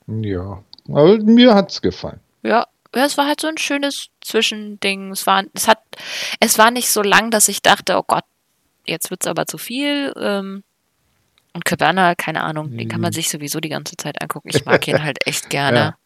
Ja, 0.08 0.60
aber 0.88 1.18
mir 1.18 1.54
hat 1.54 1.70
es 1.70 1.80
gefallen. 1.80 2.18
Ja, 2.42 2.66
es 2.92 3.16
war 3.16 3.26
halt 3.26 3.40
so 3.40 3.48
ein 3.48 3.58
schönes 3.58 4.08
Zwischending. 4.20 5.12
Es 5.12 5.26
war, 5.26 5.44
es 5.54 5.68
hat, 5.68 5.80
es 6.40 6.58
war 6.58 6.70
nicht 6.70 6.90
so 6.90 7.02
lang, 7.02 7.30
dass 7.30 7.48
ich 7.48 7.62
dachte, 7.62 7.96
oh 7.96 8.04
Gott, 8.06 8.24
jetzt 8.86 9.10
wird 9.10 9.22
es 9.22 9.28
aber 9.28 9.46
zu 9.46 9.58
viel. 9.58 10.12
Ähm, 10.16 10.64
und 11.54 11.64
Cabana, 11.64 12.14
keine 12.14 12.42
Ahnung, 12.42 12.70
mhm. 12.70 12.78
den 12.78 12.88
kann 12.88 13.00
man 13.00 13.10
mhm. 13.10 13.14
sich 13.14 13.28
sowieso 13.28 13.60
die 13.60 13.68
ganze 13.68 13.96
Zeit 13.96 14.20
angucken. 14.20 14.50
Ich 14.52 14.64
mag 14.64 14.86
ihn 14.88 15.02
halt 15.02 15.26
echt 15.26 15.50
gerne. 15.50 15.78
Ja. 15.78 15.96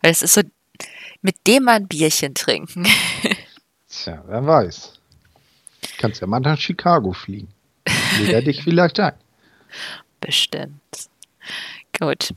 Weil 0.00 0.12
es 0.12 0.22
ist 0.22 0.34
so, 0.34 0.42
mit 1.20 1.36
dem 1.46 1.64
man 1.64 1.82
ein 1.82 1.88
Bierchen 1.88 2.34
trinken. 2.34 2.86
Tja, 3.88 4.22
wer 4.26 4.46
weiß. 4.46 4.94
Kannst 5.98 6.20
ja 6.20 6.26
mal 6.26 6.40
nach 6.40 6.58
Chicago 6.58 7.12
fliegen. 7.12 7.52
Leder 8.18 8.42
dich 8.42 8.62
vielleicht 8.64 8.98
ein. 9.00 9.14
Bestimmt. 10.20 10.80
Gut. 11.98 12.34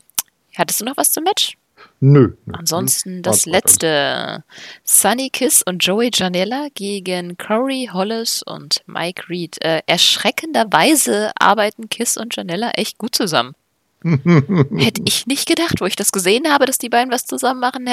Hattest 0.56 0.82
du 0.82 0.86
noch 0.86 0.98
was 0.98 1.12
zum 1.12 1.24
Match? 1.24 1.58
Nö. 2.00 2.34
Ansonsten 2.52 3.22
das 3.22 3.46
letzte. 3.46 4.44
Sunny 4.84 5.30
Kiss 5.30 5.64
und 5.64 5.84
Joey 5.84 6.12
Janella 6.14 6.68
gegen 6.74 7.38
Corey 7.38 7.90
Hollis 7.92 8.44
und 8.44 8.84
Mike 8.86 9.30
Reed. 9.30 9.58
Äh, 9.64 9.82
erschreckenderweise 9.88 11.32
arbeiten 11.40 11.90
Kiss 11.90 12.18
und 12.18 12.36
Janella 12.36 12.72
echt 12.72 12.98
gut 12.98 13.16
zusammen. 13.16 13.56
Hätte 14.04 15.02
ich 15.06 15.26
nicht 15.26 15.48
gedacht, 15.48 15.82
wo 15.82 15.86
ich 15.86 15.96
das 15.96 16.12
gesehen 16.12 16.52
habe, 16.52 16.66
dass 16.66 16.78
die 16.78 16.90
beiden 16.90 17.12
was 17.12 17.26
zusammen 17.26 17.60
machen 17.60 17.88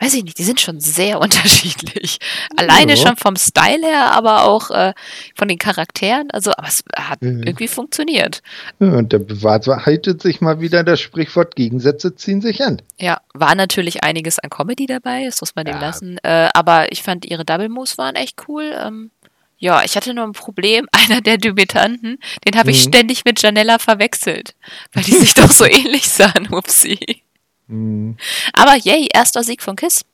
weiß 0.00 0.14
ich 0.14 0.24
nicht, 0.24 0.38
die 0.38 0.44
sind 0.44 0.60
schon 0.60 0.80
sehr 0.80 1.20
unterschiedlich. 1.20 2.18
Alleine 2.56 2.94
ja. 2.94 2.96
schon 2.96 3.16
vom 3.16 3.36
Style 3.36 3.86
her, 3.86 4.12
aber 4.12 4.44
auch 4.44 4.70
äh, 4.70 4.94
von 5.34 5.48
den 5.48 5.58
Charakteren. 5.58 6.30
Also, 6.30 6.52
aber 6.52 6.68
es 6.68 6.84
hat 6.96 7.22
mhm. 7.22 7.42
irgendwie 7.42 7.68
funktioniert. 7.68 8.42
Ja, 8.80 8.88
und 8.88 9.12
da 9.12 9.18
bewahrheitet 9.18 10.22
sich 10.22 10.40
mal 10.40 10.60
wieder 10.60 10.84
das 10.84 11.00
Sprichwort, 11.00 11.56
Gegensätze 11.56 12.14
ziehen 12.14 12.40
sich 12.40 12.62
an. 12.62 12.82
Ja, 12.98 13.20
war 13.34 13.54
natürlich 13.54 14.04
einiges 14.04 14.38
an 14.38 14.50
Comedy 14.50 14.86
dabei, 14.86 15.24
das 15.24 15.40
muss 15.40 15.54
man 15.54 15.66
ja. 15.66 15.72
dem 15.72 15.80
lassen. 15.80 16.18
Äh, 16.22 16.48
aber 16.54 16.92
ich 16.92 17.02
fand 17.02 17.24
ihre 17.24 17.44
Double 17.44 17.68
Moves 17.68 17.98
waren 17.98 18.16
echt 18.16 18.48
cool. 18.48 18.72
Ähm, 18.74 19.10
ja, 19.58 19.82
ich 19.84 19.96
hatte 19.96 20.14
nur 20.14 20.24
ein 20.24 20.32
Problem. 20.32 20.86
Einer 20.92 21.20
der 21.20 21.36
Debütanten, 21.36 22.18
den 22.46 22.58
habe 22.58 22.70
ich 22.70 22.84
mhm. 22.84 22.88
ständig 22.90 23.24
mit 23.24 23.42
Janella 23.42 23.78
verwechselt, 23.78 24.54
weil 24.92 25.04
die 25.04 25.12
sich 25.12 25.34
doch 25.34 25.50
so 25.50 25.64
ähnlich 25.66 26.08
sahen, 26.08 26.48
Upsi. 26.50 27.22
Mhm. 27.68 28.16
Aber 28.52 28.74
yay, 28.76 29.08
erster 29.12 29.42
Sieg 29.42 29.62
von 29.62 29.76
Kiss. 29.76 30.04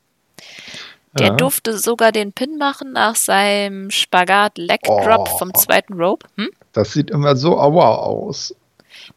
Der 1.18 1.28
ja. 1.28 1.34
durfte 1.34 1.78
sogar 1.78 2.10
den 2.10 2.32
Pin 2.32 2.58
machen 2.58 2.92
nach 2.92 3.14
seinem 3.14 3.90
Spagat-Leg-Drop 3.90 5.28
oh. 5.32 5.38
vom 5.38 5.54
zweiten 5.54 5.94
Rope. 5.94 6.26
Hm? 6.36 6.50
Das 6.72 6.92
sieht 6.92 7.10
immer 7.10 7.36
so 7.36 7.58
aua 7.58 7.94
aus. 7.96 8.54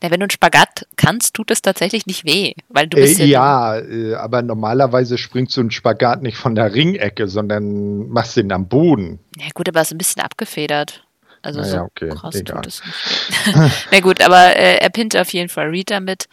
Na, 0.02 0.12
wenn 0.12 0.19
du 0.19 0.26
einen 0.26 0.32
Spagat 0.32 0.86
kannst, 0.95 1.34
tut 1.34 1.50
es 1.50 1.62
tatsächlich 1.62 2.06
nicht 2.06 2.26
weh, 2.26 2.54
weil 2.69 2.88
du 2.88 2.97
bist 2.97 3.19
äh, 3.19 3.26
ja, 3.26 3.78
äh, 3.78 4.15
aber 4.15 4.41
normalerweise 4.41 5.17
springst 5.17 5.56
du 5.58 5.62
einen 5.62 5.71
Spagat 5.71 6.21
nicht 6.21 6.38
von 6.38 6.56
der 6.56 6.73
Ringecke, 6.73 7.28
sondern 7.28 8.10
machst 8.10 8.38
ihn 8.38 8.52
am 8.52 8.67
Boden. 8.67 9.19
Ja 9.38 9.47
gut, 9.54 9.67
aber 9.67 9.82
es 9.82 9.88
ist 9.88 9.93
ein 9.93 9.97
bisschen 9.97 10.21
abgefedert. 10.21 11.04
Also 11.41 11.62
naja, 11.62 11.80
so 11.80 11.82
okay, 11.84 12.10
krass 12.10 12.36
egal. 12.36 12.56
tut 12.58 12.67
es 12.67 12.84
nicht. 12.86 13.71
Na 13.91 14.00
gut, 14.02 14.21
aber 14.21 14.56
äh, 14.56 14.78
er 14.78 14.89
pinnt 14.89 15.15
auf 15.15 15.32
jeden 15.32 15.50
Fall 15.50 15.67
Reed 15.67 15.91
damit. 15.91 16.28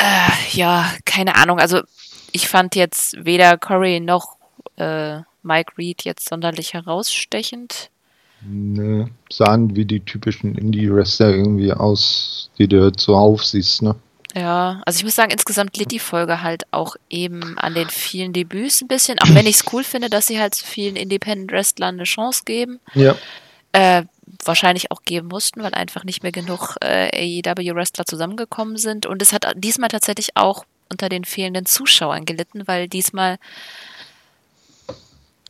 Äh, 0.00 0.56
ja, 0.56 0.90
keine 1.04 1.36
Ahnung. 1.36 1.58
Also 1.58 1.82
ich 2.32 2.48
fand 2.48 2.74
jetzt 2.74 3.22
weder 3.24 3.58
Corey 3.58 4.00
noch 4.00 4.36
äh, 4.76 5.18
Mike 5.42 5.74
Reed 5.76 6.04
jetzt 6.04 6.28
sonderlich 6.28 6.72
herausstechend. 6.72 7.90
Ne, 8.42 9.10
sahen 9.30 9.76
wie 9.76 9.84
die 9.84 10.00
typischen 10.00 10.54
Indie-Wrestler 10.54 11.28
irgendwie 11.28 11.74
aus, 11.74 12.50
die 12.58 12.66
du 12.66 12.90
zuhauf 12.90 13.44
siehst, 13.44 13.82
ne? 13.82 13.96
Ja, 14.34 14.80
also 14.86 14.98
ich 14.98 15.04
muss 15.04 15.16
sagen, 15.16 15.32
insgesamt 15.32 15.76
litt 15.76 15.90
die 15.90 15.98
Folge 15.98 16.40
halt 16.42 16.62
auch 16.70 16.96
eben 17.10 17.58
an 17.58 17.74
den 17.74 17.90
vielen 17.90 18.32
Debüts 18.32 18.80
ein 18.80 18.88
bisschen, 18.88 19.18
auch 19.18 19.34
wenn 19.34 19.46
ich 19.46 19.56
es 19.56 19.64
cool 19.72 19.84
finde, 19.84 20.08
dass 20.08 20.28
sie 20.28 20.40
halt 20.40 20.54
so 20.54 20.64
vielen 20.64 20.96
Independent-Wrestlern 20.96 21.96
eine 21.96 22.04
Chance 22.04 22.42
geben. 22.46 22.80
Ja. 22.94 23.14
Äh, 23.72 24.04
wahrscheinlich 24.44 24.90
auch 24.90 25.02
geben 25.02 25.28
mussten, 25.28 25.62
weil 25.62 25.74
einfach 25.74 26.04
nicht 26.04 26.22
mehr 26.22 26.32
genug 26.32 26.76
äh, 26.80 27.40
AEW-Wrestler 27.42 28.04
zusammengekommen 28.04 28.76
sind. 28.76 29.06
Und 29.06 29.22
es 29.22 29.32
hat 29.32 29.46
diesmal 29.56 29.88
tatsächlich 29.88 30.36
auch 30.36 30.64
unter 30.90 31.08
den 31.08 31.24
fehlenden 31.24 31.66
Zuschauern 31.66 32.24
gelitten, 32.24 32.66
weil 32.66 32.88
diesmal, 32.88 33.38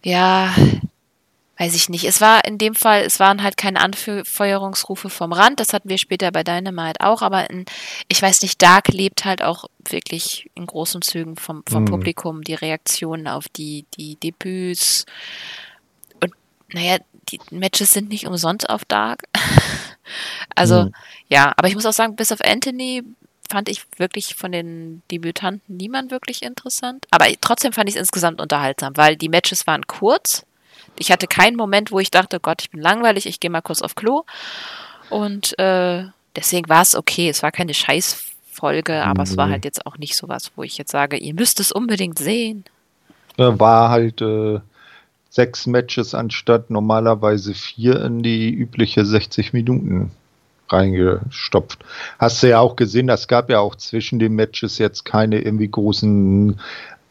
ja, 0.03 0.55
weiß 1.61 1.75
ich 1.75 1.91
nicht. 1.91 2.05
Es 2.05 2.23
war 2.23 2.43
in 2.47 2.57
dem 2.57 2.75
Fall, 2.75 3.03
es 3.03 3.21
waren 3.21 3.43
halt 3.43 3.59
keine 3.59 3.81
Anfeuerungsrufe 3.81 5.11
vom 5.11 5.35
Rand. 5.35 5.61
Das 5.61 5.75
hatten 5.75 5.91
wir 5.91 5.99
später 5.99 6.33
bei 6.33 6.43
Dynamite 6.43 7.01
auch. 7.01 7.21
Aber 7.21 7.51
in, 7.51 7.67
ich 8.09 8.23
weiß 8.23 8.41
nicht, 8.41 8.63
Dark 8.63 8.89
lebt 8.89 9.27
halt 9.27 9.43
auch 9.43 9.67
wirklich 9.87 10.51
in 10.55 10.67
großen 10.67 11.03
Zügen 11.03 11.37
vom, 11.37 11.63
vom 11.69 11.83
mhm. 11.83 11.89
Publikum, 11.89 12.43
die 12.45 12.55
Reaktionen 12.55 13.29
auf 13.29 13.47
die, 13.49 13.85
die 13.99 14.17
Debüts. 14.17 15.05
Und 16.23 16.33
naja, 16.73 16.97
die 17.31 17.41
Matches 17.51 17.93
sind 17.93 18.09
nicht 18.09 18.27
umsonst 18.27 18.69
auf 18.69 18.85
Dark. 18.85 19.25
also, 20.55 20.85
mhm. 20.85 20.93
ja, 21.29 21.53
aber 21.57 21.69
ich 21.69 21.75
muss 21.75 21.87
auch 21.87 21.93
sagen, 21.93 22.17
bis 22.17 22.33
auf 22.33 22.41
Anthony 22.45 23.03
fand 23.49 23.69
ich 23.69 23.85
wirklich 23.97 24.37
von 24.37 24.53
den 24.53 25.03
Debütanten 25.11 25.77
niemand 25.77 26.11
wirklich 26.11 26.43
interessant. 26.43 27.07
Aber 27.11 27.27
trotzdem 27.41 27.73
fand 27.73 27.89
ich 27.89 27.97
es 27.97 28.01
insgesamt 28.01 28.41
unterhaltsam, 28.41 28.97
weil 28.97 29.17
die 29.17 29.29
Matches 29.29 29.67
waren 29.67 29.87
kurz 29.87 30.45
ich 31.01 31.11
hatte 31.11 31.27
keinen 31.27 31.57
Moment, 31.57 31.93
wo 31.93 31.99
ich 31.99 32.11
dachte, 32.11 32.41
Gott, 32.41 32.63
ich 32.63 32.71
bin 32.71 32.81
langweilig, 32.81 33.27
ich 33.27 33.41
gehe 33.41 33.51
mal 33.51 33.63
kurz 33.63 33.83
auf 33.83 33.95
Klo. 33.95 34.25
Und 35.09 35.59
äh, 35.59 36.05
deswegen 36.37 36.69
war 36.69 36.83
es 36.83 36.95
okay. 36.95 37.29
Es 37.29 37.43
war 37.43 37.53
keine 37.53 37.75
Scheißfolge, 37.75 39.03
aber 39.03 39.23
mhm. 39.23 39.31
es 39.31 39.37
war 39.37 39.47
mhm. 39.47 39.53
halt 39.53 39.65
jetzt 39.65 39.87
auch 39.87 39.97
nicht 39.97 40.17
sowas, 40.17 40.53
wo 40.57 40.63
ich 40.63 40.79
jetzt 40.79 40.91
sage, 40.93 41.17
ihr 41.17 41.35
müsst 41.35 41.59
es 41.59 41.73
unbedingt 41.73 42.19
sehen. 42.19 42.65
War 43.37 43.89
halt 43.89 44.21
äh, 44.21 44.61
sechs 45.31 45.67
Matches 45.67 46.15
anstatt 46.15 46.71
normalerweise 46.71 47.55
vier 47.55 48.05
in 48.05 48.23
die 48.23 48.53
übliche 48.53 49.07
60 49.07 49.53
Minuten 49.53 50.11
reingestopft. 50.69 51.85
Hast 52.19 52.43
du 52.43 52.49
ja 52.49 52.59
auch 52.59 52.77
gesehen, 52.77 53.09
es 53.09 53.29
gab 53.29 53.49
ja 53.49 53.61
auch 53.61 53.77
zwischen 53.77 54.19
den 54.19 54.35
Matches 54.35 54.79
jetzt 54.79 55.05
keine 55.05 55.41
irgendwie 55.41 55.69
großen 55.69 56.61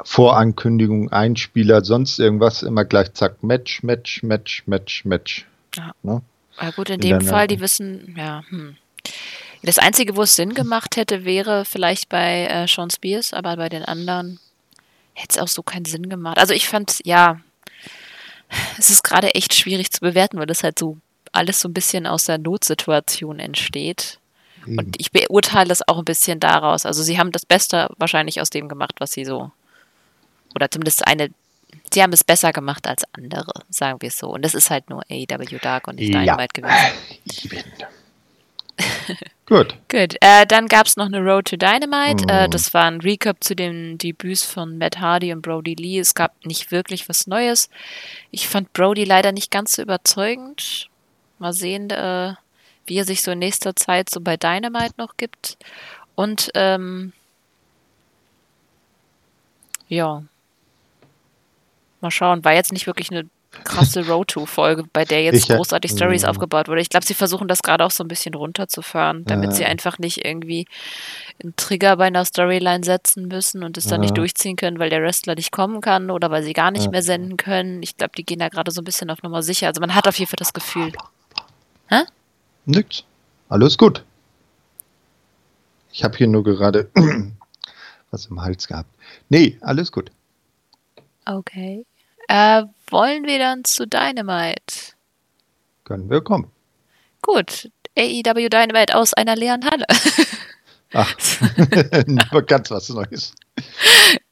Vorankündigung, 0.04 1.12
Einspieler, 1.12 1.84
sonst 1.84 2.20
irgendwas, 2.20 2.64
immer 2.64 2.86
gleich 2.86 3.14
zack, 3.14 3.44
Match, 3.44 3.84
Match, 3.84 4.24
Match, 4.24 4.64
Match, 4.66 5.06
Match. 5.06 5.46
Ja, 5.76 5.92
ne? 6.04 6.22
ja 6.62 6.72
gut, 6.72 6.90
in, 6.90 6.96
in 6.96 7.02
dem 7.02 7.22
Fall, 7.22 7.48
die 7.48 7.60
wissen, 7.60 8.16
ja, 8.18 8.44
hm. 8.50 8.78
Das 9.62 9.78
Einzige, 9.78 10.16
wo 10.16 10.22
es 10.22 10.36
Sinn 10.36 10.54
gemacht 10.54 10.96
hätte, 10.96 11.26
wäre 11.26 11.66
vielleicht 11.66 12.08
bei 12.08 12.46
äh, 12.46 12.66
Sean 12.66 12.90
Spears, 12.90 13.34
aber 13.34 13.58
bei 13.58 13.68
den 13.68 13.84
anderen 13.84 14.40
hätte 15.14 15.38
es 15.38 15.38
auch 15.38 15.50
so 15.50 15.64
keinen 15.64 15.84
Sinn 15.84 16.08
gemacht. 16.08 16.38
Also 16.38 16.54
ich 16.54 16.70
fand, 16.70 17.02
ja, 17.04 17.42
es 18.78 18.90
ist 18.90 19.04
gerade 19.04 19.36
echt 19.36 19.54
schwierig 19.54 19.92
zu 19.92 20.02
bewerten, 20.02 20.40
weil 20.40 20.46
das 20.46 20.64
halt 20.64 20.80
so 20.80 20.98
alles 21.32 21.62
so 21.62 21.70
ein 21.70 21.74
bisschen 21.74 22.08
aus 22.08 22.26
der 22.26 22.38
Notsituation 22.38 23.40
entsteht. 23.40 24.20
Und 24.66 25.00
ich 25.00 25.12
beurteile 25.12 25.70
das 25.70 25.88
auch 25.88 25.98
ein 25.98 26.06
bisschen 26.06 26.40
daraus. 26.40 26.86
Also 26.86 27.02
sie 27.02 27.18
haben 27.18 27.32
das 27.32 27.46
Beste 27.46 27.90
wahrscheinlich 27.98 28.42
aus 28.42 28.50
dem 28.50 28.68
gemacht, 28.68 28.96
was 29.00 29.12
sie 29.12 29.26
so 29.26 29.52
oder 30.56 30.70
zumindest 30.70 31.08
eine, 31.08 31.30
sie 31.94 32.02
haben 32.04 32.14
es 32.14 32.24
besser 32.24 32.52
gemacht 32.52 32.88
als 32.88 33.04
andere, 33.14 33.52
sagen 33.70 34.02
wir 34.02 34.10
es 34.10 34.18
so. 34.18 34.30
Und 34.30 34.44
das 34.44 34.54
ist 34.54 34.70
halt 34.70 34.90
nur 34.90 35.04
AEW 35.10 35.60
Dark 35.62 35.88
und 35.88 35.96
nicht 35.96 36.14
Dynamite 36.14 36.62
ja. 36.62 36.92
gewesen. 37.26 37.86
Gut. 39.50 39.76
Gut. 39.90 40.16
Äh, 40.22 40.46
dann 40.46 40.68
gab 40.68 40.86
es 40.86 40.96
noch 40.96 41.08
eine 41.08 41.20
Road 41.20 41.50
to 41.50 41.58
Dynamite. 41.58 42.26
Äh, 42.30 42.46
mhm. 42.48 42.52
das 42.52 42.74
war 42.74 42.86
ein 42.86 43.02
Recap 43.02 43.44
zu 43.44 43.56
den 43.56 43.98
Debüts 43.98 44.46
von 44.46 44.78
Matt 44.78 45.00
Hardy 45.00 45.34
und 45.34 45.42
Brody 45.42 45.74
Lee. 45.74 46.00
Es 46.00 46.14
gab 46.14 46.34
nicht 46.46 46.72
wirklich 46.72 47.10
was 47.10 47.28
Neues. 47.28 47.70
Ich 48.32 48.48
fand 48.48 48.72
Brody 48.74 49.04
leider 49.04 49.32
nicht 49.32 49.52
ganz 49.52 49.74
so 49.74 49.82
überzeugend. 49.82 50.88
Mal 51.40 51.54
sehen, 51.54 51.90
äh, 51.90 52.34
wie 52.86 52.98
er 52.98 53.06
sich 53.06 53.22
so 53.22 53.32
in 53.32 53.40
nächster 53.40 53.76
Zeit 53.76 54.10
so 54.10 54.22
bei 54.22 54.38
Dynamite 54.38 54.94
noch 54.98 55.18
gibt. 55.18 55.58
Und 56.16 56.52
ähm, 56.54 57.12
ja, 59.88 60.24
Mal 62.02 62.12
schauen. 62.12 62.44
War 62.46 62.54
jetzt 62.54 62.72
nicht 62.72 62.88
wirklich 62.88 63.12
eine 63.12 63.30
krasse 63.64 64.08
Road-to-Folge, 64.08 64.84
bei 64.94 65.06
der 65.06 65.24
jetzt 65.24 65.50
ich, 65.50 65.56
großartig 65.56 65.92
Stories 65.92 66.24
mh. 66.24 66.30
aufgebaut 66.30 66.68
wurde. 66.68 66.82
Ich 66.82 66.90
glaube, 66.90 67.06
sie 67.06 67.14
versuchen 67.14 67.48
das 67.48 67.62
gerade 67.64 67.84
auch 67.86 67.92
so 67.92 68.04
ein 68.04 68.08
bisschen 68.08 68.34
runterzufahren, 68.34 69.26
damit 69.26 69.52
äh, 69.52 69.54
sie 69.54 69.66
einfach 69.66 69.98
nicht 69.98 70.24
irgendwie 70.26 70.68
einen 71.42 71.56
Trigger 71.56 71.98
bei 71.98 72.06
einer 72.06 72.26
Storyline 72.26 72.84
setzen 72.84 73.28
müssen 73.28 73.64
und 73.64 73.78
es 73.78 73.88
dann 73.88 74.02
äh, 74.02 74.06
nicht 74.06 74.18
durchziehen 74.18 74.56
können, 74.56 74.80
weil 74.80 74.90
der 74.90 75.02
Wrestler 75.02 75.36
nicht 75.36 75.52
kommen 75.52 75.82
kann 75.82 76.12
oder 76.12 76.30
weil 76.30 76.44
sie 76.44 76.54
gar 76.54 76.72
nicht 76.72 76.88
äh, 76.88 76.90
mehr 76.90 77.04
senden 77.04 77.38
können. 77.38 77.82
Ich 77.82 77.98
glaube, 77.98 78.12
die 78.18 78.26
gehen 78.26 78.40
da 78.40 78.50
gerade 78.50 78.72
so 78.72 78.82
ein 78.82 78.86
bisschen 78.86 79.10
auf 79.10 79.24
Nummer 79.24 79.42
sicher. 79.42 79.68
Also 79.68 79.82
man 79.82 79.96
hat 79.96 80.08
auf 80.08 80.18
jeden 80.18 80.30
Fall 80.30 80.38
das 80.38 80.54
Gefühl. 80.54 80.92
Hä? 81.88 82.04
Nix. 82.66 83.04
Alles 83.50 83.78
gut. 83.78 84.04
Ich 85.92 86.04
habe 86.04 86.16
hier 86.18 86.28
nur 86.28 86.44
gerade 86.44 86.90
was 88.12 88.28
im 88.28 88.42
Hals 88.42 88.68
gehabt. 88.68 88.90
Nee, 89.30 89.58
alles 89.62 89.92
gut. 89.92 90.12
Okay. 91.26 91.86
Äh, 92.30 92.66
wollen 92.92 93.26
wir 93.26 93.40
dann 93.40 93.66
zu 93.66 93.88
Dynamite? 93.88 94.94
Können 95.84 96.12
wir 96.12 96.22
kommen. 96.22 96.52
Gut. 97.24 97.72
AEW 97.98 98.50
Dynamite 98.50 98.96
aus 98.96 99.16
einer 99.16 99.36
leeren 99.36 99.66
Halle. 99.66 99.86
Ach, 100.94 101.16
ganz 102.46 102.70
was 102.70 102.90
Neues. 102.90 103.34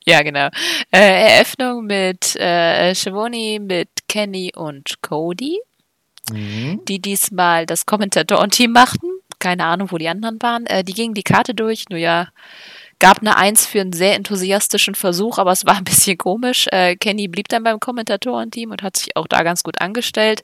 Ja, 0.06 0.22
genau. 0.22 0.50
Äh, 0.92 1.38
Eröffnung 1.38 1.86
mit 1.86 2.36
äh, 2.36 2.94
Schiavone, 2.94 3.60
mit 3.60 3.90
Kenny 4.08 4.52
und 4.56 5.02
Cody, 5.02 5.60
mhm. 6.32 6.86
die 6.86 7.00
diesmal 7.00 7.66
das 7.66 7.88
Kommentatorenteam 7.88 8.72
machten. 8.72 9.08
Keine 9.40 9.66
Ahnung, 9.66 9.92
wo 9.92 9.98
die 9.98 10.08
anderen 10.08 10.40
waren. 10.42 10.68
Äh, 10.68 10.84
die 10.84 10.94
gingen 10.94 11.16
die 11.16 11.24
Karte 11.24 11.56
durch. 11.56 11.90
Nur 11.90 12.00
ja, 12.00 12.28
Gab 13.00 13.20
eine 13.20 13.38
Eins 13.38 13.66
für 13.66 13.82
einen 13.82 13.94
sehr 13.94 14.16
enthusiastischen 14.16 14.96
Versuch, 14.96 15.38
aber 15.38 15.52
es 15.52 15.66
war 15.66 15.78
ein 15.78 15.84
bisschen 15.84 16.18
komisch. 16.18 16.68
Äh, 16.72 16.96
Kenny 16.96 17.28
blieb 17.28 17.48
dann 17.48 17.64
beim 17.64 17.80
Kommentatorenteam 17.80 18.72
und 18.72 18.82
hat 18.82 18.98
sich 18.98 19.16
auch 19.16 19.28
da 19.28 19.44
ganz 19.44 19.64
gut 19.64 19.82
angestellt. 19.82 20.44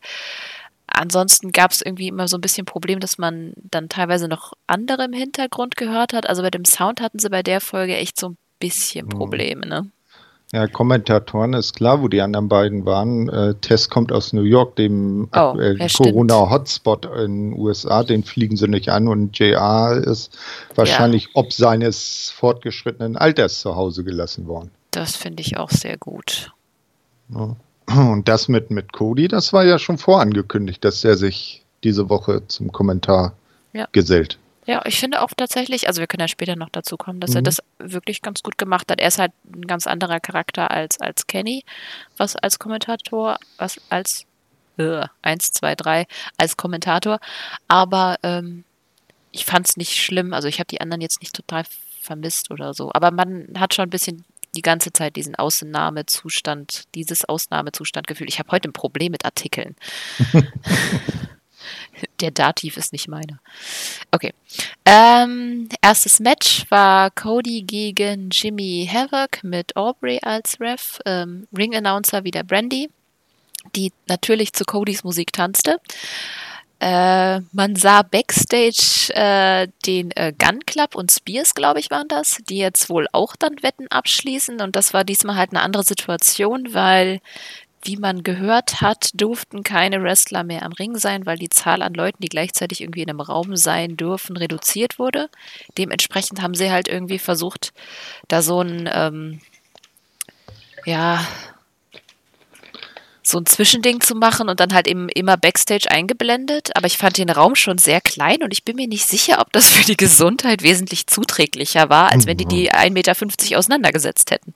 Ansonsten 0.86 1.52
gab 1.52 1.72
es 1.72 1.82
irgendwie 1.82 2.08
immer 2.08 2.28
so 2.28 2.38
ein 2.38 2.42
bisschen 2.42 2.66
Problem, 2.66 3.00
dass 3.00 3.18
man 3.18 3.54
dann 3.56 3.89
teilweise 3.89 4.28
noch 4.28 4.54
andere 4.68 5.06
im 5.06 5.13
Hintergrund 5.13 5.76
gehört 5.76 6.13
hat. 6.13 6.30
Also 6.30 6.44
bei 6.44 6.52
dem 6.52 6.66
Sound 6.66 7.02
hatten 7.02 7.18
sie 7.18 7.30
bei 7.30 7.42
der 7.42 7.62
Folge 7.62 7.96
echt 7.96 8.20
so 8.20 8.30
ein 8.30 8.38
bisschen 8.60 9.08
mhm. 9.08 9.10
Probleme, 9.10 9.66
ne? 9.66 9.89
Ja, 10.54 10.68
Kommentatoren 10.68 11.54
ist 11.54 11.74
klar, 11.74 12.04
wo 12.04 12.08
die 12.08 12.22
anderen 12.22 12.48
beiden 12.48 12.86
waren. 12.86 13.28
Äh, 13.28 13.56
Tess 13.56 13.89
kommt 13.89 14.12
aus 14.12 14.34
New 14.34 14.44
York, 14.44 14.76
dem 14.76 15.28
oh, 15.36 15.56
ja, 15.60 15.88
Corona-Hotspot 15.88 17.08
in 17.08 17.52
den 17.52 17.60
USA, 17.60 18.04
den 18.04 18.24
fliegen 18.24 18.56
sie 18.56 18.68
nicht 18.68 18.89
an 18.89 19.08
und 19.08 19.38
JR 19.38 19.98
ist 19.98 20.38
wahrscheinlich 20.76 21.24
ja. 21.24 21.30
ob 21.34 21.52
seines 21.52 22.32
fortgeschrittenen 22.36 23.18
Alters 23.18 23.62
zu 23.62 23.76
Hause 23.76 24.04
gelassen 24.04 24.46
worden. 24.46 24.70
Das 24.92 25.16
finde 25.16 25.42
ich 25.42 25.58
auch 25.58 25.72
sehr 25.72 25.98
gut. 25.98 26.52
Ja. 27.30 27.56
Und 27.88 28.28
das 28.28 28.48
mit, 28.48 28.70
mit 28.70 28.94
Cody, 28.94 29.28
das 29.28 29.54
war 29.54 29.66
ja 29.66 29.80
schon 29.80 29.98
vorangekündigt, 29.98 30.86
dass 30.86 31.04
er 31.04 31.18
sich 31.18 31.66
diese 31.84 32.10
Woche 32.10 32.48
zum 32.48 32.72
Kommentar 32.72 33.34
gesellt. 33.92 34.38
Ja, 34.65 34.82
ich 34.86 34.99
finde 34.99 35.21
auch 35.21 35.32
tatsächlich, 35.36 35.88
also 35.88 35.99
wir 35.99 36.08
können 36.08 36.21
ja 36.21 36.28
später 36.28 36.56
noch 36.56 36.69
dazu 36.69 36.97
kommen, 36.97 37.19
dass 37.19 37.32
mhm. 37.32 37.38
er 37.38 37.41
das 37.43 37.63
wirklich 37.80 38.21
ganz 38.21 38.43
gut 38.43 38.58
gemacht 38.58 38.89
hat. 38.91 38.99
Er 39.02 39.08
ist 39.08 39.19
halt 39.19 39.34
ein 39.54 39.67
ganz 39.67 39.88
anderer 39.88 40.19
Charakter 40.19 40.71
als, 40.71 40.99
als 41.02 41.28
Kenny, 41.28 41.65
was 42.17 42.36
als 42.36 42.60
Kommentator, 42.60 43.38
was 43.58 43.80
als 43.89 44.26
äh, 44.78 45.06
1, 45.21 45.52
2, 45.52 45.76
3 45.76 46.06
als 46.38 46.58
Kommentator. 46.58 47.19
Aber 47.67 48.17
ähm, 48.23 48.63
ich 49.32 49.45
fand 49.45 49.67
es 49.67 49.78
nicht 49.78 49.95
schlimm. 49.95 50.34
Also 50.34 50.47
ich 50.47 50.60
habe 50.60 50.67
die 50.67 50.82
anderen 50.82 51.02
jetzt 51.02 51.21
nicht 51.21 51.36
total 51.36 51.63
vermisst 52.02 52.52
oder 52.52 52.73
so. 52.73 52.91
Aber 52.93 53.12
man 53.12 53.47
hat 53.58 53.73
schon 53.73 53.84
ein 53.84 53.89
bisschen 53.89 54.23
die 54.56 54.62
ganze 54.62 54.93
Zeit 54.93 55.15
diesen 55.15 55.36
Ausnahmezustand, 55.36 56.84
dieses 56.95 57.26
Ausnahmezustandgefühl. 57.26 58.28
Ich 58.30 58.39
habe 58.39 58.52
heute 58.52 58.69
ein 58.69 58.73
Problem 58.73 59.12
mit 59.12 59.26
Artikeln. 59.26 59.76
Der 62.24 62.32
Dativ 62.32 62.78
ist 62.78 62.94
nicht 62.94 63.10
meiner. 63.10 63.42
Okay. 64.12 64.34
Ähm, 64.86 65.68
erstes 65.82 66.22
Match 66.22 66.64
war 66.70 67.12
Cody 67.12 67.64
gegen 67.64 68.30
Jimmy 68.30 68.90
Havoc 68.90 69.44
mit 69.44 69.76
Aubrey 69.76 70.20
als 70.22 70.58
Ref. 70.62 71.00
Ähm, 71.06 71.48
Ring-Announcer 71.56 72.24
wieder 72.24 72.46
Brandy, 72.46 72.90
die 73.76 73.92
natürlich 74.08 74.54
zu 74.54 74.64
Codys 74.64 75.04
Musik 75.04 75.34
tanzte. 75.34 75.82
Äh, 76.80 77.42
man 77.52 77.76
sah 77.76 78.04
backstage 78.04 79.12
äh, 79.14 79.68
den 79.86 80.12
äh, 80.12 80.32
Gun 80.32 80.62
Club 80.66 80.96
und 80.96 81.12
Spears, 81.12 81.56
glaube 81.56 81.82
ich, 81.82 81.92
waren 81.92 82.08
das, 82.08 82.38
die 82.48 82.58
jetzt 82.58 82.90
wohl 82.90 83.08
auch 83.12 83.36
dann 83.36 83.62
Wetten 83.64 83.88
abschließen. 83.90 84.62
Und 84.62 84.78
das 84.78 84.94
war 84.94 85.04
diesmal 85.04 85.36
halt 85.36 85.52
eine 85.52 85.62
andere 85.62 85.84
Situation, 85.84 86.74
weil 86.74 87.20
wie 87.84 87.98
man 87.98 88.24
gehört 88.24 88.82
hat, 88.82 89.10
durften 89.13 89.63
keine 89.63 90.02
Wrestler 90.02 90.43
mehr 90.43 90.63
am 90.63 90.74
Ring 90.74 90.98
sein, 90.98 91.26
weil 91.26 91.38
die 91.38 91.50
Zahl 91.50 91.82
an 91.82 91.93
Leuten, 91.93 92.22
die 92.22 92.30
gleichzeitig 92.30 92.82
irgendwie 92.82 93.02
in 93.02 93.10
einem 93.10 93.19
Raum 93.19 93.56
sein 93.58 93.98
dürfen, 93.98 94.38
reduziert 94.38 95.00
wurde. 95.00 95.30
Dementsprechend 95.78 96.41
haben 96.41 96.56
sie 96.56 96.72
halt 96.72 96.88
irgendwie 96.88 97.19
versucht, 97.19 97.74
da 98.28 98.41
so 98.41 98.62
ein, 98.62 98.89
ähm, 98.91 99.41
ja, 100.86 101.26
so 103.26 103.38
ein 103.38 103.46
Zwischending 103.46 104.02
zu 104.02 104.16
machen 104.16 104.50
und 104.50 104.60
dann 104.60 104.74
halt 104.74 104.88
eben 104.88 105.10
immer 105.10 105.38
Backstage 105.38 105.90
eingeblendet. 105.90 106.76
Aber 106.76 106.88
ich 106.88 106.98
fand 106.98 107.18
den 107.18 107.30
Raum 107.30 107.56
schon 107.56 107.78
sehr 107.78 108.02
klein 108.02 108.44
und 108.44 108.52
ich 108.52 108.64
bin 108.64 108.76
mir 108.76 108.88
nicht 108.88 109.08
sicher, 109.08 109.40
ob 109.40 109.52
das 109.54 109.70
für 109.70 109.86
die 109.86 109.98
Gesundheit 109.98 110.62
wesentlich 110.64 111.08
zuträglicher 111.08 111.90
war, 111.90 112.12
als 112.12 112.26
wenn 112.26 112.38
die 112.38 112.46
die 112.46 112.72
1,50 112.72 112.92
Meter 112.92 113.58
auseinandergesetzt 113.58 114.32
hätten. 114.32 114.54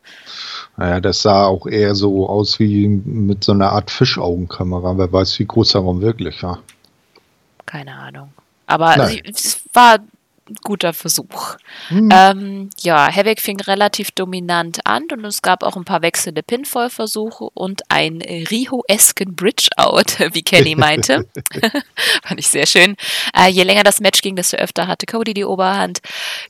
Naja, 0.76 1.00
das 1.00 1.22
sah 1.22 1.46
auch 1.46 1.66
eher 1.66 1.96
so 1.96 2.28
aus 2.30 2.60
wie 2.60 2.88
mit 2.88 3.44
so 3.44 3.54
einer 3.54 3.72
Art 3.72 3.90
Fischaugenkamera. 3.90 4.98
Wer 4.98 5.12
weiß, 5.12 5.40
wie 5.40 5.46
groß 5.46 5.72
der 5.72 5.82
Raum 5.82 6.02
wirklich 6.02 6.44
war. 6.44 6.62
Keine 7.66 7.96
Ahnung. 7.96 8.32
Aber 8.68 8.88
also, 8.88 9.18
es 9.24 9.62
war 9.74 10.00
guter 10.64 10.94
Versuch. 10.94 11.58
Hm. 11.90 12.10
Ähm, 12.12 12.70
ja, 12.80 13.14
Havoc 13.14 13.40
fing 13.40 13.60
relativ 13.62 14.12
dominant 14.12 14.86
an 14.86 15.04
und 15.12 15.26
es 15.26 15.42
gab 15.42 15.64
auch 15.64 15.76
ein 15.76 15.86
paar 15.86 16.02
wechselnde 16.02 16.44
Pinfall-Versuche 16.44 17.50
und 17.54 17.82
ein 17.90 18.22
Riho-esken 18.22 19.36
Bridge-Out, 19.36 20.20
wie 20.34 20.44
Kenny 20.44 20.76
meinte. 20.76 21.28
Fand 22.24 22.40
ich 22.40 22.48
sehr 22.48 22.66
schön. 22.66 22.96
Äh, 23.36 23.50
je 23.50 23.64
länger 23.64 23.84
das 23.84 24.00
Match 24.00 24.22
ging, 24.22 24.36
desto 24.36 24.58
öfter 24.58 24.88
hatte 24.88 25.06
Cody 25.06 25.34
die 25.34 25.46
Oberhand. 25.46 26.00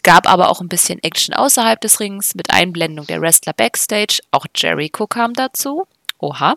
Gab 0.03 0.27
aber 0.27 0.49
auch 0.49 0.61
ein 0.61 0.69
bisschen 0.69 1.01
Action 1.03 1.33
außerhalb 1.33 1.79
des 1.81 1.99
Rings 1.99 2.35
mit 2.35 2.51
Einblendung 2.51 3.07
der 3.07 3.21
Wrestler 3.21 3.53
Backstage. 3.53 4.19
Auch 4.31 4.45
Jericho 4.55 5.07
kam 5.07 5.33
dazu. 5.33 5.87
Oha 6.19 6.55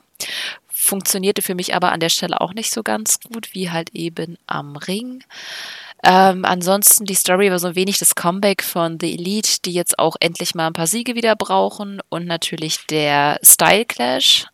funktionierte 0.81 1.43
für 1.43 1.55
mich 1.55 1.75
aber 1.75 1.93
an 1.93 2.01
der 2.01 2.09
Stelle 2.09 2.41
auch 2.41 2.55
nicht 2.55 2.73
so 2.73 2.83
ganz 2.83 3.21
gut, 3.21 3.55
wie 3.55 3.71
halt 3.71 3.91
eben 3.91 4.39
am 4.47 4.77
Ring. 4.77 5.23
Ähm, 6.03 6.45
ansonsten, 6.45 7.05
die 7.05 7.15
Story 7.15 7.51
war 7.51 7.59
so 7.59 7.69
ein 7.69 7.75
wenig 7.75 7.99
das 7.99 8.15
Comeback 8.15 8.63
von 8.63 8.99
The 8.99 9.13
Elite, 9.13 9.61
die 9.65 9.73
jetzt 9.73 9.99
auch 9.99 10.17
endlich 10.19 10.55
mal 10.55 10.67
ein 10.67 10.73
paar 10.73 10.87
Siege 10.87 11.15
wieder 11.15 11.37
brauchen. 11.37 12.01
Und 12.09 12.27
natürlich 12.27 12.87
der 12.87 13.39
Style 13.43 13.85
Clash. 13.85 14.47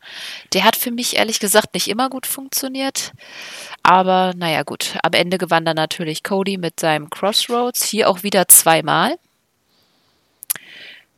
Der 0.53 0.65
hat 0.65 0.77
für 0.77 0.91
mich 0.91 1.17
ehrlich 1.17 1.39
gesagt 1.39 1.75
nicht 1.75 1.89
immer 1.89 2.11
gut 2.11 2.27
funktioniert. 2.27 3.13
Aber 3.83 4.33
naja, 4.37 4.65
gut. 4.65 4.99
Am 5.03 5.13
Ende 5.13 5.39
gewann 5.39 5.65
dann 5.65 5.77
natürlich 5.77 6.25
Cody 6.25 6.59
mit 6.59 6.81
seinem 6.81 7.11
Crossroads. 7.11 7.85
Hier 7.85 8.11
auch 8.11 8.25
wieder 8.25 8.49
zweimal. 8.49 9.17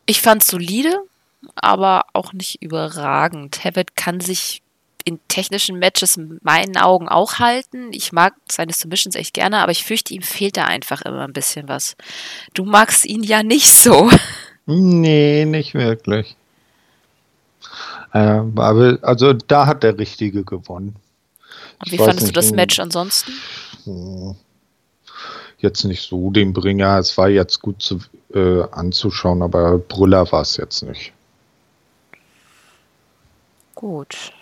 Ich 0.05 0.21
fand 0.21 0.43
solide, 0.43 0.95
aber 1.55 2.05
auch 2.13 2.33
nicht 2.33 2.63
überragend. 2.63 3.65
Hewitt 3.65 3.97
kann 3.97 4.21
sich 4.21 4.63
in 5.09 5.21
technischen 5.29 5.79
Matches 5.79 6.17
in 6.17 6.39
meinen 6.43 6.77
Augen 6.77 7.09
auch 7.09 7.39
halten. 7.39 7.93
Ich 7.93 8.13
mag 8.13 8.35
seine 8.51 8.73
Submissions 8.73 9.15
echt 9.15 9.35
gerne, 9.35 9.59
aber 9.59 9.73
ich 9.73 9.85
fürchte, 9.85 10.15
ihm 10.15 10.23
fehlt 10.23 10.57
da 10.57 10.65
einfach 10.65 11.03
immer 11.03 11.25
ein 11.25 11.33
bisschen 11.33 11.69
was. 11.69 11.97
Du 12.55 12.65
magst 12.65 13.07
ihn 13.07 13.23
ja 13.23 13.43
nicht 13.43 13.73
so. 13.73 14.11
Nee, 14.67 15.47
nicht 15.47 15.73
wirklich. 15.73 16.37
Äh, 18.13 18.19
aber 18.19 18.99
also 19.01 19.33
da 19.33 19.67
hat 19.67 19.83
der 19.83 19.99
Richtige 19.99 20.45
gewonnen. 20.45 20.97
Und 21.79 21.93
wie 21.93 21.97
fandest 21.97 22.27
nicht, 22.27 22.37
du 22.37 22.41
das 22.41 22.53
Match 22.53 22.79
ansonsten? 22.79 23.33
Hm, 23.85 24.37
jetzt 25.59 25.85
nicht 25.85 26.03
so 26.03 26.31
den 26.31 26.53
Bringer. 26.53 26.99
Es 26.99 27.17
war 27.17 27.31
jetzt 27.31 27.63
gut 27.63 27.81
zu, 27.81 28.01
äh, 28.35 28.63
anzuschauen, 28.73 29.41
aber 29.43 29.79
Brüller 29.79 30.31
war 30.33 30.43
es 30.43 30.59
jetzt 30.59 30.83
nicht. 30.83 31.13
Gut. 33.75 34.33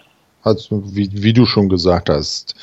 Also 0.47 0.81
wie, 0.95 1.11
wie 1.13 1.33
du 1.33 1.45
schon 1.45 1.69
gesagt 1.69 2.09
hast, 2.09 2.55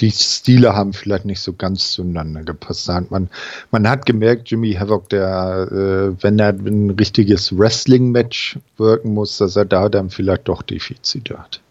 die 0.00 0.10
Stile 0.10 0.74
haben 0.74 0.92
vielleicht 0.92 1.24
nicht 1.24 1.40
so 1.40 1.54
ganz 1.54 1.92
zueinander 1.92 2.42
gepasst. 2.42 2.90
Man, 3.08 3.30
man 3.70 3.88
hat 3.88 4.04
gemerkt, 4.04 4.50
Jimmy 4.50 4.74
Havoc, 4.74 5.08
der, 5.08 5.68
äh, 5.72 6.22
wenn 6.22 6.38
er 6.38 6.50
ein 6.50 6.90
richtiges 6.90 7.56
Wrestling-Match 7.56 8.58
wirken 8.76 9.14
muss, 9.14 9.38
dass 9.38 9.56
er 9.56 9.64
da 9.64 9.88
dann 9.88 10.10
vielleicht 10.10 10.48
doch 10.48 10.60
Defizite 10.60 11.38
hat. 11.38 11.62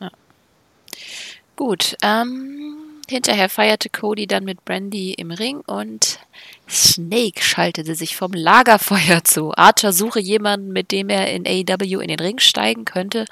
Ja. 0.00 0.10
Gut, 1.54 1.96
ähm, 2.02 2.61
hinterher 3.12 3.48
feierte 3.48 3.88
Cody 3.88 4.26
dann 4.26 4.44
mit 4.44 4.64
Brandy 4.64 5.12
im 5.14 5.30
Ring 5.30 5.60
und 5.60 6.18
Snake 6.68 7.42
schaltete 7.42 7.94
sich 7.94 8.16
vom 8.16 8.32
Lagerfeuer 8.32 9.22
zu. 9.24 9.52
Archer 9.56 9.92
suche 9.92 10.20
jemanden, 10.20 10.72
mit 10.72 10.90
dem 10.90 11.08
er 11.08 11.30
in 11.32 11.46
AEW 11.46 12.00
in 12.00 12.08
den 12.08 12.18
Ring 12.18 12.38
steigen 12.38 12.84
könnte. 12.84 13.26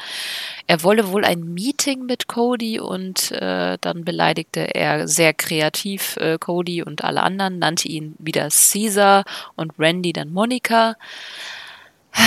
Er 0.66 0.82
wolle 0.82 1.10
wohl 1.10 1.24
ein 1.24 1.54
Meeting 1.54 2.06
mit 2.06 2.28
Cody 2.28 2.78
und 2.78 3.32
äh, 3.32 3.78
dann 3.80 4.04
beleidigte 4.04 4.74
er 4.74 5.08
sehr 5.08 5.34
kreativ 5.34 6.16
äh, 6.18 6.38
Cody 6.38 6.82
und 6.82 7.02
alle 7.02 7.22
anderen, 7.22 7.58
nannte 7.58 7.88
ihn 7.88 8.14
wieder 8.18 8.48
Caesar 8.50 9.24
und 9.56 9.72
Randy 9.78 10.12
dann 10.12 10.32
Monika. 10.32 10.96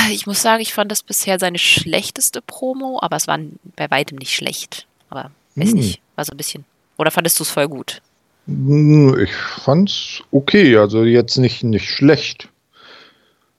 Ich 0.09 0.25
muss 0.25 0.41
sagen, 0.41 0.61
ich 0.61 0.73
fand 0.73 0.91
das 0.91 1.03
bisher 1.03 1.39
seine 1.39 1.59
schlechteste 1.59 2.41
Promo, 2.41 2.99
aber 3.01 3.17
es 3.17 3.27
war 3.27 3.37
bei 3.75 3.91
weitem 3.91 4.17
nicht 4.17 4.33
schlecht. 4.33 4.87
Aber 5.09 5.31
weiß 5.55 5.69
hm. 5.69 5.77
nicht, 5.77 6.01
war 6.15 6.25
so 6.25 6.31
ein 6.31 6.37
bisschen. 6.37 6.65
Oder 6.97 7.11
fandest 7.11 7.39
du 7.39 7.43
es 7.43 7.49
voll 7.49 7.67
gut? 7.67 8.01
Ich 8.45 9.33
fand's 9.33 10.21
okay, 10.31 10.75
also 10.77 11.03
jetzt 11.03 11.37
nicht, 11.37 11.63
nicht 11.63 11.89
schlecht. 11.89 12.49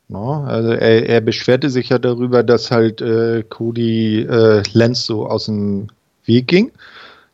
No, 0.08 0.44
also 0.44 0.72
er, 0.72 1.08
er, 1.08 1.20
beschwerte 1.22 1.70
sich 1.70 1.88
ja 1.88 1.98
darüber, 1.98 2.42
dass 2.42 2.70
halt 2.70 3.00
äh, 3.00 3.42
Cody 3.48 4.20
äh, 4.20 4.62
Lenz 4.74 5.06
so 5.06 5.26
aus 5.26 5.46
dem 5.46 5.88
Weg 6.26 6.48
ging. 6.48 6.72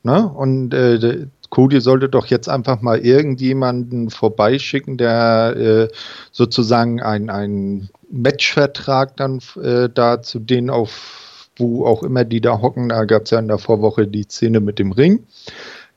Ne? 0.05 0.29
Und 0.29 0.73
äh, 0.73 1.27
Cody 1.51 1.81
sollte 1.81 2.09
doch 2.09 2.27
jetzt 2.27 2.49
einfach 2.49 2.81
mal 2.81 3.01
irgendjemanden 3.01 4.09
vorbeischicken, 4.09 4.97
der 4.97 5.57
äh, 5.57 5.95
sozusagen 6.31 7.03
einen 7.03 7.91
Matchvertrag 8.11 9.17
dann 9.17 9.41
äh, 9.61 9.89
da 9.93 10.23
zu 10.23 10.39
denen 10.39 10.71
auf, 10.71 11.49
wo 11.57 11.85
auch 11.85 12.05
immer 12.05 12.25
die 12.25 12.41
da 12.41 12.61
hocken, 12.61 12.89
da 12.89 13.05
gab 13.05 13.25
es 13.25 13.31
ja 13.31 13.41
in 13.41 13.49
der 13.49 13.59
Vorwoche 13.59 14.07
die 14.07 14.23
Szene 14.23 14.61
mit 14.61 14.79
dem 14.79 14.93
Ring. 14.93 15.25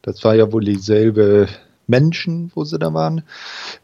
Das 0.04 0.24
war 0.24 0.36
ja 0.36 0.52
wohl 0.52 0.64
dieselbe 0.64 1.48
Menschen, 1.88 2.52
wo 2.54 2.64
sie 2.64 2.78
da 2.78 2.94
waren. 2.94 3.24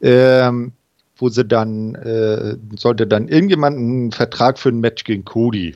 Ähm, 0.02 0.74
wo 1.20 1.30
sie 1.30 1.46
dann, 1.46 1.96
äh, 1.96 2.58
sollte 2.78 3.08
dann 3.08 3.28
irgendjemand 3.28 3.78
einen 3.78 4.12
Vertrag 4.12 4.58
für 4.58 4.70
ein 4.70 4.80
Match 4.80 5.04
gegen 5.04 5.26
Cody 5.26 5.76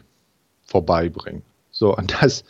vorbeibringen. 0.65 1.43
So, 1.71 1.95
und 1.95 2.15
das, 2.21 2.43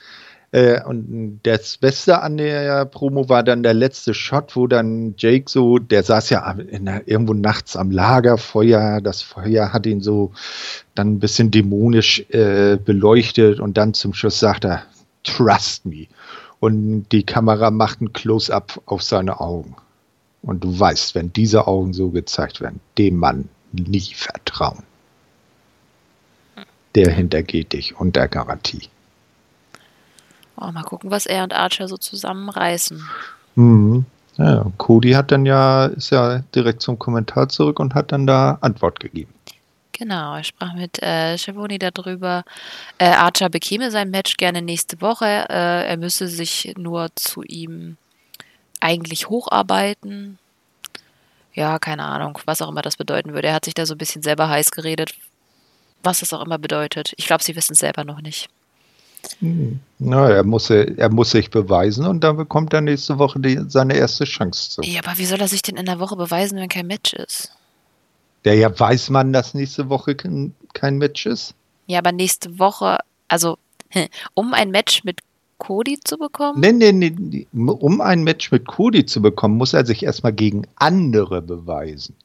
äh, 0.51 0.83
und 0.83 1.39
das 1.43 1.77
Beste 1.77 2.21
an 2.21 2.37
der 2.37 2.85
Promo 2.85 3.29
war 3.29 3.43
dann 3.43 3.63
der 3.63 3.73
letzte 3.73 4.13
Shot, 4.13 4.55
wo 4.55 4.67
dann 4.67 5.15
Jake 5.17 5.49
so, 5.49 5.79
der 5.79 6.03
saß 6.03 6.29
ja 6.29 6.53
der, 6.53 7.07
irgendwo 7.07 7.33
nachts 7.33 7.75
am 7.75 7.89
Lagerfeuer, 7.89 9.01
das 9.01 9.21
Feuer 9.21 9.73
hat 9.73 9.85
ihn 9.85 10.01
so 10.01 10.31
dann 10.93 11.13
ein 11.13 11.19
bisschen 11.19 11.49
dämonisch 11.49 12.23
äh, 12.29 12.77
beleuchtet 12.77 13.59
und 13.59 13.77
dann 13.77 13.93
zum 13.93 14.13
Schluss 14.13 14.39
sagt 14.39 14.65
er, 14.65 14.83
trust 15.23 15.85
me 15.85 16.07
und 16.63 17.09
die 17.11 17.25
Kamera 17.25 17.71
macht 17.71 17.99
ein 17.99 18.13
Close-up 18.13 18.81
auf 18.85 19.03
seine 19.03 19.41
Augen. 19.41 19.75
Und 20.43 20.63
du 20.63 20.79
weißt, 20.79 21.13
wenn 21.13 21.33
diese 21.33 21.67
Augen 21.67 21.91
so 21.93 22.09
gezeigt 22.09 22.61
werden, 22.61 22.79
dem 22.97 23.17
Mann 23.17 23.49
nie 23.73 24.13
vertrauen. 24.15 24.83
Der 26.95 27.11
hintergeht 27.11 27.73
dich 27.73 27.99
unter 27.99 28.29
Garantie. 28.29 28.87
Oh, 30.55 30.71
mal 30.71 30.83
gucken, 30.83 31.11
was 31.11 31.25
er 31.25 31.43
und 31.43 31.53
Archer 31.53 31.89
so 31.89 31.97
zusammenreißen. 31.97 33.03
Mhm. 33.55 34.05
Ja, 34.37 34.65
Cody 34.77 35.11
hat 35.11 35.31
dann 35.31 35.45
ja, 35.45 35.87
ist 35.87 36.11
ja 36.11 36.43
direkt 36.55 36.81
zum 36.81 36.97
Kommentar 36.97 37.49
zurück 37.49 37.81
und 37.81 37.93
hat 37.93 38.13
dann 38.13 38.25
da 38.25 38.57
Antwort 38.61 39.01
gegeben. 39.01 39.33
Genau, 40.03 40.35
er 40.35 40.43
sprach 40.43 40.73
mit 40.73 41.01
äh, 41.01 41.37
Schiavone 41.37 41.79
darüber. 41.79 42.43
Äh, 42.97 43.05
Archer 43.05 43.47
bekäme 43.47 43.89
sein 43.89 44.11
Match 44.11 44.35
gerne 44.35 44.61
nächste 44.61 44.99
Woche. 44.99 45.25
Äh, 45.25 45.87
er 45.87 45.95
müsse 45.95 46.27
sich 46.27 46.73
nur 46.77 47.07
zu 47.15 47.41
ihm 47.43 47.95
eigentlich 48.81 49.29
hocharbeiten. 49.29 50.39
Ja, 51.53 51.79
keine 51.79 52.03
Ahnung, 52.03 52.37
was 52.43 52.61
auch 52.61 52.67
immer 52.67 52.81
das 52.81 52.97
bedeuten 52.97 53.33
würde. 53.33 53.47
Er 53.47 53.53
hat 53.53 53.63
sich 53.63 53.75
da 53.75 53.85
so 53.85 53.93
ein 53.95 53.97
bisschen 53.97 54.21
selber 54.23 54.49
heiß 54.49 54.71
geredet, 54.71 55.15
was 56.03 56.19
das 56.19 56.33
auch 56.33 56.43
immer 56.43 56.57
bedeutet. 56.57 57.13
Ich 57.15 57.27
glaube, 57.27 57.41
sie 57.41 57.55
wissen 57.55 57.71
es 57.71 57.79
selber 57.79 58.03
noch 58.03 58.19
nicht. 58.19 58.49
Hm. 59.39 59.79
Na, 59.99 60.29
er 60.29 60.43
muss, 60.43 60.69
er 60.69 61.09
muss 61.09 61.31
sich 61.31 61.49
beweisen 61.49 62.05
und 62.05 62.25
dann 62.25 62.35
bekommt 62.35 62.73
er 62.73 62.81
nächste 62.81 63.19
Woche 63.19 63.39
die, 63.39 63.57
seine 63.69 63.95
erste 63.95 64.25
Chance 64.25 64.69
zu. 64.69 64.81
Ja, 64.81 64.99
aber 65.01 65.17
wie 65.17 65.25
soll 65.25 65.39
er 65.39 65.47
sich 65.47 65.61
denn 65.61 65.77
in 65.77 65.85
der 65.85 66.01
Woche 66.01 66.17
beweisen, 66.17 66.59
wenn 66.59 66.67
kein 66.67 66.87
Match 66.87 67.13
ist? 67.13 67.53
Der 68.45 68.55
ja 68.55 68.77
weiß 68.77 69.09
man, 69.09 69.33
dass 69.33 69.53
nächste 69.53 69.89
Woche 69.89 70.15
kein 70.15 70.97
Match 70.97 71.25
ist. 71.25 71.55
Ja, 71.87 71.99
aber 71.99 72.11
nächste 72.11 72.59
Woche, 72.59 72.97
also 73.27 73.57
um 74.33 74.53
ein 74.53 74.71
Match 74.71 75.03
mit 75.03 75.19
Cody 75.57 75.97
zu 76.03 76.17
bekommen? 76.17 76.59
Nee, 76.59 76.73
nee, 76.73 76.91
nee. 76.91 77.47
Um 77.53 78.01
ein 78.01 78.23
Match 78.23 78.51
mit 78.51 78.67
Cody 78.67 79.05
zu 79.05 79.21
bekommen, 79.21 79.57
muss 79.57 79.73
er 79.73 79.85
sich 79.85 80.03
erstmal 80.03 80.33
gegen 80.33 80.67
andere 80.75 81.41
beweisen. 81.41 82.15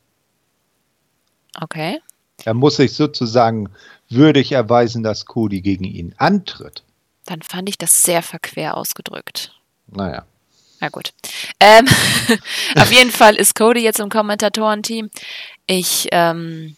Okay. 1.60 2.00
Er 2.44 2.54
muss 2.54 2.76
sich 2.76 2.94
sozusagen 2.94 3.68
würdig 4.08 4.52
erweisen, 4.52 5.02
dass 5.02 5.26
Cody 5.26 5.60
gegen 5.60 5.84
ihn 5.84 6.14
antritt. 6.18 6.82
dann 7.26 7.42
fand 7.42 7.68
ich 7.68 7.76
das 7.76 8.02
sehr 8.02 8.22
verquer 8.22 8.76
ausgedrückt. 8.76 9.52
Naja. 9.86 10.24
Na 10.80 10.88
gut. 10.88 11.12
Ähm, 11.60 11.86
auf 12.76 12.92
jeden 12.92 13.10
Fall 13.10 13.34
ist 13.34 13.54
Cody 13.54 13.80
jetzt 13.82 14.00
im 14.00 14.08
Kommentatorenteam. 14.08 15.10
Ich 15.68 16.08
ähm, 16.12 16.76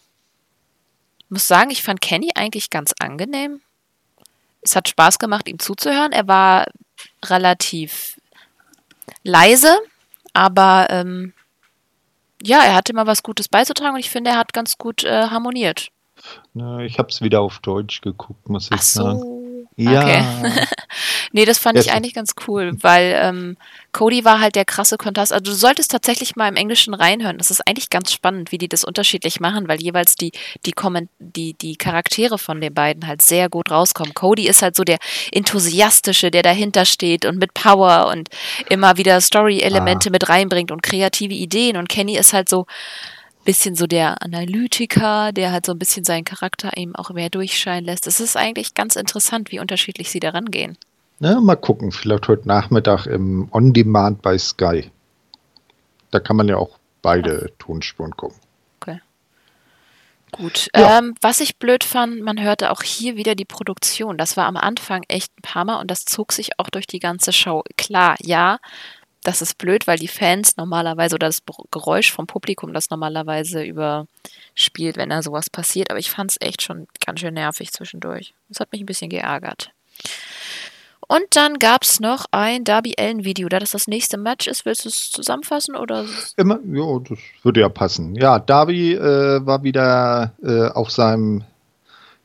muss 1.29 1.47
sagen, 1.47 1.71
ich 1.71 1.81
fand 1.81 2.01
Kenny 2.01 2.29
eigentlich 2.35 2.69
ganz 2.69 2.93
angenehm. 2.99 3.61
Es 4.61 4.75
hat 4.75 4.89
Spaß 4.89 5.17
gemacht, 5.17 5.47
ihm 5.47 5.59
zuzuhören. 5.59 6.11
Er 6.11 6.27
war 6.27 6.65
relativ 7.23 8.19
leise, 9.23 9.79
aber 10.33 10.87
ähm, 10.89 11.33
ja, 12.43 12.59
er 12.63 12.75
hatte 12.75 12.91
immer 12.91 13.07
was 13.07 13.23
Gutes 13.23 13.47
beizutragen 13.47 13.93
und 13.93 14.01
ich 14.01 14.09
finde, 14.09 14.31
er 14.31 14.37
hat 14.37 14.51
ganz 14.51 14.77
gut 14.77 15.05
äh, 15.05 15.27
harmoniert. 15.29 15.89
Na, 16.53 16.79
ich 16.79 16.99
habe 16.99 17.09
es 17.09 17.21
wieder 17.21 17.39
auf 17.39 17.59
Deutsch 17.59 18.01
geguckt, 18.01 18.49
muss 18.49 18.65
ich 18.65 18.73
Ach 18.73 18.81
so. 18.81 19.03
sagen. 19.03 19.40
Ja. 19.77 20.01
Okay. 20.01 20.23
nee, 21.31 21.45
das 21.45 21.57
fand 21.57 21.77
Yes. 21.77 21.85
ich 21.85 21.91
eigentlich 21.93 22.13
ganz 22.13 22.33
cool, 22.47 22.73
weil 22.81 23.17
ähm, 23.17 23.57
Cody 23.93 24.25
war 24.25 24.39
halt 24.41 24.55
der 24.55 24.65
krasse 24.65 24.97
Kontrast. 24.97 25.31
Also 25.33 25.43
du 25.45 25.53
solltest 25.53 25.91
tatsächlich 25.91 26.35
mal 26.35 26.47
im 26.49 26.55
Englischen 26.57 26.93
reinhören. 26.93 27.37
Das 27.37 27.49
ist 27.51 27.61
eigentlich 27.67 27.89
ganz 27.89 28.11
spannend, 28.11 28.51
wie 28.51 28.57
die 28.57 28.67
das 28.67 28.83
unterschiedlich 28.83 29.39
machen, 29.39 29.67
weil 29.67 29.81
jeweils 29.81 30.15
die, 30.15 30.31
die, 30.65 30.73
Komment 30.73 31.09
die, 31.19 31.53
die 31.53 31.77
Charaktere 31.77 32.37
von 32.37 32.59
den 32.61 32.73
beiden 32.73 33.07
halt 33.07 33.21
sehr 33.21 33.49
gut 33.49 33.71
rauskommen. 33.71 34.13
Cody 34.13 34.47
ist 34.47 34.61
halt 34.61 34.75
so 34.75 34.83
der 34.83 34.97
Enthusiastische, 35.31 36.31
der 36.31 36.43
dahinter 36.43 36.85
steht 36.85 37.25
und 37.25 37.37
mit 37.39 37.53
Power 37.53 38.07
und 38.11 38.29
immer 38.69 38.97
wieder 38.97 39.19
Story-Elemente 39.21 40.09
Ah. 40.09 40.11
mit 40.11 40.29
reinbringt 40.29 40.71
und 40.71 40.83
kreative 40.83 41.33
Ideen. 41.33 41.77
Und 41.77 41.89
Kenny 41.89 42.17
ist 42.17 42.33
halt 42.33 42.49
so 42.49 42.65
bisschen 43.43 43.75
so 43.75 43.87
der 43.87 44.21
Analytiker, 44.21 45.31
der 45.31 45.51
halt 45.51 45.65
so 45.65 45.71
ein 45.71 45.79
bisschen 45.79 46.03
seinen 46.03 46.25
Charakter 46.25 46.75
eben 46.77 46.95
auch 46.95 47.09
mehr 47.11 47.29
durchscheinen 47.29 47.85
lässt. 47.85 48.07
Es 48.07 48.19
ist 48.19 48.37
eigentlich 48.37 48.73
ganz 48.73 48.95
interessant, 48.95 49.51
wie 49.51 49.59
unterschiedlich 49.59 50.11
sie 50.11 50.19
da 50.19 50.29
rangehen. 50.29 50.77
Na, 51.19 51.39
mal 51.39 51.55
gucken, 51.55 51.91
vielleicht 51.91 52.27
heute 52.27 52.47
Nachmittag 52.47 53.05
im 53.05 53.47
On-Demand 53.51 54.21
bei 54.21 54.37
Sky. 54.37 54.89
Da 56.09 56.19
kann 56.19 56.35
man 56.35 56.47
ja 56.47 56.57
auch 56.57 56.77
beide 57.01 57.51
Tonspuren 57.59 58.15
gucken. 58.15 58.39
Gut. 60.31 60.69
Ja. 60.75 60.97
Ähm, 60.97 61.15
was 61.21 61.41
ich 61.41 61.57
blöd 61.57 61.83
fand, 61.83 62.21
man 62.21 62.41
hörte 62.41 62.71
auch 62.71 62.83
hier 62.83 63.17
wieder 63.17 63.35
die 63.35 63.45
Produktion. 63.45 64.17
Das 64.17 64.37
war 64.37 64.45
am 64.45 64.57
Anfang 64.57 65.03
echt 65.07 65.31
ein 65.37 65.41
paar 65.41 65.65
Mal 65.65 65.79
und 65.79 65.91
das 65.91 66.05
zog 66.05 66.31
sich 66.31 66.57
auch 66.57 66.69
durch 66.69 66.87
die 66.87 66.99
ganze 66.99 67.33
Show. 67.33 67.63
Klar, 67.77 68.15
ja, 68.21 68.59
das 69.23 69.41
ist 69.41 69.57
blöd, 69.57 69.87
weil 69.87 69.99
die 69.99 70.07
Fans 70.07 70.57
normalerweise 70.57 71.15
oder 71.15 71.27
das 71.27 71.43
Geräusch 71.69 72.11
vom 72.11 72.27
Publikum 72.27 72.73
das 72.73 72.89
normalerweise 72.89 73.63
überspielt, 73.63 74.97
wenn 74.97 75.09
da 75.09 75.21
sowas 75.21 75.49
passiert. 75.49 75.89
Aber 75.91 75.99
ich 75.99 76.09
fand 76.09 76.31
es 76.31 76.37
echt 76.39 76.61
schon 76.61 76.87
ganz 77.05 77.19
schön 77.19 77.35
nervig 77.35 77.71
zwischendurch. 77.71 78.33
Das 78.49 78.59
hat 78.59 78.71
mich 78.71 78.81
ein 78.81 78.87
bisschen 78.87 79.09
geärgert. 79.09 79.71
Und 81.07 81.25
dann 81.31 81.59
gab 81.59 81.83
es 81.83 81.99
noch 81.99 82.25
ein 82.31 82.63
Darby 82.63 82.95
Allen-Video. 82.97 83.49
Da 83.49 83.59
das 83.59 83.71
das 83.71 83.87
nächste 83.87 84.17
Match 84.17 84.47
ist, 84.47 84.65
willst 84.65 84.85
du 84.85 84.89
es 84.89 85.11
zusammenfassen 85.11 85.75
oder? 85.75 86.05
Immer, 86.37 86.59
ja, 86.65 86.99
das 86.99 87.19
würde 87.43 87.59
ja 87.59 87.69
passen. 87.69 88.15
Ja, 88.15 88.39
Darby 88.39 88.93
äh, 88.93 89.45
war 89.45 89.61
wieder 89.61 90.33
äh, 90.41 90.69
auf 90.69 90.89
seinem 90.89 91.43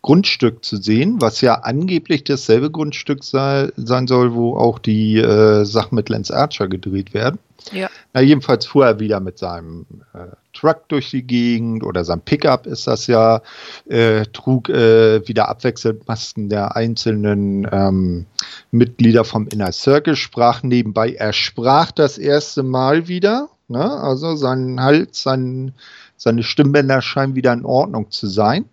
Grundstück 0.03 0.65
zu 0.65 0.77
sehen, 0.77 1.21
was 1.21 1.41
ja 1.41 1.55
angeblich 1.55 2.25
dasselbe 2.25 2.71
Grundstück 2.71 3.25
sei, 3.25 3.71
sein 3.77 4.07
soll, 4.07 4.35
wo 4.35 4.57
auch 4.57 4.79
die 4.79 5.17
äh, 5.17 5.65
Sachen 5.65 5.97
mit 5.97 6.09
Lance 6.09 6.37
Archer 6.37 6.69
gedreht 6.69 7.13
werden. 7.13 7.39
Ja. 7.73 7.89
Na, 8.13 8.21
jedenfalls 8.21 8.67
fuhr 8.67 8.87
er 8.87 9.01
wieder 9.01 9.21
mit 9.21 9.39
seinem 9.39 9.87
äh, 10.15 10.37
Truck 10.53 10.89
durch 10.89 11.11
die 11.11 11.23
Gegend 11.23 11.83
oder 11.83 12.05
sein 12.05 12.21
Pickup 12.21 12.67
ist 12.67 12.87
das 12.87 13.07
ja, 13.07 13.43
äh, 13.87 14.25
trug 14.33 14.69
äh, 14.69 15.27
wieder 15.27 15.49
abwechselnd 15.49 16.07
Masken 16.07 16.49
der 16.49 16.77
einzelnen 16.77 17.69
ähm, 17.71 18.27
Mitglieder 18.71 19.25
vom 19.25 19.49
Inner 19.49 19.73
Circle, 19.73 20.17
sprach 20.17 20.63
nebenbei, 20.63 21.13
er 21.13 21.33
sprach 21.33 21.91
das 21.91 22.19
erste 22.19 22.63
Mal 22.63 23.09
wieder, 23.09 23.49
ne? 23.69 23.91
also 24.01 24.37
sein 24.37 24.81
Hals, 24.81 25.23
sein, 25.23 25.73
seine 26.17 26.43
Stimmbänder 26.43 27.03
scheinen 27.03 27.35
wieder 27.35 27.53
in 27.53 27.65
Ordnung 27.65 28.11
zu 28.11 28.27
sein. 28.29 28.67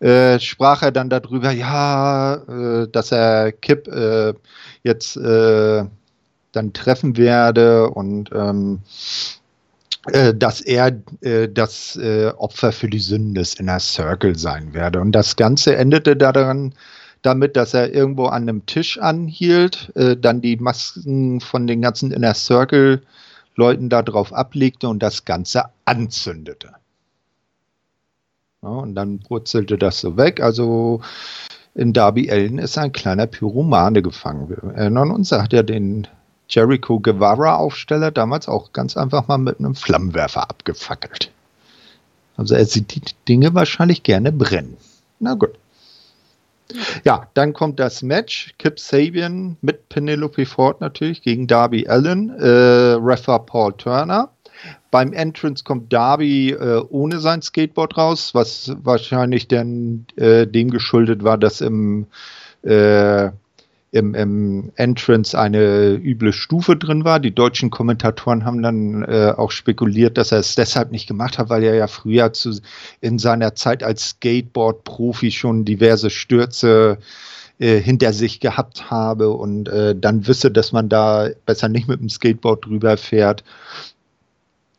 Äh, 0.00 0.38
sprach 0.40 0.82
er 0.82 0.92
dann 0.92 1.08
darüber, 1.08 1.50
ja, 1.50 2.34
äh, 2.34 2.88
dass 2.88 3.12
er 3.12 3.52
Kip 3.52 3.88
äh, 3.88 4.34
jetzt 4.82 5.16
äh, 5.16 5.84
dann 6.52 6.72
treffen 6.72 7.16
werde 7.16 7.88
und 7.90 8.30
ähm, 8.34 8.80
äh, 10.12 10.34
dass 10.34 10.60
er 10.60 11.00
äh, 11.22 11.48
das 11.48 11.98
Opfer 12.36 12.72
für 12.72 12.88
die 12.88 12.98
Sünden 12.98 13.34
des 13.34 13.54
Inner 13.54 13.80
Circle 13.80 14.36
sein 14.36 14.74
werde. 14.74 15.00
Und 15.00 15.12
das 15.12 15.36
Ganze 15.36 15.76
endete 15.76 16.16
daran, 16.16 16.74
damit, 17.22 17.56
dass 17.56 17.72
er 17.72 17.94
irgendwo 17.94 18.26
an 18.26 18.42
einem 18.42 18.66
Tisch 18.66 18.98
anhielt, 18.98 19.90
dann 19.94 20.42
die 20.42 20.56
Masken 20.56 21.40
von 21.40 21.66
den 21.66 21.80
ganzen 21.80 22.10
Inner 22.10 22.34
Circle 22.34 23.00
Leuten 23.56 23.88
da 23.88 24.02
drauf 24.02 24.32
ablegte 24.34 24.88
und 24.88 25.02
das 25.02 25.24
Ganze 25.24 25.64
anzündete. 25.86 26.72
Ja, 28.64 28.70
und 28.70 28.94
dann 28.94 29.18
brutzelte 29.18 29.76
das 29.76 30.00
so 30.00 30.16
weg. 30.16 30.40
Also 30.40 31.02
in 31.74 31.92
Darby 31.92 32.30
Allen 32.30 32.58
ist 32.58 32.78
ein 32.78 32.92
kleiner 32.92 33.26
Pyromane 33.26 34.00
gefangen. 34.00 34.48
Wir 34.48 34.72
erinnern 34.74 35.10
uns, 35.10 35.32
er 35.32 35.42
hat 35.42 35.52
ja 35.52 35.62
den 35.62 36.06
Jericho 36.48 36.98
Guevara 36.98 37.56
Aufsteller 37.56 38.10
damals 38.10 38.48
auch 38.48 38.72
ganz 38.72 38.96
einfach 38.96 39.28
mal 39.28 39.38
mit 39.38 39.58
einem 39.58 39.74
Flammenwerfer 39.74 40.48
abgefackelt. 40.48 41.30
Also 42.38 42.54
er 42.54 42.64
sieht 42.64 42.94
die 42.94 43.02
Dinge 43.28 43.54
wahrscheinlich 43.54 44.02
gerne 44.02 44.32
brennen. 44.32 44.78
Na 45.20 45.34
gut. 45.34 45.52
Ja, 47.04 47.28
dann 47.34 47.52
kommt 47.52 47.78
das 47.78 48.02
Match. 48.02 48.54
Kip 48.58 48.80
Sabian 48.80 49.58
mit 49.60 49.90
Penelope 49.90 50.46
Ford 50.46 50.80
natürlich 50.80 51.20
gegen 51.20 51.46
Darby 51.46 51.86
Allen, 51.86 52.30
äh, 52.30 52.96
Refer 52.98 53.40
Paul 53.40 53.74
Turner. 53.74 54.30
Beim 54.94 55.12
Entrance 55.12 55.64
kommt 55.64 55.92
Darby 55.92 56.50
äh, 56.50 56.80
ohne 56.88 57.18
sein 57.18 57.42
Skateboard 57.42 57.98
raus, 57.98 58.32
was 58.32 58.76
wahrscheinlich 58.80 59.48
dann 59.48 60.06
äh, 60.14 60.46
dem 60.46 60.70
geschuldet 60.70 61.24
war, 61.24 61.36
dass 61.36 61.60
im, 61.60 62.06
äh, 62.62 63.24
im, 63.90 64.14
im 64.14 64.70
Entrance 64.76 65.36
eine 65.36 65.94
üble 65.94 66.32
Stufe 66.32 66.76
drin 66.76 67.04
war. 67.04 67.18
Die 67.18 67.34
deutschen 67.34 67.70
Kommentatoren 67.70 68.44
haben 68.44 68.62
dann 68.62 69.02
äh, 69.02 69.34
auch 69.36 69.50
spekuliert, 69.50 70.16
dass 70.16 70.30
er 70.30 70.38
es 70.38 70.54
deshalb 70.54 70.92
nicht 70.92 71.08
gemacht 71.08 71.38
hat, 71.38 71.48
weil 71.48 71.64
er 71.64 71.74
ja 71.74 71.88
früher 71.88 72.32
zu, 72.32 72.60
in 73.00 73.18
seiner 73.18 73.56
Zeit 73.56 73.82
als 73.82 74.10
Skateboard-Profi 74.10 75.32
schon 75.32 75.64
diverse 75.64 76.08
Stürze 76.08 76.98
äh, 77.58 77.80
hinter 77.80 78.12
sich 78.12 78.38
gehabt 78.38 78.92
habe 78.92 79.30
und 79.30 79.68
äh, 79.68 79.96
dann 79.96 80.28
wisse, 80.28 80.52
dass 80.52 80.70
man 80.70 80.88
da 80.88 81.30
besser 81.46 81.68
nicht 81.68 81.88
mit 81.88 82.00
dem 82.00 82.08
Skateboard 82.08 82.66
drüber 82.66 82.96
fährt. 82.96 83.42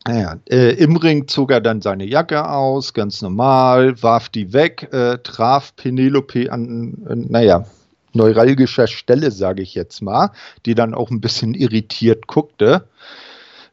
Naja, 0.08 0.36
äh, 0.48 0.72
im 0.74 0.96
Ring 0.96 1.26
zog 1.28 1.50
er 1.50 1.60
dann 1.60 1.82
seine 1.82 2.04
Jacke 2.04 2.48
aus, 2.48 2.94
ganz 2.94 3.22
normal, 3.22 4.02
warf 4.02 4.28
die 4.28 4.52
weg, 4.52 4.88
äh, 4.92 5.18
traf 5.18 5.74
Penelope 5.76 6.52
an, 6.52 6.94
äh, 7.08 7.14
naja, 7.14 7.66
neuralgischer 8.12 8.86
Stelle, 8.86 9.30
sage 9.30 9.62
ich 9.62 9.74
jetzt 9.74 10.00
mal, 10.00 10.30
die 10.64 10.74
dann 10.74 10.94
auch 10.94 11.10
ein 11.10 11.20
bisschen 11.20 11.54
irritiert 11.54 12.26
guckte. 12.26 12.88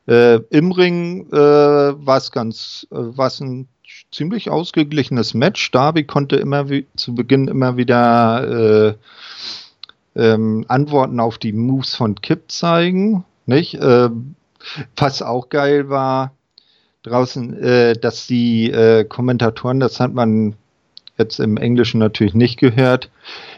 Äh, 0.07 0.39
Im 0.49 0.71
Ring 0.71 1.27
äh, 1.31 1.35
war 1.35 2.17
es 2.17 2.31
ganz, 2.31 2.85
äh, 2.91 2.95
war 2.95 3.27
es 3.27 3.39
ein 3.39 3.67
ziemlich 4.11 4.49
ausgeglichenes 4.49 5.33
Match. 5.33 5.71
Darby 5.71 6.03
konnte 6.03 6.35
immer 6.35 6.65
zu 6.95 7.15
Beginn 7.15 7.47
immer 7.47 7.77
wieder 7.77 8.95
äh, 10.15 10.19
ähm, 10.19 10.65
Antworten 10.67 11.19
auf 11.19 11.37
die 11.37 11.53
Moves 11.53 11.95
von 11.95 12.15
Kip 12.15 12.51
zeigen, 12.51 13.23
nicht? 13.45 13.77
Ähm, 13.81 14.35
was 14.95 15.21
auch 15.21 15.49
geil 15.49 15.89
war, 15.89 16.33
draußen, 17.03 17.61
äh, 17.61 17.93
dass 17.93 18.27
die 18.27 18.71
äh, 18.71 19.03
Kommentatoren, 19.03 19.79
das 19.79 19.99
hat 19.99 20.13
man 20.13 20.55
jetzt 21.17 21.39
im 21.39 21.57
Englischen 21.57 21.99
natürlich 21.99 22.33
nicht 22.33 22.59
gehört, 22.59 23.09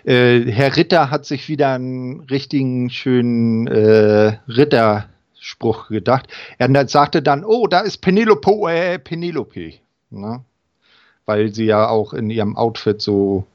äh, 0.03 0.41
Herr 0.51 0.76
Ritter 0.76 1.10
hat 1.10 1.26
sich 1.26 1.47
wieder 1.47 1.74
einen 1.74 2.22
richtigen 2.22 2.89
schönen 2.89 3.68
äh, 3.68 4.38
Ritterspruch 4.47 5.88
gedacht. 5.88 6.28
Er 6.58 6.88
sagte 6.88 7.22
dann, 7.22 7.45
oh, 7.45 7.68
da 7.68 7.80
ist 7.80 7.97
Penelope, 7.97 8.72
äh, 8.72 8.99
Penelope. 8.99 9.74
Ne? 10.10 10.41
Weil 11.26 11.53
sie 11.53 11.66
ja 11.66 11.88
auch 11.88 12.14
in 12.14 12.30
ihrem 12.30 12.56
Outfit 12.56 13.01
so 13.01 13.45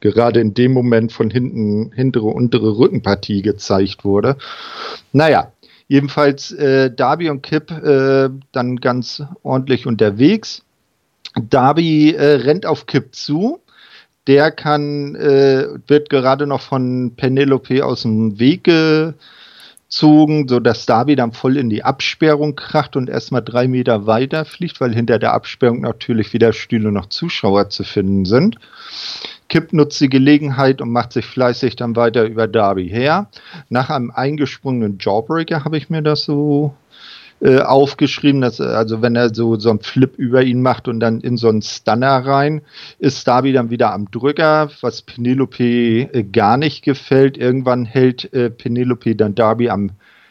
gerade 0.00 0.40
in 0.40 0.54
dem 0.54 0.72
Moment 0.72 1.12
von 1.12 1.30
hinten, 1.30 1.92
hintere, 1.92 2.26
untere 2.26 2.76
Rückenpartie 2.76 3.42
gezeigt 3.42 4.04
wurde. 4.04 4.36
Naja, 5.12 5.52
Jedenfalls 5.92 6.52
äh, 6.52 6.90
Darby 6.90 7.28
und 7.28 7.42
Kip 7.42 7.70
äh, 7.70 8.30
dann 8.52 8.76
ganz 8.76 9.22
ordentlich 9.42 9.86
unterwegs. 9.86 10.64
Darby 11.50 12.14
äh, 12.14 12.36
rennt 12.36 12.64
auf 12.64 12.86
Kip 12.86 13.14
zu. 13.14 13.60
Der 14.26 14.52
kann, 14.52 15.14
äh, 15.16 15.66
wird 15.88 16.08
gerade 16.08 16.46
noch 16.46 16.62
von 16.62 17.12
Penelope 17.14 17.84
aus 17.84 18.04
dem 18.04 18.38
Weg 18.38 18.64
gezogen, 18.64 20.48
sodass 20.48 20.86
Darby 20.86 21.14
dann 21.14 21.32
voll 21.32 21.58
in 21.58 21.68
die 21.68 21.84
Absperrung 21.84 22.56
kracht 22.56 22.96
und 22.96 23.10
erstmal 23.10 23.42
drei 23.42 23.68
Meter 23.68 24.06
weiter 24.06 24.46
fliegt, 24.46 24.80
weil 24.80 24.94
hinter 24.94 25.18
der 25.18 25.34
Absperrung 25.34 25.82
natürlich 25.82 26.32
weder 26.32 26.54
Stühle 26.54 26.90
noch 26.90 27.10
Zuschauer 27.10 27.68
zu 27.68 27.84
finden 27.84 28.24
sind. 28.24 28.56
Kip 29.52 29.74
nutzt 29.74 30.00
die 30.00 30.08
Gelegenheit 30.08 30.80
und 30.80 30.92
macht 30.92 31.12
sich 31.12 31.26
fleißig 31.26 31.76
dann 31.76 31.94
weiter 31.94 32.24
über 32.24 32.48
Darby 32.48 32.88
her. 32.88 33.28
Nach 33.68 33.90
einem 33.90 34.10
eingesprungenen 34.10 34.96
Jawbreaker 34.98 35.62
habe 35.66 35.76
ich 35.76 35.90
mir 35.90 36.00
das 36.00 36.24
so 36.24 36.72
äh, 37.42 37.58
aufgeschrieben, 37.58 38.40
dass 38.40 38.62
also 38.62 39.02
wenn 39.02 39.14
er 39.14 39.34
so, 39.34 39.56
so 39.56 39.68
einen 39.68 39.80
Flip 39.80 40.16
über 40.16 40.42
ihn 40.42 40.62
macht 40.62 40.88
und 40.88 41.00
dann 41.00 41.20
in 41.20 41.36
so 41.36 41.50
einen 41.50 41.60
Stunner 41.60 42.24
rein, 42.24 42.62
ist 42.98 43.28
Darby 43.28 43.52
dann 43.52 43.68
wieder 43.68 43.92
am 43.92 44.10
Drücker, 44.10 44.70
was 44.80 45.02
Penelope 45.02 45.62
äh, 45.62 46.22
gar 46.22 46.56
nicht 46.56 46.82
gefällt. 46.82 47.36
Irgendwann 47.36 47.84
hält 47.84 48.32
äh, 48.32 48.48
Penelope 48.48 49.14
dann 49.14 49.34
Darby 49.34 49.68
am 49.68 49.90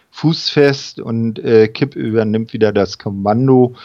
Fuß 0.10 0.50
fest 0.50 1.00
und 1.00 1.38
äh, 1.38 1.68
Kip 1.68 1.96
übernimmt 1.96 2.54
wieder 2.54 2.72
das 2.72 2.98
Kommando. 2.98 3.76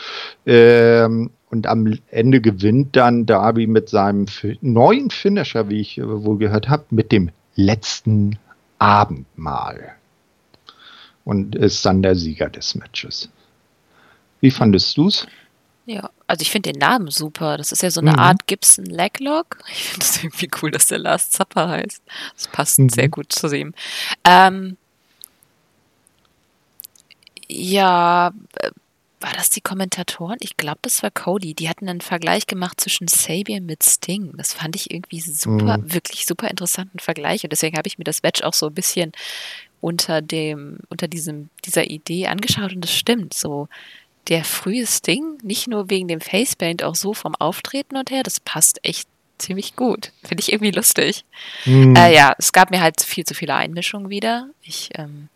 Ähm, 0.47 1.29
und 1.51 1.67
am 1.67 1.99
Ende 2.11 2.41
gewinnt 2.41 2.97
dann 2.97 3.27
Darby 3.27 3.67
mit 3.67 3.89
seinem 3.89 4.27
neuen 4.61 5.11
Finisher, 5.11 5.69
wie 5.69 5.81
ich 5.81 5.99
wohl 5.99 6.39
gehört 6.39 6.69
habe, 6.69 6.85
mit 6.91 7.13
dem 7.13 7.31
letzten 7.55 8.39
Abendmahl. 8.79 9.95
Und 11.25 11.57
ist 11.57 11.85
dann 11.85 12.03
der 12.03 12.15
Sieger 12.15 12.49
des 12.49 12.75
Matches. 12.75 13.29
Wie 14.41 14.51
fandest 14.51 14.97
du 14.97 15.09
es? 15.09 15.27
Ja, 15.87 16.11
also 16.27 16.43
ich 16.43 16.51
finde 16.51 16.73
den 16.73 16.81
Namen 16.81 17.11
super. 17.11 17.57
Das 17.57 17.71
ist 17.71 17.83
ja 17.83 17.91
so 17.91 18.01
eine 18.01 18.13
mhm. 18.13 18.19
Art 18.19 18.47
Gibson 18.47 18.87
Leglock. 18.87 19.59
Ich 19.71 19.85
finde 19.85 20.05
es 20.05 20.23
irgendwie 20.23 20.51
cool, 20.61 20.71
dass 20.73 20.87
der 20.87 20.99
Last 20.99 21.33
Supper 21.33 21.69
heißt. 21.69 22.03
Das 22.35 22.49
passt 22.49 22.79
mhm. 22.79 22.89
sehr 22.89 23.09
gut 23.09 23.33
zu 23.33 23.53
ihm. 23.55 23.73
Ähm, 24.25 24.77
ja, 27.49 28.33
äh, 28.57 28.71
war 29.21 29.33
das 29.33 29.51
die 29.51 29.61
Kommentatoren? 29.61 30.37
Ich 30.41 30.57
glaube, 30.57 30.79
das 30.83 31.03
war 31.03 31.11
Cody. 31.11 31.55
Die 31.55 31.69
hatten 31.69 31.89
einen 31.89 32.01
Vergleich 32.01 32.47
gemacht 32.47 32.81
zwischen 32.81 33.09
Sabian 33.09 33.65
mit 33.65 33.83
Sting. 33.83 34.33
Das 34.37 34.53
fand 34.53 34.77
ich 34.77 34.91
irgendwie 34.91 35.21
super, 35.21 35.79
mhm. 35.79 35.93
wirklich 35.93 36.27
super 36.27 36.49
interessanten 36.49 36.99
Vergleich. 36.99 37.43
Und 37.43 37.51
deswegen 37.51 37.77
habe 37.77 37.89
ich 37.89 37.99
mir 37.99 38.05
das 38.05 38.23
Match 38.23 38.43
auch 38.43 38.55
so 38.55 38.67
ein 38.67 38.75
bisschen 38.75 39.13
unter 39.81 40.21
dem, 40.21 40.81
unter 40.89 41.09
diesem, 41.09 41.49
dieser 41.65 41.89
Idee 41.91 42.27
angeschaut. 42.27 42.75
Und 42.75 42.83
das 42.83 42.93
stimmt. 42.93 43.33
So, 43.33 43.69
der 44.29 44.45
frühe 44.45 44.87
Sting, 44.87 45.39
nicht 45.43 45.69
nur 45.69 45.89
wegen 45.89 46.09
dem 46.09 46.21
Facepaint, 46.21 46.83
auch 46.83 46.95
so 46.95 47.15
vom 47.15 47.35
Auftreten 47.37 47.97
und 47.97 48.11
her, 48.11 48.23
das 48.23 48.41
passt 48.41 48.85
echt 48.85 49.09
ziemlich 49.39 49.77
gut. 49.77 50.13
Finde 50.25 50.43
ich 50.43 50.53
irgendwie 50.53 50.73
lustig. 50.73 51.25
Mhm. 51.65 51.95
Äh, 51.97 52.15
ja, 52.15 52.35
es 52.39 52.53
gab 52.53 52.71
mir 52.71 52.81
halt 52.81 53.01
viel 53.03 53.25
zu 53.25 53.35
viele 53.35 53.55
Einmischungen 53.55 54.11
wieder. 54.11 54.49
Ich, 54.63 54.91
ähm, 54.95 55.29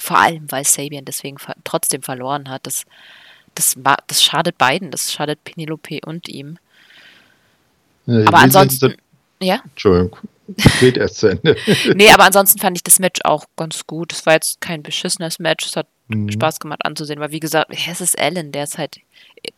vor 0.00 0.18
allem, 0.18 0.50
weil 0.50 0.64
Sabian 0.64 1.04
deswegen 1.04 1.36
trotzdem 1.62 2.02
verloren 2.02 2.48
hat. 2.48 2.66
Das, 2.66 2.84
das, 3.54 3.76
das 4.06 4.22
schadet 4.22 4.56
beiden. 4.56 4.90
Das 4.90 5.12
schadet 5.12 5.44
Penelope 5.44 6.00
und 6.06 6.28
ihm. 6.28 6.58
Ja, 8.06 8.26
aber 8.26 8.38
ansonsten. 8.38 8.96
Ja? 9.42 9.62
Entschuldigung. 9.64 10.18
Geht 10.80 10.96
erst 10.96 11.16
zu 11.16 11.28
Ende. 11.28 11.56
nee, 11.94 12.10
aber 12.10 12.24
ansonsten 12.24 12.58
fand 12.58 12.76
ich 12.76 12.82
das 12.82 12.98
Match 12.98 13.20
auch 13.24 13.44
ganz 13.56 13.86
gut. 13.86 14.12
Es 14.12 14.24
war 14.26 14.32
jetzt 14.32 14.60
kein 14.60 14.82
beschissenes 14.82 15.38
Match. 15.38 15.66
Es 15.66 15.76
hat 15.76 15.86
mhm. 16.08 16.30
Spaß 16.30 16.60
gemacht 16.60 16.80
anzusehen, 16.84 17.20
weil 17.20 17.30
wie 17.30 17.40
gesagt, 17.40 17.70
es 17.70 18.00
ist 18.00 18.18
Ellen, 18.18 18.52
der 18.52 18.64
ist 18.64 18.78
halt. 18.78 19.00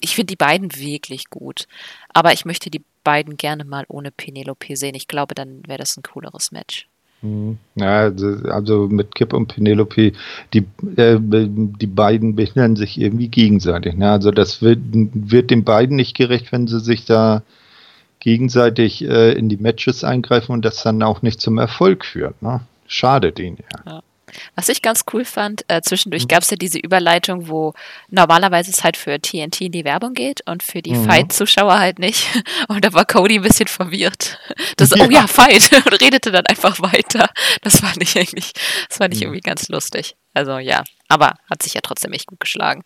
Ich 0.01 0.15
finde 0.15 0.33
die 0.33 0.37
beiden 0.37 0.75
wirklich 0.77 1.31
gut. 1.31 1.67
Aber 2.13 2.33
ich 2.33 2.45
möchte 2.45 2.69
die 2.69 2.85
beiden 3.05 3.37
gerne 3.37 3.65
mal 3.65 3.85
ohne 3.89 4.11
Penelope 4.11 4.77
sehen. 4.77 4.97
Ich 4.97 5.09
glaube, 5.09 5.35
dann 5.35 5.63
wäre 5.67 5.79
das 5.79 5.97
ein 5.97 6.03
cooleres 6.03 6.51
Match. 6.51 6.89
Ja, 7.77 8.11
also 8.51 8.89
mit 8.89 9.15
Kip 9.15 9.33
und 9.33 9.47
Penelope, 9.47 10.13
die, 10.53 10.67
äh, 10.97 11.19
die 11.21 11.87
beiden 11.87 12.35
behindern 12.35 12.75
sich 12.75 13.01
irgendwie 13.01 13.29
gegenseitig. 13.29 13.95
Ne? 13.95 14.11
Also 14.11 14.33
das 14.33 14.61
wird, 14.61 14.81
wird 14.83 15.51
den 15.51 15.63
beiden 15.63 15.95
nicht 15.95 16.17
gerecht, 16.17 16.51
wenn 16.51 16.67
sie 16.67 16.81
sich 16.81 17.05
da 17.05 17.43
gegenseitig 18.19 19.05
äh, 19.05 19.33
in 19.33 19.49
die 19.49 19.57
Matches 19.57 20.03
eingreifen 20.03 20.53
und 20.53 20.65
das 20.65 20.83
dann 20.83 21.03
auch 21.03 21.23
nicht 21.23 21.41
zum 21.41 21.59
Erfolg 21.59 22.05
führt. 22.05 22.43
Ne? 22.43 22.61
Schadet 22.89 23.39
ihnen 23.39 23.59
ja. 23.59 23.93
ja. 23.93 24.03
Was 24.57 24.69
ich 24.69 24.83
ganz 24.83 25.05
cool 25.13 25.25
fand, 25.25 25.65
äh, 25.69 25.81
zwischendurch 25.83 26.25
mhm. 26.25 26.29
gab 26.29 26.43
es 26.43 26.51
ja 26.51 26.57
diese 26.57 26.79
Überleitung, 26.79 27.49
wo 27.49 27.75
normalerweise 28.09 28.71
es 28.71 28.85
halt 28.85 28.97
für 28.97 29.21
TNT 29.21 29.63
in 29.63 29.73
die 29.73 29.85
Werbung 29.85 30.15
geht 30.15 30.47
und 30.47 30.63
für 30.63 30.83
die 30.83 30.95
mhm. 30.95 31.05
Fight-Zuschauer 31.05 31.79
halt 31.79 31.99
nicht. 31.99 32.27
Und 32.69 32.85
da 32.85 32.93
war 32.93 33.05
Cody 33.05 33.37
ein 33.37 33.43
bisschen 33.43 33.69
verwirrt. 33.69 34.39
Das, 34.77 34.91
ja. 34.91 35.05
oh 35.07 35.11
ja, 35.11 35.27
Fight 35.27 35.71
und 35.87 36.01
redete 36.01 36.31
dann 36.31 36.47
einfach 36.47 36.81
weiter. 36.81 37.29
Das 37.63 37.81
fand 37.81 38.03
ich 38.03 38.17
eigentlich, 38.17 38.53
das 38.89 38.99
fand 38.99 39.15
ich 39.15 39.21
mhm. 39.21 39.27
irgendwie 39.27 39.41
ganz 39.41 39.69
lustig. 39.69 40.17
Also 40.35 40.59
ja, 40.59 40.85
aber 41.09 41.35
hat 41.51 41.63
sich 41.63 41.75
ja 41.75 41.81
trotzdem 41.83 42.13
echt 42.13 42.27
gut 42.27 42.41
geschlagen. 42.41 42.83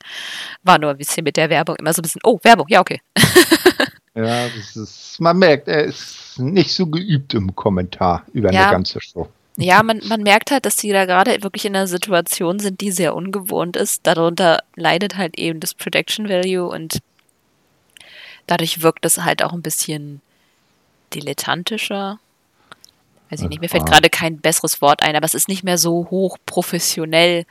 War 0.62 0.78
nur 0.78 0.90
ein 0.90 0.96
bisschen 0.96 1.24
mit 1.24 1.36
der 1.36 1.50
Werbung 1.50 1.76
immer 1.76 1.92
so 1.92 2.00
ein 2.00 2.02
bisschen, 2.02 2.20
oh, 2.24 2.38
Werbung, 2.42 2.66
ja, 2.68 2.80
okay. 2.80 3.00
ja, 4.14 4.46
ist, 4.46 5.20
man 5.20 5.38
merkt, 5.38 5.68
er 5.68 5.84
ist 5.84 6.38
nicht 6.38 6.72
so 6.72 6.86
geübt 6.86 7.34
im 7.34 7.54
Kommentar 7.54 8.24
über 8.32 8.52
ja, 8.52 8.62
eine 8.62 8.72
ganze 8.72 9.00
Show. 9.00 9.28
Ja, 9.58 9.82
man, 9.82 10.02
man 10.04 10.22
merkt 10.22 10.50
halt, 10.50 10.66
dass 10.66 10.76
die 10.76 10.92
da 10.92 11.06
gerade 11.06 11.42
wirklich 11.42 11.64
in 11.64 11.74
einer 11.74 11.86
Situation 11.86 12.58
sind, 12.58 12.80
die 12.80 12.90
sehr 12.90 13.14
ungewohnt 13.14 13.76
ist. 13.76 14.06
Darunter 14.06 14.62
leidet 14.74 15.16
halt 15.16 15.38
eben 15.38 15.60
das 15.60 15.72
Protection 15.72 16.28
Value 16.28 16.68
und 16.68 17.00
dadurch 18.46 18.82
wirkt 18.82 19.06
es 19.06 19.18
halt 19.18 19.42
auch 19.42 19.52
ein 19.52 19.62
bisschen 19.62 20.20
dilettantischer. 21.14 22.18
Weiß 23.30 23.40
ich 23.40 23.48
nicht, 23.48 23.60
mir 23.60 23.68
fällt 23.68 23.86
gerade 23.86 24.10
kein 24.10 24.38
besseres 24.38 24.80
Wort 24.80 25.02
ein, 25.02 25.16
aber 25.16 25.24
es 25.24 25.34
ist 25.34 25.48
nicht 25.48 25.64
mehr 25.64 25.78
so 25.78 26.08
hoch 26.10 26.36
professionell 26.46 27.44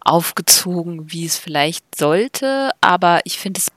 aufgezogen, 0.00 1.10
wie 1.10 1.24
es 1.24 1.36
vielleicht 1.36 1.96
sollte. 1.96 2.70
Aber 2.80 3.20
ich 3.24 3.38
finde 3.38 3.58
es 3.58 3.72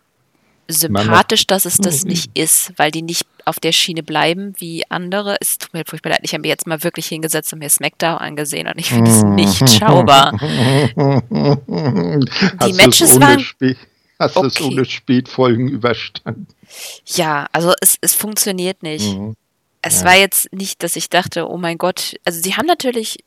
sympathisch, 0.73 1.47
dass 1.47 1.65
es 1.65 1.77
das 1.77 2.05
nicht 2.05 2.37
ist, 2.37 2.71
weil 2.77 2.91
die 2.91 3.01
nicht 3.01 3.25
auf 3.45 3.59
der 3.59 3.71
Schiene 3.71 4.03
bleiben 4.03 4.53
wie 4.57 4.83
andere. 4.89 5.37
Es 5.39 5.57
tut 5.57 5.73
mir 5.73 5.85
furchtbar 5.85 6.09
leid, 6.11 6.19
ich 6.23 6.33
habe 6.33 6.41
mir 6.41 6.49
jetzt 6.49 6.67
mal 6.67 6.83
wirklich 6.83 7.07
hingesetzt 7.07 7.53
und 7.53 7.59
mir 7.59 7.69
SmackDown 7.69 8.17
angesehen 8.17 8.67
und 8.67 8.77
ich 8.77 8.89
finde 8.89 9.11
es 9.11 9.23
nicht 9.23 9.69
schaubar. 9.69 10.31
die 10.39 10.45
Matches 12.73 13.17
waren. 13.19 13.45
Hast 14.19 14.35
du 14.35 14.43
es 14.43 14.61
ohne 14.61 14.85
Spätfolgen 14.85 15.67
überstanden? 15.67 16.47
Ja, 17.05 17.47
also 17.51 17.73
es, 17.81 17.97
es 18.01 18.13
funktioniert 18.13 18.83
nicht. 18.83 19.17
Mhm. 19.17 19.35
Es 19.81 20.01
ja. 20.01 20.05
war 20.05 20.15
jetzt 20.15 20.53
nicht, 20.53 20.83
dass 20.83 20.95
ich 20.95 21.09
dachte, 21.09 21.49
oh 21.49 21.57
mein 21.57 21.79
Gott, 21.79 22.15
also 22.23 22.39
sie 22.39 22.55
haben 22.55 22.67
natürlich, 22.67 23.17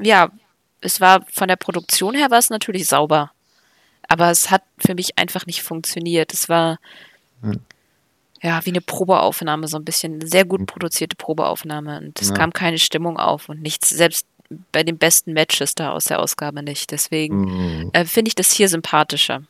ja, 0.00 0.30
es 0.80 1.00
war 1.00 1.26
von 1.32 1.48
der 1.48 1.56
Produktion 1.56 2.14
her 2.14 2.30
war 2.30 2.38
es 2.38 2.50
natürlich 2.50 2.86
sauber. 2.86 3.32
Aber 4.08 4.30
es 4.30 4.50
hat 4.50 4.62
für 4.78 4.94
mich 4.94 5.18
einfach 5.18 5.46
nicht 5.46 5.62
funktioniert. 5.62 6.32
Es 6.32 6.48
war 6.48 6.78
hm. 7.42 7.60
ja 8.42 8.64
wie 8.64 8.70
eine 8.70 8.80
Probeaufnahme, 8.80 9.68
so 9.68 9.76
ein 9.76 9.84
bisschen 9.84 10.14
eine 10.14 10.26
sehr 10.26 10.44
gut 10.44 10.60
hm. 10.60 10.66
produzierte 10.66 11.16
Probeaufnahme. 11.16 11.98
Und 11.98 12.20
es 12.20 12.28
ja. 12.28 12.34
kam 12.34 12.52
keine 12.52 12.78
Stimmung 12.78 13.18
auf 13.18 13.48
und 13.48 13.62
nichts, 13.62 13.90
selbst 13.90 14.26
bei 14.72 14.82
den 14.82 14.98
besten 14.98 15.32
Matches 15.32 15.74
da 15.74 15.92
aus 15.92 16.04
der 16.04 16.20
Ausgabe 16.20 16.62
nicht. 16.62 16.90
Deswegen 16.92 17.40
mhm. 17.40 17.90
äh, 17.92 18.04
finde 18.04 18.28
ich 18.28 18.34
das 18.34 18.52
hier 18.52 18.68
sympathischer. 18.68 19.42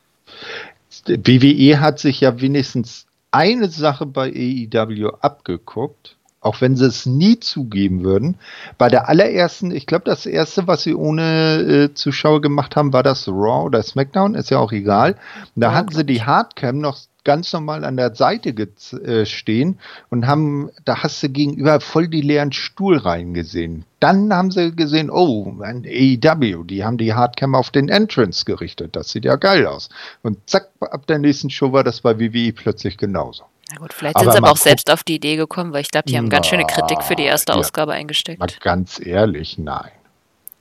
WWE 1.07 1.81
hat 1.81 1.99
sich 1.99 2.21
ja 2.21 2.41
wenigstens 2.41 3.07
eine 3.31 3.69
Sache 3.69 4.07
bei 4.07 4.31
AEW 4.31 5.11
abgeguckt 5.21 6.16
auch 6.47 6.61
wenn 6.61 6.77
sie 6.77 6.87
es 6.87 7.05
nie 7.05 7.39
zugeben 7.41 8.03
würden. 8.05 8.37
Bei 8.79 8.89
der 8.89 9.09
allerersten, 9.09 9.71
ich 9.71 9.87
glaube, 9.87 10.05
das 10.05 10.25
erste, 10.27 10.67
was 10.67 10.83
sie 10.83 10.95
ohne 10.95 11.59
äh, 11.59 11.95
Zuschauer 11.95 12.41
gemacht 12.41 12.77
haben, 12.77 12.93
war 12.93 13.03
das 13.03 13.29
Raw 13.29 13.67
oder 13.67 13.83
SmackDown, 13.83 14.35
ist 14.35 14.51
ja 14.51 14.59
auch 14.59 14.73
egal. 14.73 15.17
Da 15.55 15.69
ja, 15.69 15.75
hatten 15.75 15.95
sie 15.95 16.05
die 16.05 16.23
Hardcam 16.23 16.79
noch 16.79 16.99
ganz 17.25 17.53
normal 17.53 17.85
an 17.85 17.97
der 17.97 18.15
Seite 18.15 18.51
äh, 18.51 19.27
stehen 19.27 19.81
und 20.11 20.29
haben, 20.29 20.71
da 20.85 21.03
hast 21.03 21.21
du 21.25 21.29
gegenüber 21.29 21.81
voll 21.81 22.07
die 22.07 22.21
leeren 22.21 22.53
Stuhlreihen 22.53 23.35
gesehen. 23.35 23.85
Dann 23.99 24.33
haben 24.33 24.53
sie 24.53 24.75
gesehen, 24.75 25.11
oh, 25.11 25.57
ein 25.61 25.85
AEW, 25.85 26.63
die 26.63 26.85
haben 26.85 26.99
die 26.99 27.15
Hardcam 27.15 27.57
auf 27.57 27.71
den 27.71 27.89
Entrance 27.89 28.45
gerichtet. 28.45 28.95
Das 28.95 29.11
sieht 29.11 29.25
ja 29.25 29.35
geil 29.35 29.67
aus. 29.67 29.89
Und 30.23 30.39
zack, 30.49 30.69
ab 30.81 31.09
der 31.09 31.19
nächsten 31.19 31.51
Show 31.51 31.73
war 31.73 31.83
das 31.83 32.01
bei 32.01 32.21
WWE 32.21 32.53
plötzlich 32.53 32.97
genauso. 32.97 33.43
Na 33.71 33.79
gut, 33.79 33.93
vielleicht 33.93 34.19
sind 34.19 34.31
sie 34.31 34.39
aber 34.39 34.53
auch 34.53 34.57
selbst 34.57 34.91
auf 34.91 35.03
die 35.03 35.17
Idee 35.17 35.37
gekommen, 35.37 35.73
weil 35.73 35.81
ich 35.81 35.91
glaube, 35.91 36.09
die 36.09 36.17
haben 36.17 36.27
na, 36.27 36.37
ganz 36.37 36.47
schöne 36.47 36.65
Kritik 36.65 37.03
für 37.03 37.17
die 37.17 37.25
erste 37.25 37.53
ja, 37.53 37.59
Ausgabe 37.59 37.93
eingesteckt. 37.93 38.39
Mal 38.39 38.49
ganz 38.61 39.05
ehrlich, 39.05 39.59
nein. 39.59 39.91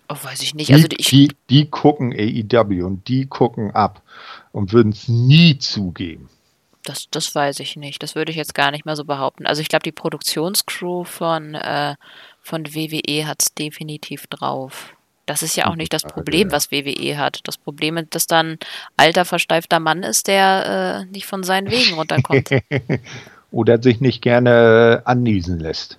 Oh, 0.08 0.16
weiß 0.22 0.42
ich 0.42 0.54
nicht. 0.54 0.72
Also 0.72 0.88
die, 0.88 0.98
die, 0.98 1.32
die 1.50 1.70
gucken 1.70 2.14
AEW 2.14 2.86
und 2.86 3.08
die 3.08 3.26
gucken 3.28 3.72
ab 3.72 4.02
und 4.52 4.72
würden 4.74 4.92
es 4.92 5.08
nie 5.08 5.58
zugeben. 5.58 6.30
Das, 6.84 7.10
das 7.10 7.34
weiß 7.34 7.60
ich 7.60 7.76
nicht. 7.76 8.04
Das 8.04 8.14
würde 8.14 8.32
ich 8.32 8.38
jetzt 8.38 8.54
gar 8.54 8.70
nicht 8.70 8.86
mehr 8.86 8.96
so 8.96 9.06
behaupten. 9.06 9.48
Also 9.48 9.62
ich 9.62 9.70
glaube, 9.70 9.84
die 9.84 9.92
Produktionscrew 9.92 11.04
von, 11.04 11.56
äh, 11.56 11.96
von 12.42 12.68
WWE 12.68 13.26
hat 13.26 13.42
es 13.42 13.54
definitiv 13.56 14.28
drauf. 14.28 14.95
Das 15.26 15.42
ist 15.42 15.56
ja 15.56 15.68
auch 15.68 15.76
nicht 15.76 15.92
das 15.92 16.04
Problem, 16.04 16.52
was 16.52 16.72
WWE 16.72 17.18
hat. 17.18 17.40
Das 17.46 17.58
Problem 17.58 17.98
ist, 17.98 18.14
dass 18.14 18.28
dann 18.28 18.58
alter, 18.96 19.26
versteifter 19.26 19.80
Mann 19.80 20.04
ist, 20.04 20.28
der 20.28 21.06
äh, 21.08 21.12
nicht 21.12 21.26
von 21.26 21.44
seinen 21.44 21.72
Wegen 21.72 21.96
runterkommt. 21.96 22.50
Oder 23.52 23.82
sich 23.82 24.02
nicht 24.02 24.22
gerne 24.22 25.02
äh, 25.04 25.10
anniesen 25.10 25.60
lässt. 25.60 25.98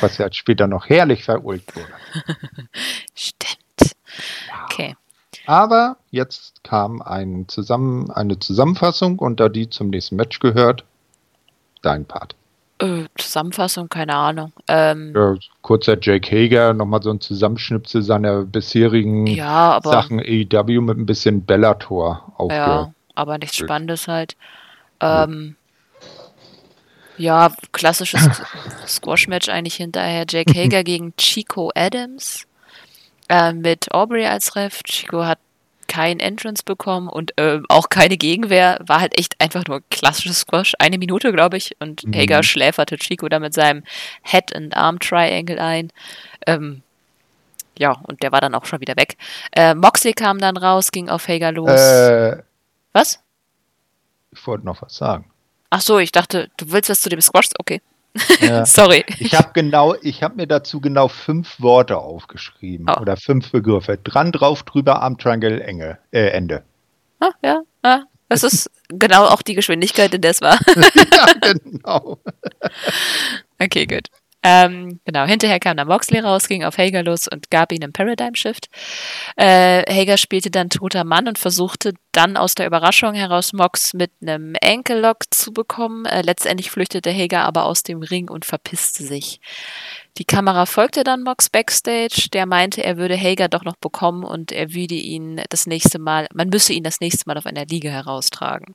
Was 0.00 0.18
ja 0.18 0.30
später 0.32 0.66
noch 0.66 0.88
herrlich 0.88 1.24
verulgt 1.24 1.74
wurde. 1.74 1.88
Stimmt. 3.14 3.96
Okay. 4.64 4.94
Aber 5.46 5.96
jetzt 6.10 6.62
kam 6.62 7.02
ein 7.02 7.48
zusammen, 7.48 8.10
eine 8.10 8.38
Zusammenfassung 8.38 9.18
und 9.18 9.40
da 9.40 9.48
die 9.48 9.70
zum 9.70 9.90
nächsten 9.90 10.16
Match 10.16 10.38
gehört, 10.38 10.84
dein 11.82 12.04
Part. 12.04 12.36
Äh, 12.80 13.04
Zusammenfassung, 13.18 13.88
keine 13.88 14.14
Ahnung. 14.14 14.52
Ähm, 14.66 15.12
Ja, 15.14 15.34
kurzer 15.60 15.98
Jake 16.00 16.30
Hager, 16.30 16.72
nochmal 16.72 17.02
so 17.02 17.10
ein 17.10 17.20
Zusammenschnipsel 17.20 18.02
seiner 18.02 18.44
bisherigen 18.44 19.26
ja, 19.26 19.72
aber 19.72 19.90
Sachen 19.90 20.18
AEW 20.18 20.80
mit 20.80 20.96
ein 20.96 21.04
bisschen 21.06 21.44
Bellator 21.44 22.32
aufge. 22.38 22.54
ja, 22.54 22.94
aber 23.14 23.36
nichts. 23.38 23.56
Spannendes 23.56 24.08
halt. 24.08 24.36
Ähm, 25.00 25.56
ja, 27.18 27.52
klassisches 27.72 28.22
Squash-Match 28.86 29.50
eigentlich 29.50 29.76
hinterher. 29.76 30.24
Jake 30.26 30.54
Hager 30.58 30.82
gegen 30.82 31.14
Chico 31.16 31.70
Adams 31.74 32.46
äh, 33.28 33.52
mit 33.52 33.92
Aubrey 33.92 34.24
als 34.24 34.56
Ref. 34.56 34.82
Chico 34.84 35.24
hat 35.24 35.38
kein 35.90 36.20
Entrance 36.20 36.62
bekommen 36.64 37.08
und 37.08 37.36
äh, 37.38 37.58
auch 37.68 37.88
keine 37.88 38.16
Gegenwehr. 38.16 38.78
War 38.86 39.00
halt 39.00 39.18
echt 39.18 39.40
einfach 39.40 39.64
nur 39.66 39.82
klassisches 39.90 40.40
Squash. 40.40 40.74
Eine 40.78 40.98
Minute, 40.98 41.32
glaube 41.32 41.56
ich. 41.56 41.76
Und 41.80 42.04
Mhm. 42.06 42.14
Hager 42.14 42.42
schläferte 42.44 42.96
Chico 42.96 43.28
da 43.28 43.40
mit 43.40 43.52
seinem 43.52 43.82
Head 44.22 44.54
and 44.54 44.76
Arm 44.76 45.00
Triangle 45.00 45.58
ein. 45.58 45.92
Ähm, 46.46 46.82
ja, 47.76 47.92
und 48.06 48.22
der 48.22 48.30
war 48.30 48.40
dann 48.40 48.54
auch 48.54 48.66
schon 48.66 48.80
wieder 48.80 48.96
weg. 48.96 49.16
Äh, 49.52 49.74
Moxley 49.74 50.12
kam 50.12 50.38
dann 50.38 50.56
raus, 50.56 50.92
ging 50.92 51.08
auf 51.08 51.26
Hager 51.28 51.50
los. 51.52 51.70
Äh, 51.80 52.38
Was? 52.92 53.20
ich 54.32 54.46
wollte 54.46 54.64
noch 54.64 54.80
was 54.82 54.94
sagen. 54.96 55.30
Ach 55.70 55.80
so, 55.80 55.98
ich 55.98 56.12
dachte, 56.12 56.50
du 56.56 56.70
willst 56.70 56.88
was 56.90 57.00
zu 57.00 57.08
dem 57.08 57.20
Squash? 57.20 57.48
Okay, 57.58 57.80
Ja. 58.40 58.64
sorry. 58.66 59.04
Ich 59.18 59.34
habe 59.34 59.50
genau, 59.52 59.94
ich 60.02 60.22
habe 60.22 60.36
mir 60.36 60.46
dazu 60.46 60.80
genau 60.80 61.08
fünf 61.08 61.60
Worte 61.60 61.96
aufgeschrieben 61.98 62.86
Oh. 62.88 63.00
oder 63.00 63.16
fünf 63.16 63.50
Begriffe. 63.52 63.98
Dran, 64.02 64.32
drauf, 64.32 64.62
drüber, 64.64 65.02
Arm, 65.02 65.18
Triangle, 65.18 65.60
Enge, 65.60 65.98
äh, 66.10 66.28
Ende. 66.30 66.62
Ah, 67.20 67.30
ja, 67.42 67.62
ah, 67.82 68.00
das 68.28 68.42
ist 68.42 68.70
genau 68.88 69.26
auch 69.26 69.42
die 69.42 69.54
Geschwindigkeit, 69.54 70.12
in 70.14 70.22
der 70.22 70.30
es 70.32 70.40
war. 70.40 70.58
ja, 71.12 71.26
genau. 71.40 72.18
Okay, 73.62 73.84
gut. 73.86 74.08
Ähm, 74.42 75.00
genau, 75.04 75.26
hinterher 75.26 75.60
kam 75.60 75.76
dann 75.76 75.88
Moxley 75.88 76.20
raus, 76.20 76.48
ging 76.48 76.64
auf 76.64 76.78
Hager 76.78 77.02
los 77.02 77.28
und 77.28 77.50
gab 77.50 77.72
ihm 77.72 77.82
einen 77.82 77.92
Paradigm 77.92 78.34
Shift. 78.34 78.68
Äh, 79.36 79.82
Hager 79.92 80.16
spielte 80.16 80.50
dann 80.50 80.70
toter 80.70 81.04
Mann 81.04 81.28
und 81.28 81.38
versuchte 81.38 81.92
dann 82.12 82.36
aus 82.36 82.54
der 82.54 82.66
Überraschung 82.66 83.14
heraus 83.14 83.52
Mox 83.52 83.92
mit 83.92 84.10
einem 84.22 84.54
Ankle 84.62 85.00
Lock 85.00 85.24
zu 85.30 85.52
bekommen. 85.52 86.06
Äh, 86.06 86.22
letztendlich 86.22 86.70
flüchtete 86.70 87.12
Hager 87.12 87.44
aber 87.44 87.66
aus 87.66 87.82
dem 87.82 88.02
Ring 88.02 88.30
und 88.30 88.44
verpisste 88.44 89.04
sich. 89.04 89.40
Die 90.16 90.24
Kamera 90.24 90.66
folgte 90.66 91.04
dann 91.04 91.22
Mox 91.22 91.50
backstage, 91.50 92.28
der 92.32 92.46
meinte, 92.46 92.82
er 92.82 92.96
würde 92.96 93.16
Hager 93.16 93.48
doch 93.48 93.64
noch 93.64 93.76
bekommen 93.76 94.24
und 94.24 94.52
er 94.52 94.72
würde 94.74 94.94
ihn 94.94 95.42
das 95.50 95.66
nächste 95.66 95.98
Mal, 95.98 96.26
man 96.32 96.48
müsse 96.48 96.72
ihn 96.72 96.82
das 96.82 97.00
nächste 97.00 97.24
Mal 97.26 97.38
auf 97.38 97.46
einer 97.46 97.66
Liege 97.66 97.90
heraustragen. 97.90 98.74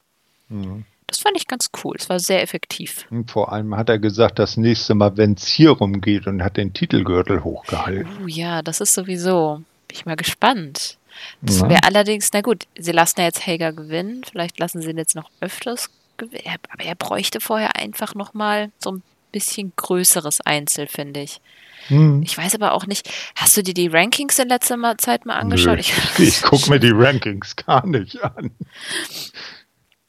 Mhm. 0.50 0.86
Das 1.08 1.20
fand 1.20 1.38
ich 1.38 1.48
ganz 1.48 1.70
cool. 1.84 1.96
Es 2.00 2.10
war 2.10 2.20
sehr 2.20 2.42
effektiv. 2.42 3.06
Und 3.12 3.30
vor 3.30 3.52
allem 3.52 3.76
hat 3.76 3.90
er 3.90 4.00
gesagt, 4.00 4.40
das 4.40 4.58
nächste 4.58 4.96
Mal, 4.96 5.18
wenn 5.18 5.34
es 5.34 5.46
hier 5.46 5.72
rumgeht 5.72 6.28
und 6.28 6.44
hat 6.44 6.58
den 6.58 6.74
Titelgürtel 6.74 7.44
hochgehalten. 7.44 8.08
Oh 8.24 8.28
ja, 8.28 8.62
das 8.62 8.82
ist 8.82 8.94
sowieso. 8.94 9.62
Bin 9.88 9.98
ich 9.98 10.06
mal 10.06 10.16
gespannt. 10.16 10.98
Das 11.42 11.62
wäre 11.62 11.84
allerdings, 11.84 12.30
na 12.34 12.42
gut, 12.42 12.66
sie 12.78 12.92
lassen 12.92 13.20
ja 13.20 13.28
jetzt 13.28 13.46
Hager 13.46 13.72
gewinnen. 13.72 14.24
Vielleicht 14.30 14.60
lassen 14.60 14.82
sie 14.82 14.90
ihn 14.90 14.98
jetzt 14.98 15.16
noch 15.16 15.30
öfters 15.40 15.90
gewinnen. 16.18 16.58
Aber 16.72 16.84
er 16.84 16.96
bräuchte 16.96 17.40
vorher 17.40 17.76
einfach 17.76 18.16
nochmal 18.16 18.72
so 18.80 18.92
ein 18.92 19.04
bisschen 19.32 19.74
größeres 19.76 20.42
Einzel, 20.42 20.88
finde 20.88 21.22
ich. 21.22 21.40
Hm. 21.88 22.24
Ich 22.24 22.38
weiß 22.38 22.56
aber 22.56 22.74
auch 22.74 22.88
nicht, 22.88 23.10
hast 23.36 23.56
du 23.58 23.64
dir 23.64 23.74
die 23.74 23.88
Rankings 23.88 24.40
in 24.40 24.48
letzter 24.48 24.78
Zeit 24.98 25.26
mal 25.26 25.36
angeschaut? 25.36 25.78
Nö, 26.18 26.24
ich 26.26 26.42
gucke 26.42 26.70
mir 26.70 26.80
die 26.80 26.92
Rankings 26.92 27.56
gar 27.56 27.86
nicht 27.86 28.24
an. 28.24 28.52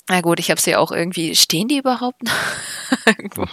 Na 0.08 0.20
gut, 0.20 0.38
ich 0.38 0.50
habe 0.50 0.60
sie 0.60 0.76
auch 0.76 0.92
irgendwie. 0.92 1.34
Stehen 1.34 1.68
die 1.68 1.78
überhaupt 1.78 2.22
noch 2.22 2.32
irgendwo? 3.06 3.46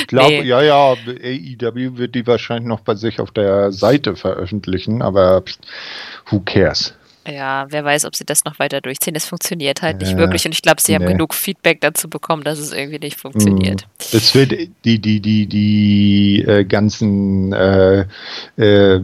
Ich 0.00 0.06
glaube, 0.06 0.30
Nee. 0.30 0.42
ja, 0.42 0.62
ja, 0.62 0.92
AEW 0.92 1.98
wird 1.98 2.14
die 2.14 2.26
wahrscheinlich 2.26 2.68
noch 2.68 2.80
bei 2.80 2.94
sich 2.94 3.20
auf 3.20 3.30
der 3.30 3.70
Seite 3.72 4.16
veröffentlichen, 4.16 5.02
aber 5.02 5.42
who 6.30 6.40
cares? 6.40 6.94
Ja, 7.28 7.66
wer 7.68 7.84
weiß, 7.84 8.06
ob 8.06 8.16
sie 8.16 8.24
das 8.24 8.44
noch 8.44 8.58
weiter 8.58 8.80
durchziehen. 8.80 9.14
Es 9.14 9.26
funktioniert 9.26 9.82
halt 9.82 10.00
nicht 10.00 10.12
Ja, 10.12 10.16
wirklich 10.18 10.46
und 10.46 10.52
ich 10.52 10.62
glaube, 10.62 10.80
sie 10.80 10.94
haben 10.94 11.04
nee. 11.04 11.12
genug 11.12 11.34
Feedback 11.34 11.80
dazu 11.82 12.08
bekommen, 12.08 12.44
dass 12.44 12.58
es 12.58 12.72
irgendwie 12.72 12.98
nicht 12.98 13.20
funktioniert. 13.20 13.86
Es 13.98 14.34
wird 14.34 14.52
die, 14.86 14.98
die, 14.98 15.20
die, 15.20 15.46
die 15.46 16.42
äh, 16.46 16.64
ganzen 16.64 17.52
äh, 17.52 18.06
äh, 18.56 19.02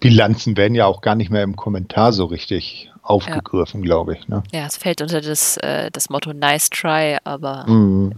Bilanzen 0.00 0.56
werden 0.56 0.74
ja 0.74 0.86
auch 0.86 1.00
gar 1.00 1.14
nicht 1.14 1.30
mehr 1.30 1.44
im 1.44 1.54
Kommentar 1.54 2.12
so 2.12 2.24
richtig 2.24 2.90
aufgegriffen, 3.08 3.82
glaube 3.82 4.14
ich. 4.16 4.28
Ne? 4.28 4.42
Ja, 4.52 4.66
es 4.66 4.76
fällt 4.76 5.00
unter 5.00 5.20
das, 5.20 5.56
äh, 5.58 5.90
das 5.90 6.10
Motto 6.10 6.32
Nice 6.32 6.70
Try, 6.70 7.16
aber 7.24 7.64
Mhm. 7.66 8.12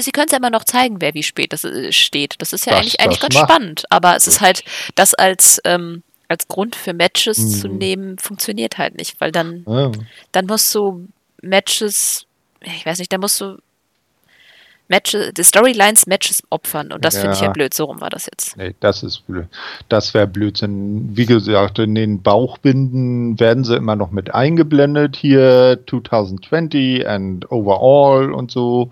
sie 0.00 0.10
können 0.12 0.26
es 0.26 0.32
ja 0.32 0.38
immer 0.38 0.50
noch 0.50 0.64
zeigen, 0.64 1.00
wer 1.00 1.14
wie 1.14 1.22
spät 1.22 1.52
das 1.52 1.64
äh, 1.64 1.92
steht. 1.92 2.36
Das 2.38 2.52
ist 2.52 2.66
ja 2.66 2.72
Das- 2.72 2.80
eigentlich, 2.80 3.00
eigentlich 3.00 3.20
ganz 3.20 3.34
macht- 3.34 3.44
spannend, 3.50 3.84
aber 3.90 4.16
es 4.16 4.26
ist 4.26 4.40
halt, 4.40 4.64
das 4.94 5.14
als, 5.14 5.60
ähm, 5.64 6.02
als 6.28 6.48
Grund 6.48 6.74
für 6.76 6.92
Matches 6.92 7.38
Mhm. 7.38 7.50
zu 7.50 7.68
nehmen, 7.68 8.18
funktioniert 8.18 8.78
halt 8.78 8.96
nicht, 8.96 9.20
weil 9.20 9.32
dann, 9.32 9.64
Ja. 9.68 9.92
dann 10.32 10.46
musst 10.46 10.74
du 10.74 11.08
Matches, 11.42 12.26
ich 12.60 12.84
weiß 12.86 12.98
nicht, 12.98 13.12
dann 13.12 13.20
musst 13.20 13.40
du 13.40 13.58
Matches, 14.88 15.32
die 15.34 15.42
Storylines 15.44 16.06
Matches 16.06 16.42
opfern 16.50 16.92
und 16.92 17.04
das 17.04 17.18
finde 17.18 17.34
ich 17.34 17.40
ja 17.40 17.46
Ja. 17.46 17.52
blöd. 17.52 17.74
So 17.74 17.84
rum 17.84 18.00
war 18.00 18.10
das 18.10 18.26
jetzt. 18.26 18.56
Nee, 18.56 18.74
das 18.80 19.02
ist 19.02 19.26
blöd. 19.26 19.46
Das 19.88 20.14
wäre 20.14 20.26
Blödsinn. 20.26 21.16
Wie 21.16 21.26
gesagt, 21.26 21.78
in 21.78 21.94
den 21.94 22.22
Bauchbinden 22.22 23.38
werden 23.40 23.64
sie 23.64 23.76
immer 23.76 23.96
noch 23.96 24.10
mit 24.10 24.34
eingeblendet. 24.34 25.16
Hier 25.16 25.78
2020 25.88 27.08
and 27.08 27.50
overall 27.50 28.32
und 28.32 28.50
so. 28.50 28.90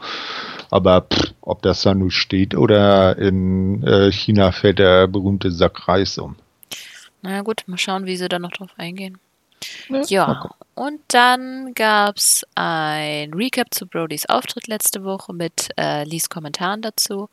Aber 0.70 1.02
pff, 1.02 1.32
ob 1.42 1.62
das 1.62 1.82
da 1.82 1.94
nun 1.94 2.10
steht 2.10 2.54
oder 2.56 3.16
in 3.18 3.82
äh, 3.84 4.10
China 4.10 4.50
fällt 4.52 4.78
der 4.80 5.06
berühmte 5.06 5.50
Sack 5.52 5.86
Reis 5.86 6.18
um. 6.18 6.34
Na 7.22 7.40
gut, 7.42 7.62
mal 7.66 7.78
schauen, 7.78 8.04
wie 8.06 8.16
sie 8.16 8.28
da 8.28 8.38
noch 8.38 8.50
drauf 8.50 8.70
eingehen. 8.76 9.18
Ne? 9.88 10.02
Ja, 10.08 10.34
gucken. 10.42 10.56
und 10.74 11.00
dann 11.08 11.74
gab 11.74 12.16
es 12.16 12.44
ein 12.54 13.32
Recap 13.34 13.72
zu 13.72 13.86
Brodys 13.86 14.26
Auftritt 14.26 14.66
letzte 14.66 15.04
Woche 15.04 15.32
mit 15.32 15.68
äh, 15.78 16.04
Lees 16.04 16.28
Kommentaren 16.28 16.82
dazu. 16.82 17.28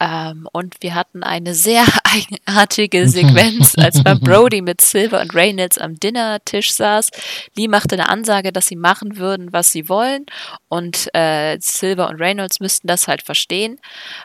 Ähm, 0.00 0.48
und 0.52 0.76
wir 0.80 0.94
hatten 0.94 1.22
eine 1.22 1.54
sehr 1.54 1.84
eigenartige 2.04 3.08
Sequenz, 3.08 3.74
als 3.78 4.02
bei 4.02 4.14
Brody 4.20 4.62
mit 4.62 4.80
Silver 4.80 5.20
und 5.20 5.34
Reynolds 5.34 5.78
am 5.78 5.98
Dinnertisch 5.98 6.72
saß. 6.72 7.10
Lee 7.56 7.68
machte 7.68 7.94
eine 7.94 8.08
Ansage, 8.08 8.52
dass 8.52 8.66
sie 8.66 8.76
machen 8.76 9.16
würden, 9.16 9.52
was 9.52 9.70
sie 9.70 9.88
wollen. 9.88 10.26
Und 10.68 11.08
äh, 11.14 11.58
Silver 11.60 12.08
und 12.08 12.20
Reynolds 12.20 12.60
müssten 12.60 12.86
das 12.86 13.08
halt 13.08 13.22
verstehen, 13.22 13.78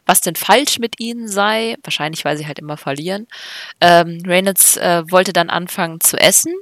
was 0.06 0.22
denn 0.22 0.36
falsch 0.36 0.80
mit 0.80 1.00
ihnen 1.00 1.28
sei. 1.28 1.76
Wahrscheinlich, 1.84 2.26
weil 2.26 2.38
sie 2.38 2.48
halt 2.48 2.60
immer 2.60 2.78
verlieren. 2.78 3.28
Ähm, 3.82 4.22
Reynolds 4.26 4.78
äh, 4.78 5.04
wollte 5.10 5.34
dann 5.34 5.50
anfangen 5.50 6.00
zu 6.02 6.18
essen. 6.18 6.54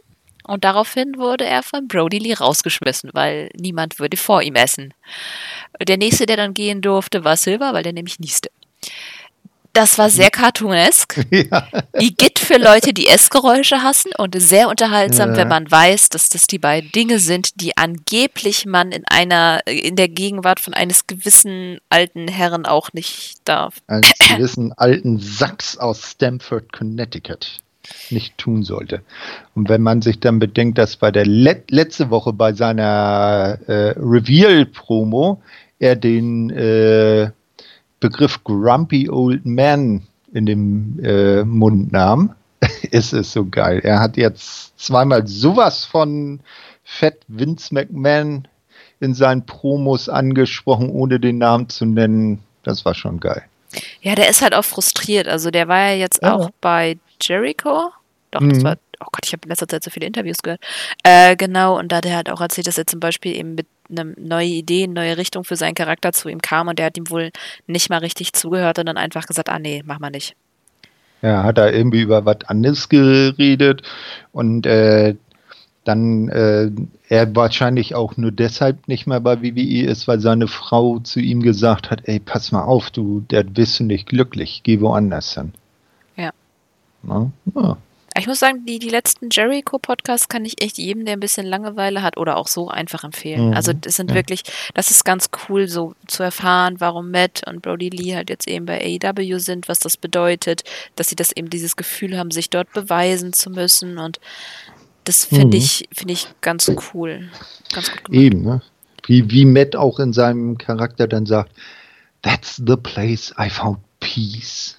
Und 0.48 0.64
daraufhin 0.64 1.18
wurde 1.18 1.46
er 1.46 1.64
von 1.64 1.88
Brody 1.88 2.20
Lee 2.20 2.34
rausgeschmissen, 2.34 3.10
weil 3.14 3.50
niemand 3.60 4.00
würde 4.00 4.18
vor 4.18 4.42
ihm 4.42 4.56
essen. 4.56 4.94
Der 5.82 5.98
nächste, 5.98 6.26
der 6.26 6.38
dann 6.38 6.54
gehen 6.54 6.82
durfte, 6.82 7.24
war 7.24 7.38
Silver, 7.38 7.74
weil 7.74 7.84
der 7.84 7.94
nämlich 7.94 8.20
nieste. 8.20 8.50
Das 9.74 9.98
war 9.98 10.10
sehr 10.10 10.32
cartoonesk. 10.32 11.26
ja. 11.32 11.68
Igitt 12.00 12.40
für 12.40 12.58
Leute, 12.58 12.94
die 12.94 13.08
Essgeräusche 13.08 13.84
hassen 13.84 14.12
und 14.18 14.34
sehr 14.40 14.70
unterhaltsam, 14.70 15.32
Ja. 15.32 15.36
wenn 15.36 15.50
man 15.50 15.70
weiß, 15.70 16.08
dass 16.08 16.30
das 16.30 16.48
die 16.48 16.60
beiden 16.60 16.94
Dinge 16.94 17.20
sind, 17.20 17.60
die 17.60 17.76
angeblich 17.76 18.66
man 18.66 18.94
in 18.94 19.04
einer, 19.08 19.68
in 19.68 19.98
der 19.98 20.08
Gegenwart 20.08 20.62
von 20.62 20.74
eines 20.74 21.08
gewissen 21.08 21.80
alten 21.90 22.30
Herren 22.30 22.66
auch 22.66 22.94
nicht 22.94 23.40
darf. 23.44 23.76
Eines 23.88 24.14
gewissen 24.18 24.72
alten 24.74 25.20
Sachs 25.20 25.78
aus 25.78 26.12
Stamford, 26.12 26.72
Connecticut 26.72 27.60
nicht 28.10 28.38
tun 28.38 28.64
sollte. 28.64 29.02
Und 29.56 29.70
wenn 29.70 29.82
man 29.82 30.02
sich 30.02 30.20
dann 30.20 30.40
bedenkt, 30.40 30.78
dass 30.78 30.96
bei 30.96 31.12
der 31.12 31.26
Let 31.26 31.72
letzte 31.72 32.10
Woche 32.10 32.34
bei 32.34 32.54
seiner 32.54 33.58
äh, 33.68 33.94
Reveal-Promo 33.98 35.42
er 35.80 35.96
den 35.96 36.50
äh, 36.52 37.30
Begriff 38.00 38.44
Grumpy 38.44 39.10
Old 39.10 39.46
Man 39.46 40.04
in 40.34 40.46
dem 40.46 41.00
äh, 41.04 41.44
Mund 41.44 41.92
nahm, 41.92 42.34
ist 42.92 43.14
es 43.14 43.32
so 43.32 43.46
geil. 43.46 43.80
Er 43.84 44.00
hat 44.00 44.18
jetzt 44.18 44.78
zweimal 44.78 45.26
sowas 45.28 45.86
von 45.86 46.40
Fett 46.84 47.22
Vince 47.28 47.74
McMahon 47.74 48.48
in 49.00 49.14
seinen 49.14 49.46
Promos 49.46 50.08
angesprochen, 50.10 50.90
ohne 50.90 51.20
den 51.20 51.38
Namen 51.38 51.70
zu 51.70 51.86
nennen. 51.86 52.40
Das 52.64 52.86
war 52.86 52.94
schon 52.94 53.20
geil. 53.20 53.44
Ja, 54.02 54.16
der 54.16 54.30
ist 54.30 54.42
halt 54.42 54.54
auch 54.54 54.64
frustriert. 54.64 55.28
Also 55.28 55.52
der 55.52 55.68
war 55.68 55.90
ja 55.90 55.96
jetzt 55.96 56.22
Ja. 56.22 56.34
auch 56.34 56.50
bei 56.62 56.98
Jericho. 57.22 57.92
Doch, 58.32 58.42
das 58.42 58.60
Mhm. 58.60 58.64
war, 58.64 58.78
oh 59.00 59.06
Gott, 59.12 59.26
ich 59.26 59.34
habe 59.34 59.44
in 59.46 59.50
letzter 59.50 59.68
Zeit 59.68 59.84
so 59.84 59.92
viele 59.92 60.08
Interviews 60.08 60.38
gehört. 60.44 60.62
Äh, 61.04 61.36
genau, 61.36 61.78
und 61.80 61.92
da 61.92 61.98
hat 61.98 62.06
er 62.06 62.16
halt 62.18 62.30
auch 62.30 62.42
erzählt, 62.42 62.68
dass 62.68 62.78
er 62.78 62.88
zum 62.88 63.00
Beispiel 63.00 63.36
eben 63.36 63.56
mit 63.56 63.68
einer 63.90 64.06
neuen 64.18 64.52
Idee, 64.52 64.88
neue 64.88 65.18
Richtung 65.18 65.44
für 65.44 65.56
seinen 65.56 65.76
Charakter 65.76 66.12
zu 66.12 66.28
ihm 66.30 66.42
kam 66.42 66.68
und 66.68 66.80
der 66.80 66.88
hat 66.88 66.98
ihm 66.98 67.10
wohl 67.10 67.32
nicht 67.68 67.90
mal 67.90 68.00
richtig 68.00 68.34
zugehört 68.34 68.80
und 68.80 68.88
dann 68.88 68.98
einfach 68.98 69.26
gesagt, 69.28 69.50
ah 69.50 69.60
nee, 69.60 69.84
mach 69.86 70.00
mal 70.00 70.10
nicht. 70.10 70.36
Ja, 71.22 71.44
hat 71.44 71.58
er 71.58 71.74
irgendwie 71.74 72.02
über 72.02 72.26
was 72.26 72.44
anderes 72.46 72.90
geredet 72.90 73.82
und 74.32 74.66
äh, 74.66 75.16
dann 75.86 76.30
äh, 76.30 76.72
er 77.10 77.36
wahrscheinlich 77.36 77.94
auch 77.96 78.18
nur 78.18 78.32
deshalb 78.32 78.88
nicht 78.88 79.06
mehr 79.08 79.20
bei 79.20 79.42
WWE 79.42 79.86
ist, 79.86 80.08
weil 80.08 80.20
seine 80.20 80.48
Frau 80.48 81.00
zu 81.00 81.20
ihm 81.20 81.42
gesagt 81.42 81.92
hat, 81.92 82.02
ey, 82.06 82.20
pass 82.20 82.52
mal 82.52 82.64
auf, 82.64 82.90
du, 82.92 83.22
der 83.22 83.44
bist 83.44 83.80
du 83.80 83.84
nicht 83.84 84.08
glücklich, 84.08 84.62
geh 84.64 84.82
woanders 84.82 85.36
hin. 85.36 85.54
Na, 87.06 87.32
ja. 87.56 87.78
Ich 88.18 88.28
muss 88.28 88.40
sagen, 88.40 88.66
die, 88.66 88.80
die 88.80 88.88
letzten 88.88 89.28
Jericho-Podcasts 89.30 90.30
kann 90.30 90.46
ich 90.46 90.62
echt 90.64 90.78
jedem, 90.78 91.04
der 91.04 91.16
ein 91.18 91.20
bisschen 91.20 91.46
Langeweile 91.46 92.02
hat 92.02 92.16
oder 92.16 92.38
auch 92.38 92.48
so 92.48 92.70
einfach 92.70 93.04
empfehlen. 93.04 93.50
Mhm. 93.50 93.54
Also 93.54 93.74
das 93.74 93.96
sind 93.96 94.12
Ja. 94.12 94.16
wirklich, 94.16 94.44
das 94.74 94.90
ist 94.90 95.04
ganz 95.04 95.30
cool, 95.50 95.68
so 95.68 95.96
zu 96.08 96.24
erfahren, 96.24 96.76
warum 96.80 97.12
Matt 97.12 97.42
und 97.46 97.62
Brody 97.62 97.90
Lee 97.90 98.16
halt 98.16 98.30
jetzt 98.30 98.48
eben 98.48 98.66
bei 98.66 98.80
AEW 99.04 99.38
sind, 99.40 99.68
was 99.68 99.80
das 99.80 99.98
bedeutet, 99.98 100.64
dass 100.96 101.10
sie 101.10 101.18
das 101.18 101.34
eben 101.34 101.50
dieses 101.50 101.76
Gefühl 101.76 102.18
haben, 102.18 102.32
sich 102.32 102.50
dort 102.50 102.72
beweisen 102.72 103.34
zu 103.34 103.50
müssen 103.50 103.98
und 103.98 104.22
das 105.04 105.26
finde 105.26 105.58
Mhm. 105.58 105.64
ich, 105.64 105.90
finde 105.94 106.14
ich 106.14 106.28
ganz 106.40 106.72
cool. 106.94 107.30
Ganz 107.74 107.92
gut 107.92 108.06
gemacht. 108.06 108.24
Eben, 108.24 108.44
ne? 108.44 108.62
Wie, 109.08 109.30
wie 109.30 109.44
Matt 109.46 109.76
auch 109.76 110.00
in 110.00 110.14
seinem 110.14 110.58
Charakter 110.58 111.08
dann 111.08 111.26
sagt, 111.26 111.52
That's 112.22 112.56
the 112.66 112.76
place 112.78 113.36
I 113.38 113.50
found 113.50 113.78
peace. 114.00 114.78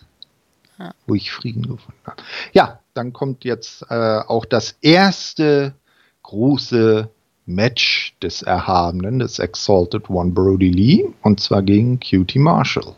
Ja. 0.78 0.94
Wo 1.06 1.14
ich 1.14 1.32
Frieden 1.32 1.62
gefunden 1.62 2.00
habe. 2.04 2.22
Ja, 2.52 2.80
dann 2.94 3.12
kommt 3.12 3.44
jetzt 3.44 3.86
äh, 3.88 4.20
auch 4.20 4.44
das 4.44 4.76
erste 4.82 5.74
große 6.22 7.08
Match 7.46 8.14
des 8.20 8.42
Erhabenen, 8.42 9.20
des 9.20 9.38
Exalted 9.38 10.10
One 10.10 10.32
Brody 10.32 10.70
Lee, 10.70 11.04
und 11.22 11.40
zwar 11.40 11.62
gegen 11.62 12.00
Cutie 12.00 12.38
Marshall. 12.38 12.94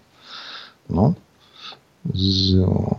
Ne? 0.89 1.15
So. 2.15 2.99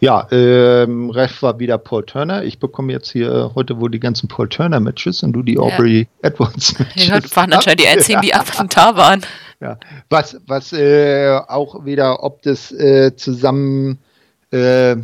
Ja, 0.00 0.26
ähm, 0.30 1.10
Ref 1.10 1.42
war 1.42 1.58
wieder 1.58 1.78
Paul 1.78 2.04
Turner. 2.04 2.42
Ich 2.42 2.58
bekomme 2.58 2.92
jetzt 2.92 3.10
hier 3.12 3.52
heute 3.54 3.78
wohl 3.80 3.90
die 3.90 4.00
ganzen 4.00 4.28
Paul 4.28 4.48
Turner 4.48 4.80
Matches 4.80 5.22
und 5.22 5.32
du 5.32 5.42
die 5.42 5.58
Aubrey 5.58 6.08
Edwards 6.22 6.78
Matches. 6.78 7.06
Ja, 7.06 7.20
das 7.20 7.36
waren 7.36 7.52
anscheinend 7.52 7.80
die 7.80 7.86
einzigen, 7.88 8.20
die 8.22 8.34
ab 8.34 8.46
und 8.58 8.76
da 8.76 8.96
waren. 8.96 9.22
Ja, 9.60 9.78
was, 10.08 10.40
was 10.46 10.72
äh, 10.72 11.38
auch 11.48 11.84
wieder, 11.84 12.22
ob 12.22 12.42
das 12.42 12.72
äh, 12.72 13.14
zusammen 13.16 13.98
äh, 14.50 14.96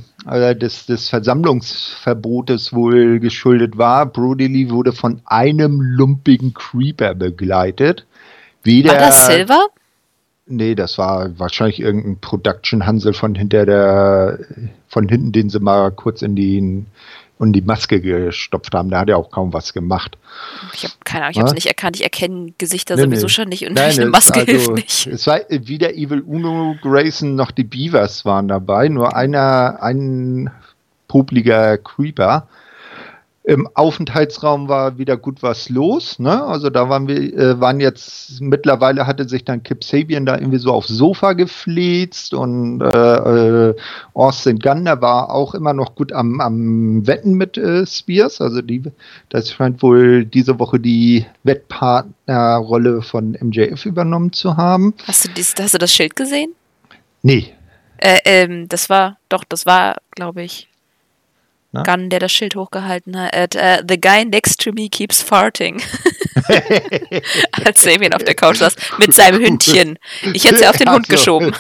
des, 0.57 0.87
des 0.87 1.09
Versammlungsverbotes 1.09 2.73
wohl 2.73 3.21
geschuldet 3.21 3.77
war. 3.77 4.07
Brody 4.07 4.47
Lee 4.47 4.71
wurde 4.71 4.93
von 4.93 5.21
einem 5.27 5.81
lumpigen 5.81 6.55
Creeper 6.55 7.15
begleitet. 7.15 8.07
Weder, 8.63 8.93
War 8.93 8.99
das 8.99 9.27
Silver? 9.27 9.67
Nee, 10.47 10.75
das 10.75 10.99
war 10.99 11.39
wahrscheinlich 11.39 11.81
irgendein 11.81 12.19
Production-Hansel 12.21 13.15
von 13.15 13.35
hinter 13.35 13.65
der, 13.65 14.39
von 14.89 15.09
hinten, 15.09 15.33
den 15.33 15.49
sie 15.49 15.61
mal 15.61 15.91
kurz 15.91 16.21
in 16.21 16.37
die, 16.37 16.85
in 17.41 17.53
die 17.53 17.62
Maske 17.62 18.01
gestopft 18.01 18.74
haben. 18.74 18.91
Da 18.91 19.01
hat 19.01 19.09
er 19.09 19.18
auch 19.18 19.30
kaum 19.30 19.53
was 19.53 19.72
gemacht. 19.72 20.16
Ich 20.72 20.85
habe 20.85 20.95
keine 21.05 21.24
Ahnung, 21.24 21.32
ich 21.32 21.39
habe 21.39 21.49
es 21.49 21.55
nicht 21.55 21.66
erkannt. 21.66 21.97
Ich 21.97 22.03
erkenne 22.03 22.53
Gesichter 22.59 22.97
Nee, 22.97 23.03
sowieso 23.03 23.26
nee. 23.26 23.32
schon 23.32 23.49
nicht 23.49 23.66
und 23.66 23.74
Nein, 23.74 23.93
eine 23.93 24.07
Maske 24.07 24.41
also, 24.41 24.53
hilft 24.53 24.72
nicht. 24.72 25.07
Es 25.07 25.26
war 25.26 25.41
weder 25.49 25.95
Evil 25.95 26.20
Uno, 26.20 26.76
Grayson 26.80 27.35
noch 27.35 27.51
die 27.51 27.64
Beavers 27.64 28.24
waren 28.24 28.49
dabei, 28.49 28.89
nur 28.89 29.16
einer, 29.16 29.82
ein 29.82 30.51
popliger 31.09 31.78
Creeper. 31.78 32.49
Im 33.47 33.69
Aufenthaltsraum 33.75 34.71
war 34.71 34.97
wieder 34.97 35.19
gut 35.19 35.43
was 35.43 35.69
los, 35.69 36.19
ne? 36.19 36.43
Also 36.45 36.71
da 36.71 36.89
waren 36.89 37.07
wir, 37.09 37.19
äh, 37.19 37.61
waren 37.61 37.79
jetzt, 37.79 38.41
mittlerweile 38.41 39.07
hatte 39.07 39.29
sich 39.29 39.45
dann 39.45 39.63
Kip 39.63 39.85
Sabian 39.85 40.25
da 40.25 40.39
irgendwie 40.39 40.57
so 40.57 40.73
aufs 40.73 40.89
Sofa 40.89 41.35
gefläzt 41.35 42.33
und 42.33 42.81
äh, 42.81 42.89
äh, 42.89 43.75
Austin 44.15 44.59
Gunn, 44.59 44.87
der 44.87 45.03
war 45.03 45.31
auch 45.31 45.55
immer 45.55 45.75
noch 45.75 45.95
gut 45.95 46.11
am, 46.11 46.41
am 46.41 47.07
Wetten 47.07 47.35
mit 47.35 47.59
äh, 47.59 47.85
Spears. 47.85 48.41
Also 48.41 48.63
die, 48.63 48.83
das 49.29 49.53
scheint 49.53 49.83
wohl 49.83 50.25
diese 50.25 50.59
Woche 50.59 50.81
die 50.81 51.27
Wettpartnerrolle 51.43 53.03
von 53.03 53.37
MJF 53.39 53.85
übernommen 53.85 54.33
zu 54.33 54.57
haben. 54.57 54.95
Hast 55.07 55.27
du, 55.27 55.29
dies, 55.29 55.55
hast 55.61 55.75
du 55.75 55.79
das 55.79 55.93
Schild 55.93 56.17
gesehen? 56.17 56.55
Nee. 57.21 57.53
Äh, 57.99 58.21
ähm, 58.25 58.69
das 58.69 58.89
war, 58.89 59.19
doch, 59.29 59.45
das 59.45 59.67
war, 59.67 59.97
glaube 60.13 60.43
ich, 60.43 60.69
Na? 61.75 61.83
Gunn, 61.83 62.09
der 62.09 62.20
das 62.20 62.33
Schild 62.33 62.55
hochgehalten 62.55 63.20
hat. 63.20 63.57
Äh, 63.57 63.83
the 63.89 64.01
guy 64.01 64.25
next 64.25 64.61
to 64.62 64.70
me 64.72 64.89
keeps 64.89 65.20
farting. 65.20 65.83
Als 67.64 67.83
Damien 67.83 68.12
auf 68.14 68.22
der 68.22 68.35
Couch 68.37 68.59
saß, 68.59 68.77
mit 68.99 69.12
seinem 69.12 69.43
Hündchen. 69.43 69.99
Ich 70.33 70.45
hätte 70.45 70.59
sie 70.59 70.68
auf 70.68 70.77
den 70.77 70.89
Hund 70.89 71.11
Also, 71.11 71.41
geschoben. 71.41 71.53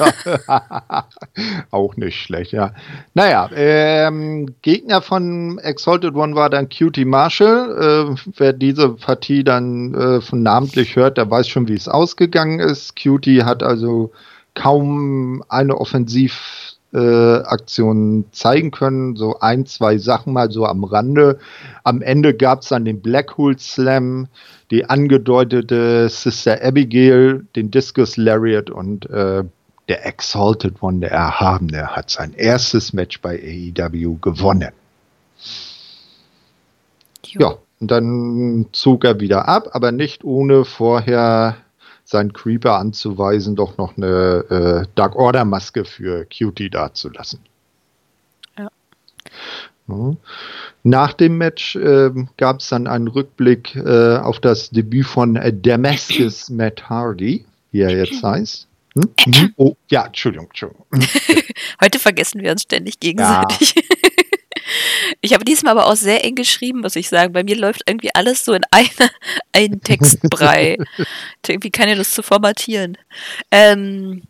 Auch 1.72 1.96
nicht 1.96 2.16
schlecht, 2.20 2.52
ja. 2.52 2.72
Naja, 3.14 3.50
ähm, 3.54 4.54
Gegner 4.62 5.02
von 5.02 5.58
Exalted 5.58 6.14
One 6.14 6.36
war 6.36 6.48
dann 6.48 6.68
Cutie 6.68 7.04
Marshall. 7.04 8.14
Äh, 8.14 8.22
wer 8.36 8.52
diese 8.52 8.90
Partie 8.90 9.42
dann 9.42 9.94
äh, 9.94 10.20
von 10.20 10.42
namentlich 10.42 10.94
hört, 10.94 11.18
der 11.18 11.28
weiß 11.28 11.48
schon, 11.48 11.66
wie 11.66 11.74
es 11.74 11.88
ausgegangen 11.88 12.60
ist. 12.60 12.94
Cutie 12.94 13.42
hat 13.42 13.64
also 13.64 14.12
kaum 14.54 15.42
eine 15.48 15.76
Offensivaktion 15.76 16.73
äh, 16.94 17.42
Aktion 17.42 18.24
zeigen 18.32 18.70
können. 18.70 19.16
So 19.16 19.40
ein, 19.40 19.66
zwei 19.66 19.98
Sachen 19.98 20.32
mal 20.32 20.50
so 20.50 20.64
am 20.64 20.84
Rande. 20.84 21.38
Am 21.82 22.00
Ende 22.00 22.34
gab 22.34 22.62
es 22.62 22.68
dann 22.68 22.84
den 22.84 23.00
Black 23.00 23.36
Hole 23.36 23.58
Slam, 23.58 24.28
die 24.70 24.84
angedeutete 24.84 26.08
Sister 26.08 26.62
Abigail, 26.62 27.44
den 27.56 27.70
Discus 27.70 28.16
Lariat 28.16 28.70
und 28.70 29.10
äh, 29.10 29.44
der 29.88 30.06
Exalted 30.06 30.82
One, 30.82 31.00
der 31.00 31.10
Erhabene, 31.10 31.88
hat 31.88 32.10
sein 32.10 32.32
erstes 32.34 32.92
Match 32.92 33.20
bei 33.20 33.38
AEW 33.38 34.16
gewonnen. 34.20 34.72
Ja, 37.26 37.56
und 37.80 37.90
dann 37.90 38.66
zog 38.72 39.04
er 39.04 39.20
wieder 39.20 39.48
ab, 39.48 39.68
aber 39.72 39.92
nicht 39.92 40.24
ohne 40.24 40.64
vorher 40.64 41.56
seinen 42.04 42.32
Creeper 42.32 42.78
anzuweisen, 42.78 43.56
doch 43.56 43.76
noch 43.78 43.96
eine 43.96 44.84
äh, 44.84 44.86
Dark 44.94 45.16
Order 45.16 45.44
Maske 45.44 45.84
für 45.84 46.26
Cutie 46.26 46.70
dazulassen. 46.70 47.40
Ja. 48.58 48.68
Ja. 49.88 50.16
Nach 50.82 51.12
dem 51.14 51.38
Match 51.38 51.76
äh, 51.76 52.10
gab 52.36 52.60
es 52.60 52.68
dann 52.68 52.86
einen 52.86 53.08
Rückblick 53.08 53.74
äh, 53.76 54.16
auf 54.18 54.38
das 54.38 54.70
Debüt 54.70 55.06
von 55.06 55.36
äh, 55.36 55.52
Damascus 55.52 56.50
Matt 56.50 56.88
Hardy, 56.88 57.46
wie 57.72 57.80
er 57.80 57.96
jetzt 57.96 58.22
heißt. 58.22 58.68
Hm? 58.94 59.10
Hm? 59.24 59.54
Oh, 59.56 59.74
ja, 59.88 60.06
Entschuldigung, 60.06 60.46
Entschuldigung. 60.46 60.86
Heute 61.82 61.98
vergessen 61.98 62.42
wir 62.42 62.52
uns 62.52 62.62
ständig 62.62 63.00
gegenseitig. 63.00 63.74
Ich 65.24 65.32
habe 65.32 65.44
diesmal 65.44 65.70
aber 65.72 65.86
auch 65.86 65.96
sehr 65.96 66.22
eng 66.24 66.34
geschrieben, 66.34 66.80
muss 66.82 66.96
ich 66.96 67.08
sagen. 67.08 67.32
Bei 67.32 67.42
mir 67.44 67.56
läuft 67.56 67.82
irgendwie 67.86 68.14
alles 68.14 68.44
so 68.44 68.52
in 68.52 68.62
eine, 68.70 68.88
einen 69.52 69.80
Textbrei. 69.80 70.76
Irgendwie 71.48 71.70
keine 71.70 71.94
Lust 71.94 72.14
zu 72.14 72.22
formatieren. 72.22 72.98
Ähm, 73.50 74.24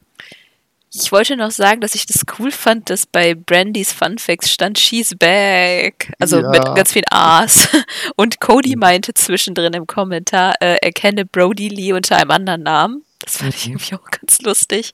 ich 0.95 1.11
wollte 1.11 1.37
noch 1.37 1.51
sagen, 1.51 1.81
dass 1.81 1.97
ich 1.97 2.07
das 2.07 2.23
cool 2.39 2.53
fand, 2.53 2.89
dass 2.91 3.07
bei 3.07 3.35
Brandys 3.35 3.93
Fun 3.93 4.19
Facts 4.19 4.53
stand 4.53 4.79
She's 4.79 5.17
back. 5.19 6.13
Also 6.21 6.41
Ja. 6.41 6.49
mit 6.51 6.65
ganz 6.77 6.93
viel 6.93 7.03
A's. 7.11 7.69
Und 8.17 8.39
Cody 8.41 8.77
meinte 8.77 9.15
zwischendrin 9.15 9.73
im 9.75 9.89
Kommentar, 9.89 10.55
äh, 10.61 10.77
er 10.81 10.93
kenne 10.93 11.25
Brody 11.27 11.69
Lee 11.71 11.93
unter 11.93 12.19
einem 12.19 12.31
anderen 12.31 12.63
Namen. 12.63 13.05
Das 13.19 13.39
fand 13.39 13.53
ich 13.57 13.67
Mhm. 13.67 13.73
irgendwie 13.73 13.95
auch 13.97 14.11
ganz 14.13 14.41
lustig. 14.43 14.93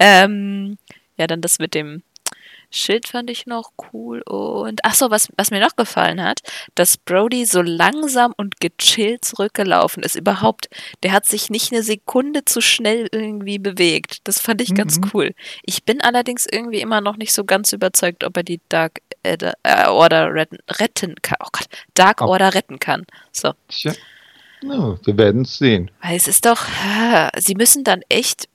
Ähm, 0.00 0.76
ja, 1.16 1.28
dann 1.28 1.40
das 1.40 1.60
mit 1.60 1.74
dem 1.74 2.02
Schild 2.70 3.08
fand 3.08 3.30
ich 3.30 3.46
noch 3.46 3.72
cool. 3.92 4.22
Und 4.22 4.80
ach 4.84 4.94
so, 4.94 5.10
was, 5.10 5.28
was 5.36 5.50
mir 5.50 5.60
noch 5.60 5.76
gefallen 5.76 6.22
hat, 6.22 6.40
dass 6.74 6.96
Brody 6.96 7.46
so 7.46 7.62
langsam 7.62 8.34
und 8.36 8.60
gechillt 8.60 9.24
zurückgelaufen 9.24 10.02
ist. 10.02 10.14
Überhaupt, 10.16 10.68
der 11.02 11.12
hat 11.12 11.26
sich 11.26 11.50
nicht 11.50 11.72
eine 11.72 11.82
Sekunde 11.82 12.44
zu 12.44 12.60
schnell 12.60 13.08
irgendwie 13.12 13.58
bewegt. 13.58 14.18
Das 14.24 14.40
fand 14.40 14.60
ich 14.60 14.74
ganz 14.74 14.98
Mhm. 14.98 15.10
cool. 15.14 15.34
Ich 15.64 15.84
bin 15.84 16.00
allerdings 16.00 16.46
irgendwie 16.50 16.80
immer 16.80 17.00
noch 17.00 17.16
nicht 17.16 17.32
so 17.32 17.44
ganz 17.44 17.72
überzeugt, 17.72 18.24
ob 18.24 18.36
er 18.36 18.42
die 18.42 18.60
Dark 18.68 19.00
äh, 19.22 19.36
äh, 19.62 19.86
Order 19.86 20.32
retten, 20.34 20.58
retten 20.70 21.14
kann. 21.22 21.38
Oh 21.42 21.48
Gott, 21.52 21.66
Dark 21.94 22.20
Oh. 22.22 22.26
Order 22.26 22.54
retten 22.54 22.78
kann. 22.78 23.04
So. 23.32 23.52
Tja. 23.68 23.92
Ja, 24.62 24.96
wir 25.04 25.16
werden 25.18 25.42
es 25.42 25.58
sehen. 25.58 25.90
Weil 26.02 26.16
es 26.16 26.28
ist 26.28 26.46
doch, 26.46 26.66
ah, 26.84 27.30
sie 27.36 27.54
müssen 27.54 27.84
dann 27.84 28.02
echt, 28.08 28.48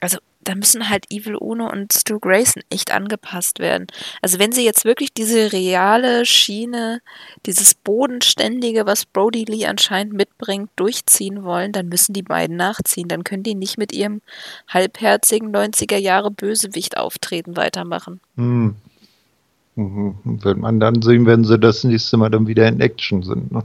also 0.00 0.18
da 0.44 0.54
müssen 0.54 0.88
halt 0.88 1.10
Evil 1.10 1.36
Uno 1.36 1.70
und 1.70 1.92
Stu 1.92 2.18
Grayson 2.18 2.62
echt 2.70 2.92
angepasst 2.92 3.58
werden. 3.58 3.86
Also 4.22 4.38
wenn 4.38 4.52
sie 4.52 4.64
jetzt 4.64 4.84
wirklich 4.84 5.12
diese 5.12 5.52
reale 5.52 6.24
Schiene, 6.26 7.00
dieses 7.46 7.74
Bodenständige, 7.74 8.86
was 8.86 9.06
Brody 9.06 9.44
Lee 9.44 9.66
anscheinend 9.66 10.12
mitbringt, 10.14 10.70
durchziehen 10.76 11.44
wollen, 11.44 11.72
dann 11.72 11.88
müssen 11.88 12.12
die 12.12 12.22
beiden 12.22 12.56
nachziehen. 12.56 13.08
Dann 13.08 13.24
können 13.24 13.42
die 13.42 13.54
nicht 13.54 13.78
mit 13.78 13.92
ihrem 13.92 14.20
halbherzigen 14.68 15.54
90er 15.54 15.98
Jahre 15.98 16.30
Bösewicht 16.30 16.96
auftreten 16.96 17.56
weitermachen. 17.56 18.20
Hm. 18.36 18.76
Mhm. 19.76 20.14
Wird 20.24 20.58
man 20.58 20.78
dann 20.78 21.02
sehen, 21.02 21.26
wenn 21.26 21.44
sie 21.44 21.58
das 21.58 21.84
nächste 21.84 22.16
Mal 22.16 22.30
dann 22.30 22.46
wieder 22.46 22.68
in 22.68 22.80
Action 22.80 23.22
sind. 23.22 23.50
Ne? 23.50 23.62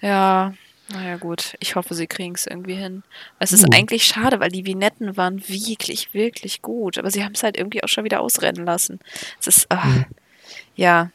Ja, 0.00 0.54
naja 0.94 1.16
gut. 1.16 1.54
Ich 1.60 1.74
hoffe, 1.76 1.94
sie 1.94 2.06
kriegen 2.06 2.34
es 2.34 2.46
irgendwie 2.46 2.74
hin. 2.76 3.02
Es 3.38 3.52
ist 3.52 3.64
Uh. 3.64 3.70
eigentlich 3.74 4.04
schade, 4.04 4.40
weil 4.40 4.50
die 4.50 4.64
Vignetten 4.66 5.16
waren 5.16 5.46
wirklich, 5.48 6.14
wirklich 6.14 6.62
gut. 6.62 6.96
Aber 6.98 7.10
sie 7.10 7.24
haben 7.24 7.32
es 7.34 7.42
halt 7.42 7.56
irgendwie 7.58 7.82
auch 7.84 7.88
schon 7.88 8.04
wieder 8.04 8.20
ausrennen 8.20 8.64
lassen. 8.64 9.00
Es 9.40 9.46
ist, 9.48 9.66
ah, 9.70 9.84
Mhm. 9.84 10.04
ja. 10.76 11.10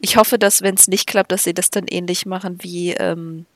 Ich 0.00 0.16
hoffe, 0.16 0.38
dass, 0.38 0.62
wenn 0.62 0.74
es 0.74 0.88
nicht 0.88 1.06
klappt, 1.06 1.30
dass 1.32 1.44
sie 1.44 1.54
das 1.54 1.70
dann 1.70 1.86
ähnlich 1.88 2.26
machen 2.26 2.58
wie. 2.62 2.92
Ähm, 2.92 3.46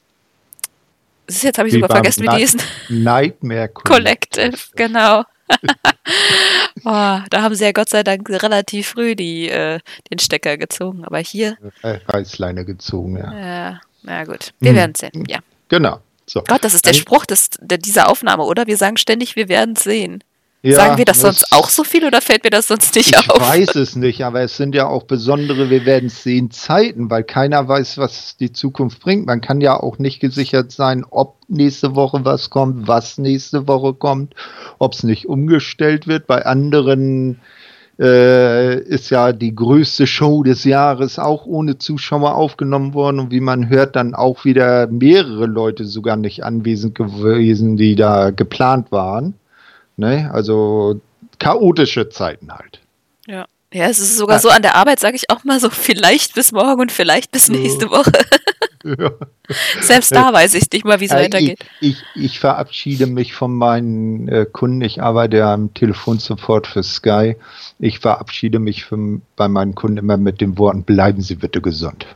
ist 1.26 1.42
jetzt 1.42 1.56
habe 1.58 1.68
ich 1.68 1.74
sogar 1.74 1.88
vergessen, 1.88 2.22
wie 2.22 2.28
die 2.28 2.36
hießen. 2.36 2.60
Nightmare 2.90 3.68
Collective, 3.68 4.52
genau. 4.76 5.24
oh, 6.84 7.18
da 7.30 7.42
haben 7.42 7.54
sie 7.54 7.64
ja 7.64 7.72
Gott 7.72 7.88
sei 7.88 8.02
Dank 8.02 8.28
relativ 8.30 8.88
früh 8.88 9.14
die, 9.16 9.48
äh, 9.48 9.80
den 10.10 10.18
Stecker 10.18 10.56
gezogen. 10.58 11.04
Aber 11.04 11.18
hier, 11.18 11.56
Äh, 11.82 11.98
Reißleine 12.08 12.64
gezogen, 12.64 13.16
ja. 13.16 13.32
ja, 13.38 13.80
na 14.02 14.24
gut, 14.24 14.52
wir 14.60 14.70
Hm. 14.70 14.76
werden 14.76 14.94
sehen. 14.94 15.24
Ja. 15.28 15.38
Genau. 15.68 16.00
So. 16.26 16.42
Gott, 16.46 16.64
das 16.64 16.74
ist 16.74 16.86
der 16.86 16.94
Spruch 16.94 17.26
des, 17.26 17.50
der, 17.60 17.78
dieser 17.78 18.08
Aufnahme, 18.10 18.44
oder? 18.44 18.66
Wir 18.66 18.76
sagen 18.76 18.96
ständig, 18.96 19.36
wir 19.36 19.48
werden 19.48 19.76
sehen. 19.76 20.24
Ja, 20.62 20.76
sagen 20.76 20.96
wir 20.96 21.04
das 21.04 21.20
sonst 21.20 21.52
auch 21.52 21.68
so 21.68 21.84
viel 21.84 22.06
oder 22.06 22.22
fällt 22.22 22.42
mir 22.42 22.48
das 22.48 22.68
sonst 22.68 22.94
nicht 22.94 23.10
Ich 23.10 23.30
auf? 23.30 23.38
weiß 23.38 23.74
es 23.74 23.96
nicht, 23.96 24.24
aber 24.24 24.40
es 24.40 24.56
sind 24.56 24.74
ja 24.74 24.86
auch 24.86 25.02
besondere, 25.02 25.68
wir 25.68 25.84
werden 25.84 26.06
es 26.06 26.22
sehen, 26.22 26.50
Zeiten, 26.50 27.10
weil 27.10 27.22
keiner 27.22 27.68
weiß, 27.68 27.98
was 27.98 28.38
die 28.38 28.50
Zukunft 28.50 29.00
bringt. 29.00 29.26
Man 29.26 29.42
kann 29.42 29.60
ja 29.60 29.78
auch 29.78 29.98
nicht 29.98 30.20
gesichert 30.20 30.72
sein, 30.72 31.04
ob 31.10 31.36
nächste 31.48 31.94
Woche 31.94 32.24
was 32.24 32.48
kommt, 32.48 32.88
was 32.88 33.18
nächste 33.18 33.68
Woche 33.68 33.92
kommt, 33.92 34.34
ob 34.78 34.94
es 34.94 35.02
nicht 35.02 35.26
umgestellt 35.26 36.06
wird. 36.06 36.26
Bei 36.26 36.46
anderen 36.46 37.42
äh, 37.98 38.78
ist 38.80 39.10
ja 39.10 39.32
die 39.32 39.54
größte 39.54 40.06
Show 40.06 40.42
des 40.42 40.64
Jahres 40.64 41.18
auch 41.18 41.46
ohne 41.46 41.78
Zuschauer 41.78 42.34
aufgenommen 42.34 42.92
worden 42.94 43.20
und 43.20 43.30
wie 43.30 43.40
man 43.40 43.68
hört, 43.68 43.94
dann 43.96 44.14
auch 44.14 44.44
wieder 44.44 44.86
mehrere 44.88 45.46
Leute 45.46 45.84
sogar 45.84 46.16
nicht 46.16 46.44
anwesend 46.44 46.94
gewesen, 46.94 47.76
die 47.76 47.94
da 47.94 48.30
geplant 48.30 48.90
waren. 48.90 49.34
Ne? 49.96 50.30
Also 50.32 51.00
chaotische 51.38 52.08
Zeiten 52.08 52.50
halt. 52.52 52.80
Ja. 53.26 53.46
Ja, 53.72 53.86
es 53.86 53.98
ist 53.98 54.16
sogar 54.18 54.36
Ja. 54.36 54.40
so 54.40 54.50
an 54.50 54.62
der 54.62 54.76
Arbeit, 54.76 55.00
sage 55.00 55.16
ich 55.16 55.30
auch 55.30 55.42
mal 55.42 55.58
so, 55.58 55.68
vielleicht 55.70 56.34
bis 56.34 56.52
morgen 56.52 56.80
und 56.80 56.92
vielleicht 56.92 57.32
bis 57.32 57.48
nächste 57.48 57.90
Woche. 57.90 58.12
Ja. 58.84 59.12
Selbst 59.80 60.14
da 60.14 60.32
weiß 60.32 60.54
ich 60.54 60.70
nicht 60.70 60.84
mal, 60.84 61.00
wie 61.00 61.06
es 61.06 61.10
Äh, 61.10 61.24
weitergeht. 61.24 61.64
Ich, 61.80 61.96
ich, 62.14 62.24
ich 62.24 62.38
verabschiede 62.38 63.06
mich 63.06 63.34
von 63.34 63.54
meinen 63.54 64.28
äh, 64.28 64.46
Kunden. 64.50 64.82
Ich 64.82 65.02
arbeite 65.02 65.38
ja 65.38 65.54
am 65.54 65.72
Telefonsupport 65.72 66.66
für 66.66 66.82
Sky. 66.82 67.36
Ich 67.78 67.98
verabschiede 67.98 68.58
mich 68.58 68.84
von, 68.84 69.22
bei 69.36 69.48
meinen 69.48 69.74
Kunden 69.74 69.96
immer 69.96 70.16
mit 70.16 70.40
den 70.40 70.58
Worten, 70.58 70.84
bleiben 70.84 71.22
Sie 71.22 71.36
bitte 71.36 71.60
gesund. 71.60 72.06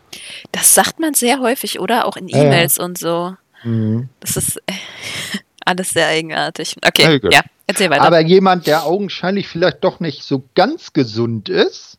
Das 0.52 0.74
sagt 0.74 1.00
man 1.00 1.14
sehr 1.14 1.40
häufig, 1.40 1.80
oder? 1.80 2.06
Auch 2.06 2.16
in. 2.16 2.28
E-Mails 2.28 2.78
und 2.78 2.98
so. 2.98 3.34
Mhm. 3.64 4.08
Das 4.20 4.36
ist 4.36 4.58
äh, 4.66 4.72
alles 5.64 5.90
sehr 5.90 6.08
eigenartig. 6.08 6.76
Okay, 6.86 7.20
ja, 7.30 7.40
erzähl 7.66 7.90
weiter. 7.90 8.02
Aber 8.02 8.20
jemand, 8.20 8.66
der 8.66 8.84
augenscheinlich 8.84 9.48
vielleicht 9.48 9.82
doch 9.84 10.00
nicht 10.00 10.22
so 10.22 10.44
ganz 10.54 10.92
gesund 10.92 11.48
ist, 11.48 11.98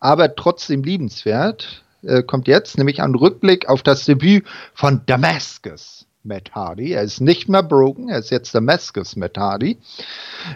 aber 0.00 0.34
trotzdem 0.34 0.82
liebenswert, 0.82 1.83
äh, 2.06 2.22
kommt 2.22 2.48
jetzt 2.48 2.78
nämlich 2.78 3.02
ein 3.02 3.14
Rückblick 3.14 3.68
auf 3.68 3.82
das 3.82 4.04
Debüt 4.04 4.44
von 4.74 5.02
Damascus 5.06 6.06
Matt 6.24 6.54
Hardy. 6.54 6.92
Er 6.92 7.02
ist 7.02 7.20
nicht 7.20 7.48
mehr 7.48 7.62
Broken, 7.62 8.08
er 8.08 8.18
ist 8.18 8.30
jetzt 8.30 8.54
Damascus 8.54 9.14
Matt 9.16 9.36
Hardy. 9.36 9.78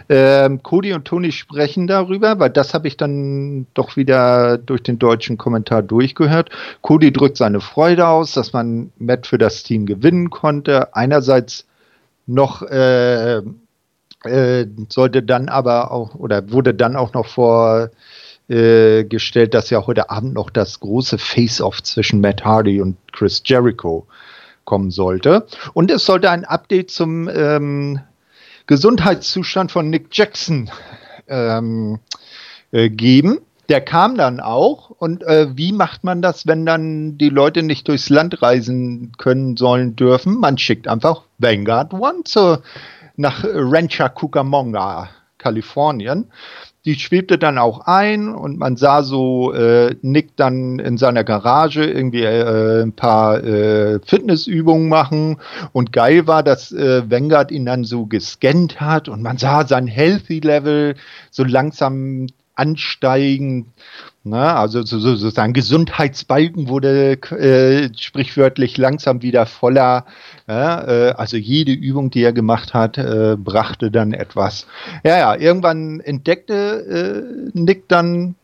Ähm, 0.09 0.63
Cody 0.63 0.93
und 0.93 1.05
Tony 1.05 1.31
sprechen 1.31 1.87
darüber, 1.87 2.39
weil 2.39 2.49
das 2.49 2.73
habe 2.73 2.87
ich 2.87 2.97
dann 2.97 3.67
doch 3.73 3.95
wieder 3.95 4.57
durch 4.57 4.83
den 4.83 4.99
deutschen 4.99 5.37
Kommentar 5.37 5.83
durchgehört. 5.83 6.49
Cody 6.81 7.13
drückt 7.13 7.37
seine 7.37 7.61
Freude 7.61 8.07
aus, 8.07 8.33
dass 8.33 8.51
man 8.51 8.91
Matt 8.97 9.27
für 9.27 9.37
das 9.37 9.63
Team 9.63 9.85
gewinnen 9.85 10.29
konnte. 10.31 10.95
Einerseits 10.95 11.65
noch 12.25 12.63
äh, 12.63 13.41
äh, 14.23 14.65
sollte 14.89 15.23
dann 15.23 15.49
aber 15.49 15.91
auch 15.91 16.15
oder 16.15 16.51
wurde 16.51 16.73
dann 16.73 16.95
auch 16.95 17.13
noch 17.13 17.27
vorgestellt, 17.27 17.95
äh, 18.49 19.03
gestellt, 19.03 19.53
dass 19.53 19.69
ja 19.69 19.85
heute 19.85 20.09
Abend 20.09 20.33
noch 20.33 20.49
das 20.49 20.79
große 20.79 21.17
Face-Off 21.17 21.83
zwischen 21.83 22.19
Matt 22.21 22.43
Hardy 22.43 22.81
und 22.81 22.97
Chris 23.11 23.41
Jericho 23.45 24.07
kommen 24.65 24.91
sollte. 24.91 25.47
Und 25.73 25.91
es 25.91 26.05
sollte 26.05 26.29
ein 26.29 26.45
Update 26.45 26.91
zum 26.91 27.27
ähm, 27.27 27.99
Gesundheitszustand 28.67 29.71
von 29.71 29.89
Nick 29.89 30.07
Jackson 30.11 30.69
ähm, 31.27 31.99
äh, 32.71 32.89
geben. 32.89 33.39
Der 33.67 33.81
kam 33.81 34.15
dann 34.15 34.39
auch. 34.39 34.89
Und 34.89 35.23
äh, 35.23 35.55
wie 35.55 35.71
macht 35.71 36.03
man 36.03 36.21
das, 36.21 36.47
wenn 36.47 36.65
dann 36.65 37.17
die 37.17 37.29
Leute 37.29 37.63
nicht 37.63 37.87
durchs 37.87 38.09
Land 38.09 38.41
reisen 38.41 39.11
können, 39.17 39.57
sollen, 39.57 39.95
dürfen? 39.95 40.39
Man 40.39 40.57
schickt 40.57 40.87
einfach 40.87 41.23
Vanguard 41.37 41.93
One 41.93 42.23
zur, 42.25 42.63
nach 43.15 43.43
Rancha 43.43 44.09
Cucamonga, 44.09 45.09
Kalifornien. 45.37 46.31
Die 46.85 46.95
schwebte 46.95 47.37
dann 47.37 47.57
auch 47.57 47.81
ein 47.81 48.33
und 48.33 48.57
man 48.57 48.77
sah 48.77 49.03
so 49.03 49.51
äh, 49.53 49.95
Nick 50.01 50.37
dann 50.37 50.79
in 50.79 50.97
seiner 50.97 51.25
Garage 51.25 51.83
irgendwie 51.83 52.23
äh, 52.23 52.83
ein 52.83 52.93
paar 52.93 53.43
äh, 53.43 53.99
Fitnessübungen 54.05 54.87
machen. 54.87 55.37
Und 55.73 55.91
geil 55.91 56.25
war, 56.25 56.41
dass 56.41 56.71
äh, 56.71 57.09
Vanguard 57.09 57.51
ihn 57.51 57.65
dann 57.65 57.83
so 57.83 58.05
gescannt 58.05 58.79
hat 58.79 59.09
und 59.09 59.21
man 59.21 59.37
sah 59.37 59.67
sein 59.67 59.87
Healthy-Level 59.87 60.95
so 61.31 61.43
langsam 61.43 62.27
ansteigen. 62.55 63.73
Na, 64.23 64.55
also 64.55 64.83
so, 64.83 64.99
so, 64.99 65.15
so 65.15 65.29
sein 65.29 65.53
Gesundheitsbalken 65.53 66.67
wurde 66.67 67.13
äh, 67.31 67.89
sprichwörtlich 67.97 68.77
langsam 68.77 69.21
wieder 69.21 69.45
voller. 69.45 70.05
Ja, 70.45 70.83
äh, 70.87 71.11
also 71.13 71.37
jede 71.37 71.71
Übung, 71.71 72.09
die 72.09 72.23
er 72.23 72.33
gemacht 72.33 72.73
hat, 72.73 72.97
äh, 72.97 73.37
brachte 73.37 73.91
dann 73.91 74.11
etwas. 74.11 74.67
Ja, 75.05 75.17
ja, 75.17 75.35
irgendwann 75.35 76.01
entdeckte 76.01 77.47
äh, 77.53 77.57
Nick 77.57 77.87
dann 77.87 78.35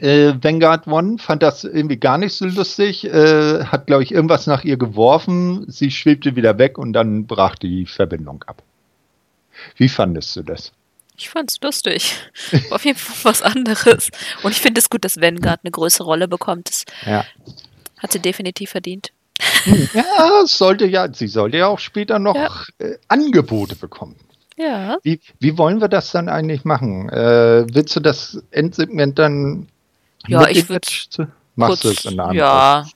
äh, 0.00 0.32
Vanguard 0.40 0.86
One, 0.86 1.18
fand 1.18 1.42
das 1.42 1.64
irgendwie 1.64 1.98
gar 1.98 2.16
nicht 2.16 2.34
so 2.34 2.46
lustig, 2.46 3.04
äh, 3.04 3.64
hat, 3.64 3.86
glaube 3.86 4.02
ich, 4.02 4.12
irgendwas 4.12 4.46
nach 4.46 4.64
ihr 4.64 4.78
geworfen, 4.78 5.64
sie 5.68 5.90
schwebte 5.90 6.36
wieder 6.36 6.58
weg 6.58 6.78
und 6.78 6.94
dann 6.94 7.26
brach 7.26 7.56
die 7.56 7.86
Verbindung 7.86 8.42
ab. 8.46 8.62
Wie 9.76 9.88
fandest 9.88 10.36
du 10.36 10.42
das? 10.42 10.72
Ich 11.18 11.30
fand's 11.30 11.58
lustig. 11.62 12.14
War 12.50 12.60
Auf 12.76 12.84
jeden 12.84 12.98
Fall 12.98 13.16
was 13.32 13.42
anderes. 13.42 14.10
Und 14.42 14.52
ich 14.52 14.60
finde 14.60 14.80
es 14.80 14.90
gut, 14.90 15.04
dass 15.04 15.20
Vanguard 15.20 15.60
eine 15.64 15.70
größere 15.70 16.04
Rolle 16.04 16.28
bekommt. 16.28 16.68
Das 16.68 16.84
Ja. 17.06 17.24
hat 17.98 18.12
sie 18.12 18.18
definitiv 18.20 18.70
verdient. 18.70 19.12
Ja, 19.94 20.42
es 20.44 20.56
sollte 20.56 20.86
ja, 20.86 21.12
sie 21.12 21.28
sollte 21.28 21.58
ja 21.58 21.66
auch 21.66 21.78
später 21.78 22.18
noch 22.18 22.34
Ja. 22.36 22.50
äh, 22.78 22.98
Angebote 23.08 23.76
bekommen. 23.76 24.16
Ja. 24.56 24.96
Wie, 25.02 25.20
wie 25.40 25.58
wollen 25.58 25.80
wir 25.82 25.88
das 25.88 26.12
dann 26.12 26.28
eigentlich 26.30 26.64
machen? 26.64 27.08
Äh, 27.10 27.66
willst 27.72 27.94
du 27.96 28.00
das 28.00 28.42
Endsegment 28.50 29.18
dann 29.18 29.68
Ja, 30.26 30.40
mit 30.40 30.50
ich 30.52 30.58
dem 30.60 30.68
würd 30.70 30.84
Match 30.86 31.08
zu- 31.10 31.26
Machst 31.58 31.84
du 31.84 31.88
es 31.90 32.04
in 32.04 32.16
der 32.16 32.32
Ja, 32.32 32.86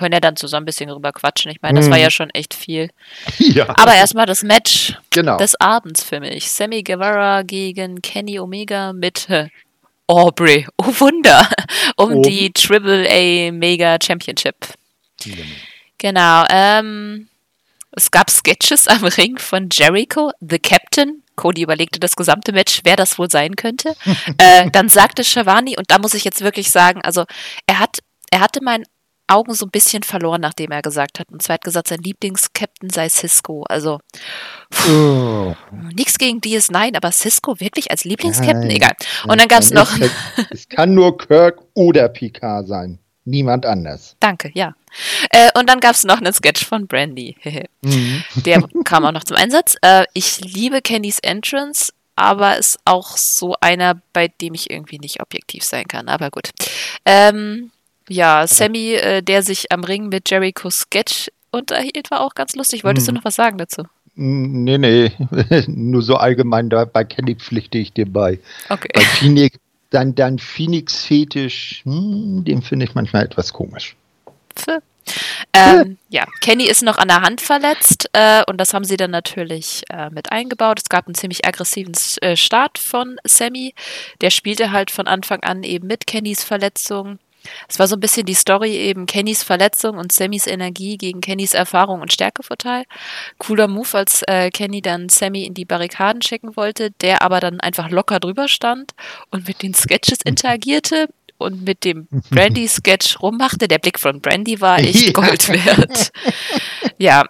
können 0.00 0.12
ja 0.14 0.20
dann 0.20 0.34
zusammen 0.36 0.64
ein 0.64 0.66
bisschen 0.66 0.88
drüber 0.90 1.12
quatschen. 1.12 1.50
Ich 1.52 1.62
meine, 1.62 1.78
das 1.78 1.86
Mhm. 1.86 1.92
war 1.92 1.98
ja 1.98 2.10
schon 2.10 2.30
echt 2.30 2.54
viel. 2.54 2.90
ja, 3.38 3.68
Aber 3.68 3.94
erstmal 3.94 4.26
das 4.26 4.42
Match 4.42 4.94
genau. 5.10 5.36
des 5.36 5.54
Abends 5.60 6.02
für 6.02 6.18
mich. 6.20 6.50
Sammy 6.50 6.82
Guevara 6.82 7.42
gegen 7.42 8.00
Kenny 8.02 8.40
Omega 8.40 8.92
mit 8.92 9.28
äh, 9.30 9.48
Aubrey. 10.08 10.66
Oh 10.78 10.92
Wunder. 10.98 11.48
Um 11.96 12.12
Oben. 12.14 12.22
die 12.22 12.50
Triple 12.52 13.06
A 13.08 13.52
Mega 13.52 13.98
Championship. 14.02 14.56
Genau. 15.98 16.44
Ähm, 16.50 17.28
es 17.92 18.10
gab 18.10 18.30
Sketches 18.30 18.88
am 18.88 19.04
Ring 19.04 19.38
von 19.38 19.68
Jericho, 19.70 20.30
The 20.40 20.58
Captain. 20.58 21.22
Cody 21.36 21.62
überlegte 21.62 22.00
das 22.00 22.16
gesamte 22.16 22.52
Match, 22.52 22.80
wer 22.84 22.96
das 22.96 23.18
wohl 23.18 23.30
sein 23.30 23.56
könnte. 23.56 23.94
äh, 24.38 24.70
dann 24.70 24.88
sagte 24.88 25.24
Shivani, 25.24 25.76
und 25.76 25.90
da 25.90 25.98
muss 25.98 26.14
ich 26.14 26.24
jetzt 26.24 26.42
wirklich 26.42 26.70
sagen, 26.70 27.00
also 27.02 27.24
er 27.66 27.78
hat, 27.78 27.98
er 28.30 28.40
hatte 28.40 28.62
meinen 28.62 28.84
Augen 29.30 29.54
so 29.54 29.66
ein 29.66 29.70
bisschen 29.70 30.02
verloren, 30.02 30.40
nachdem 30.40 30.70
er 30.70 30.82
gesagt 30.82 31.18
hat. 31.20 31.28
Und 31.30 31.42
zwar 31.42 31.54
hat 31.54 31.64
gesagt, 31.64 31.88
sein 31.88 32.00
Lieblings-Captain 32.00 32.90
sei 32.90 33.08
Cisco. 33.08 33.64
Also 33.68 34.00
Oh. 34.88 35.54
nichts 35.94 36.18
gegen 36.18 36.40
DS9, 36.40 36.96
aber 36.96 37.12
Cisco 37.12 37.58
wirklich 37.60 37.90
als 37.90 38.04
Lieblings-Captain? 38.04 38.70
Egal. 38.70 38.92
Und 39.26 39.40
dann 39.40 39.48
gab 39.48 39.60
es 39.60 39.70
Dann 39.70 39.84
noch. 39.84 39.98
Es, 39.98 40.10
es 40.50 40.68
kann 40.68 40.94
nur 40.94 41.16
Kirk 41.18 41.60
oder 41.74 42.08
Picard 42.08 42.66
sein. 42.68 42.98
Niemand 43.24 43.66
anders. 43.66 44.16
Danke, 44.18 44.50
ja. 44.54 44.74
Äh, 45.30 45.50
und 45.58 45.68
dann 45.68 45.78
gab 45.80 45.94
es 45.94 46.04
noch 46.04 46.18
einen 46.18 46.32
Sketch 46.32 46.64
von 46.64 46.86
Brandy. 46.86 47.36
Mhm. 47.82 48.22
Der 48.44 48.62
kam 48.84 49.06
auch 49.06 49.12
noch 49.12 49.24
zum 49.24 49.38
Einsatz. 49.38 49.74
Äh, 49.80 50.04
ich 50.12 50.40
liebe 50.40 50.82
Kennys 50.82 51.18
Entrance, 51.20 51.94
aber 52.14 52.58
ist 52.58 52.78
auch 52.84 53.16
so 53.16 53.56
einer, 53.62 54.02
bei 54.12 54.28
dem 54.28 54.52
ich 54.52 54.70
irgendwie 54.70 54.98
nicht 54.98 55.22
objektiv 55.22 55.64
sein 55.64 55.88
kann. 55.88 56.08
Aber 56.10 56.28
gut. 56.30 56.50
Ähm, 57.06 57.70
ja, 58.10 58.46
Sammy, 58.46 58.94
äh, 58.94 59.22
der 59.22 59.42
sich 59.42 59.70
am 59.72 59.84
Ring 59.84 60.08
mit 60.08 60.28
Jericho 60.30 60.68
Sketch 60.70 61.30
unterhielt, 61.52 62.10
war 62.10 62.20
auch 62.20 62.34
ganz 62.34 62.54
lustig. 62.56 62.84
Wolltest 62.84 63.08
du 63.08 63.12
Mhm. 63.12 63.16
noch 63.18 63.24
was 63.24 63.36
sagen 63.36 63.58
dazu? 63.58 63.84
Nee, 64.16 64.78
nee, 64.78 65.12
nur 65.68 66.02
so 66.02 66.16
allgemein, 66.16 66.68
da 66.68 66.84
bei 66.84 67.04
Kenny 67.04 67.36
pflichte 67.36 67.78
ich 67.78 67.92
dir 67.92 68.06
bei. 68.06 68.38
Okay. 68.68 68.88
Bei 68.92 69.00
Phoenix, 69.18 69.56
dein, 69.90 70.14
dein 70.14 70.38
Phoenix-Fetisch, 70.38 71.82
hm, 71.84 72.44
den 72.44 72.62
finde 72.62 72.84
ich 72.86 72.94
manchmal 72.94 73.24
etwas 73.24 73.52
komisch. 73.52 73.96
Pfe. 74.54 74.82
Ähm, 75.52 75.96
ja, 76.08 76.24
Kenny 76.40 76.64
ist 76.64 76.82
noch 76.82 76.98
an 76.98 77.08
der 77.08 77.22
Hand 77.22 77.40
verletzt 77.40 78.08
äh, 78.12 78.42
und 78.46 78.58
das 78.58 78.74
haben 78.74 78.84
sie 78.84 78.96
dann 78.96 79.10
natürlich 79.10 79.82
äh, 79.90 80.10
mit 80.10 80.30
eingebaut. 80.30 80.78
Es 80.80 80.88
gab 80.88 81.06
einen 81.06 81.14
ziemlich 81.16 81.46
aggressiven 81.46 81.94
äh, 82.20 82.36
Start 82.36 82.78
von 82.78 83.16
Sammy. 83.24 83.74
Der 84.20 84.30
spielte 84.30 84.70
halt 84.70 84.90
von 84.90 85.06
Anfang 85.08 85.40
an 85.42 85.62
eben 85.64 85.86
mit 85.88 86.06
Kennys 86.06 86.44
Verletzung. 86.44 87.18
Es 87.68 87.78
war 87.78 87.86
so 87.86 87.96
ein 87.96 88.00
bisschen 88.00 88.26
die 88.26 88.34
Story 88.34 88.76
eben 88.76 89.06
Kennys 89.06 89.42
Verletzung 89.42 89.98
und 89.98 90.12
Sammys 90.12 90.46
Energie 90.46 90.96
gegen 90.96 91.20
Kennys 91.20 91.54
Erfahrung 91.54 92.00
und 92.00 92.12
Stärkevorteil. 92.12 92.84
Cooler 93.38 93.68
Move, 93.68 93.96
als 93.96 94.22
äh, 94.26 94.50
Kenny 94.50 94.82
dann 94.82 95.08
Sammy 95.08 95.44
in 95.44 95.54
die 95.54 95.64
Barrikaden 95.64 96.22
schicken 96.22 96.56
wollte, 96.56 96.90
der 97.00 97.22
aber 97.22 97.40
dann 97.40 97.60
einfach 97.60 97.90
locker 97.90 98.20
drüber 98.20 98.48
stand 98.48 98.92
und 99.30 99.46
mit 99.48 99.62
den 99.62 99.74
Sketches 99.74 100.18
interagierte 100.24 101.08
und 101.38 101.64
mit 101.64 101.84
dem 101.84 102.06
Brandy-Sketch 102.30 103.20
rummachte. 103.20 103.66
Der 103.66 103.78
Blick 103.78 103.98
von 103.98 104.20
Brandy 104.20 104.60
war 104.60 104.78
echt 104.78 105.14
Gold 105.14 105.48
wert. 105.48 106.12
ja, 106.98 107.24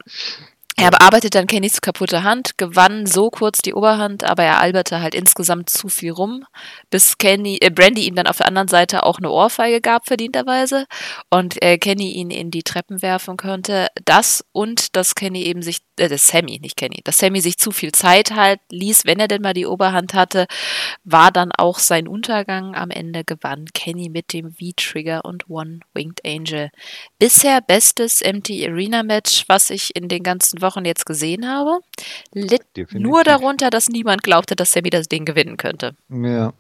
er 0.81 0.91
bearbeitet 0.91 1.35
dann 1.35 1.47
Kennys 1.47 1.83
kaputte 1.83 2.23
Hand, 2.23 2.57
gewann 2.57 3.05
so 3.05 3.29
kurz 3.29 3.59
die 3.59 3.75
Oberhand, 3.75 4.25
aber 4.25 4.45
er 4.45 4.61
alberte 4.61 5.03
halt 5.03 5.15
insgesamt 5.15 5.69
zu 5.69 5.89
viel 5.89 6.11
rum, 6.11 6.47
bis 6.89 7.19
Kenny, 7.19 7.59
äh, 7.61 7.69
Brandy 7.69 8.07
ihm 8.07 8.15
dann 8.15 8.27
auf 8.27 8.39
der 8.39 8.49
anderen 8.49 8.69
Seite 8.69 9.03
auch 9.03 9.19
eine 9.19 9.31
Ohrfeige 9.31 9.83
gab, 9.83 10.07
verdienterweise, 10.07 10.87
und 11.29 11.63
äh, 11.63 11.77
Kenny 11.77 12.13
ihn 12.13 12.31
in 12.31 12.51
die 12.51 12.63
Treppen 12.63 13.03
werfen 13.03 13.37
konnte. 13.37 13.89
Das 14.07 14.43
und 14.53 14.97
dass 14.97 15.15
Kenny 15.15 15.43
eben 15.43 15.61
sich, 15.61 15.81
äh, 15.99 16.09
das 16.09 16.29
Sammy, 16.29 16.59
nicht 16.61 16.79
Kenny, 16.79 17.03
dass 17.05 17.19
Sammy 17.19 17.43
sich 17.43 17.59
zu 17.59 17.73
viel 17.73 17.93
Zeit 17.93 18.35
halt 18.35 18.61
ließ, 18.71 19.05
wenn 19.05 19.21
er 19.21 19.29
denn 19.29 19.43
mal 19.43 19.53
die 19.53 19.67
Oberhand 19.67 20.15
hatte, 20.15 20.47
war 21.05 21.31
dann 21.31 21.53
auch 21.53 21.79
sein 21.79 22.09
Untergang. 22.09 22.75
Am 22.75 22.91
Ende 22.91 23.25
gewann 23.25 23.67
Kenny 23.75 24.09
mit 24.09 24.33
dem 24.33 24.55
V-Trigger 24.55 25.27
und 25.27 25.51
One-Winged 25.51 26.25
Angel. 26.25 26.71
Bisher 27.19 27.61
bestes 27.61 28.23
Empty 28.23 28.67
Arena 28.67 29.03
Match, 29.03 29.45
was 29.47 29.69
ich 29.69 29.95
in 29.95 30.09
den 30.09 30.23
ganzen 30.23 30.63
Wochen 30.63 30.70
Wochen 30.71 30.85
jetzt 30.85 31.07
gesehen 31.07 31.49
habe, 31.49 31.81
litt 32.33 32.63
Definitiv. 32.77 33.01
nur 33.09 33.25
darunter, 33.25 33.71
dass 33.71 33.89
niemand 33.89 34.23
glaubte, 34.23 34.55
dass 34.57 34.73
Sammy 34.73 34.91
das 34.91 35.09
Ding 35.09 35.25
gewinnen 35.25 35.57
könnte. 35.57 35.95
Ja. 36.09 36.53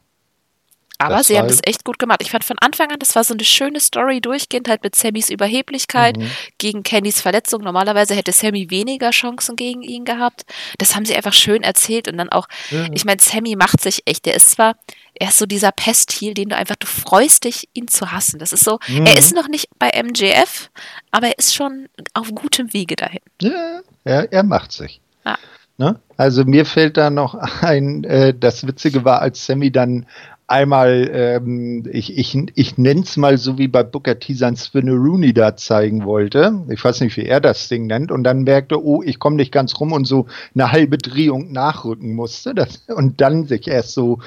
Aber 1.00 1.16
das 1.16 1.28
sie 1.28 1.38
haben 1.38 1.48
es 1.48 1.60
echt 1.64 1.84
gut 1.84 1.98
gemacht. 1.98 2.20
Ich 2.22 2.30
fand 2.30 2.44
von 2.44 2.58
Anfang 2.58 2.90
an, 2.90 2.98
das 2.98 3.14
war 3.14 3.24
so 3.24 3.34
eine 3.34 3.44
schöne 3.44 3.80
Story 3.80 4.20
durchgehend, 4.20 4.68
halt 4.68 4.82
mit 4.82 4.94
Sammys 4.94 5.30
Überheblichkeit 5.30 6.18
mhm. 6.18 6.30
gegen 6.58 6.82
Kennys 6.82 7.20
Verletzung. 7.20 7.62
Normalerweise 7.62 8.14
hätte 8.14 8.32
Sammy 8.32 8.70
weniger 8.70 9.10
Chancen 9.10 9.56
gegen 9.56 9.82
ihn 9.82 10.04
gehabt. 10.04 10.44
Das 10.78 10.94
haben 10.94 11.04
sie 11.04 11.16
einfach 11.16 11.32
schön 11.32 11.62
erzählt 11.62 12.06
und 12.06 12.18
dann 12.18 12.28
auch, 12.28 12.48
mhm. 12.70 12.90
ich 12.92 13.04
meine, 13.04 13.20
Sammy 13.20 13.56
macht 13.56 13.80
sich 13.80 14.02
echt. 14.06 14.26
Der 14.26 14.34
ist 14.34 14.50
zwar, 14.50 14.76
er 15.14 15.28
ist 15.28 15.38
so 15.38 15.46
dieser 15.46 15.72
Pestil, 15.72 16.34
den 16.34 16.50
du 16.50 16.56
einfach, 16.56 16.76
du 16.76 16.86
freust 16.86 17.44
dich, 17.44 17.68
ihn 17.72 17.88
zu 17.88 18.12
hassen. 18.12 18.38
Das 18.38 18.52
ist 18.52 18.64
so, 18.64 18.78
mhm. 18.88 19.06
er 19.06 19.16
ist 19.16 19.34
noch 19.34 19.48
nicht 19.48 19.68
bei 19.78 19.90
MJF, 20.02 20.70
aber 21.10 21.28
er 21.28 21.38
ist 21.38 21.54
schon 21.54 21.88
auf 22.12 22.34
gutem 22.34 22.72
Wege 22.74 22.96
dahin. 22.96 23.20
Ja, 23.40 23.80
er, 24.04 24.32
er 24.32 24.42
macht 24.42 24.72
sich. 24.72 25.00
Ah. 25.24 25.38
Ne? 25.78 25.98
Also 26.18 26.44
mir 26.44 26.66
fällt 26.66 26.98
da 26.98 27.08
noch 27.08 27.34
ein, 27.62 28.04
äh, 28.04 28.34
das 28.38 28.66
Witzige 28.66 29.04
war, 29.04 29.22
als 29.22 29.46
Sammy 29.46 29.72
dann 29.72 30.06
einmal, 30.50 31.08
ähm, 31.12 31.84
ich, 31.90 32.18
ich, 32.18 32.36
ich 32.54 32.76
nenne 32.76 33.02
es 33.02 33.16
mal 33.16 33.38
so 33.38 33.56
wie 33.56 33.68
bei 33.68 33.84
Booker 33.84 34.18
T 34.18 34.34
sein 34.34 34.56
Spinneroonie 34.56 35.32
da 35.32 35.56
zeigen 35.56 36.04
wollte. 36.04 36.64
Ich 36.68 36.84
weiß 36.84 37.00
nicht, 37.00 37.16
wie 37.16 37.24
er 37.24 37.40
das 37.40 37.68
Ding 37.68 37.86
nennt. 37.86 38.10
Und 38.10 38.24
dann 38.24 38.42
merkte, 38.42 38.84
oh, 38.84 39.02
ich 39.02 39.18
komme 39.20 39.36
nicht 39.36 39.52
ganz 39.52 39.78
rum 39.78 39.92
und 39.92 40.06
so 40.06 40.26
eine 40.54 40.72
halbe 40.72 40.98
Drehung 40.98 41.52
nachrücken 41.52 42.14
musste. 42.14 42.54
Das, 42.54 42.84
und 42.88 43.20
dann 43.20 43.46
sich 43.46 43.68
erst 43.68 43.92
so 43.92 44.18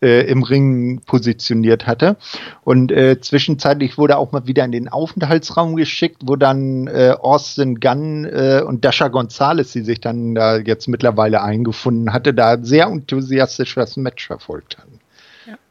äh, 0.00 0.26
im 0.30 0.44
Ring 0.44 1.00
positioniert 1.04 1.86
hatte. 1.88 2.16
Und 2.62 2.92
äh, 2.92 3.20
zwischenzeitlich 3.20 3.98
wurde 3.98 4.18
auch 4.18 4.30
mal 4.30 4.46
wieder 4.46 4.64
in 4.64 4.72
den 4.72 4.88
Aufenthaltsraum 4.88 5.74
geschickt, 5.74 6.22
wo 6.26 6.36
dann 6.36 6.86
äh, 6.86 7.14
Austin 7.18 7.80
Gunn 7.80 8.24
äh, 8.24 8.62
und 8.64 8.84
Dasha 8.84 9.08
Gonzalez, 9.08 9.72
die 9.72 9.82
sich 9.82 10.00
dann 10.00 10.36
da 10.36 10.58
jetzt 10.58 10.86
mittlerweile 10.86 11.42
eingefunden 11.42 12.12
hatte, 12.12 12.32
da 12.32 12.62
sehr 12.62 12.86
enthusiastisch 12.86 13.74
das 13.74 13.96
Match 13.96 14.28
verfolgt 14.28 14.78
hatten 14.78 15.01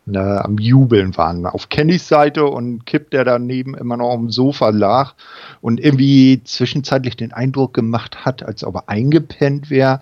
ne, 0.06 0.44
am 0.44 0.58
Jubeln 0.58 1.16
waren. 1.18 1.46
Auf 1.46 1.70
Kennys 1.70 2.08
Seite 2.08 2.46
und 2.46 2.86
Kip, 2.86 3.12
der 3.12 3.24
daneben 3.24 3.76
immer 3.76 3.98
noch 3.98 4.14
am 4.14 4.30
Sofa 4.30 4.70
lag 4.70 5.14
und 5.62 5.80
irgendwie 5.80 6.42
zwischenzeitlich 6.44 7.16
den 7.16 7.34
Eindruck 7.34 7.74
gemacht 7.74 8.26
hat, 8.26 8.44
als 8.44 8.64
ob 8.64 8.76
er 8.76 8.90
eingepennt 8.90 9.70
wäre, 9.70 10.02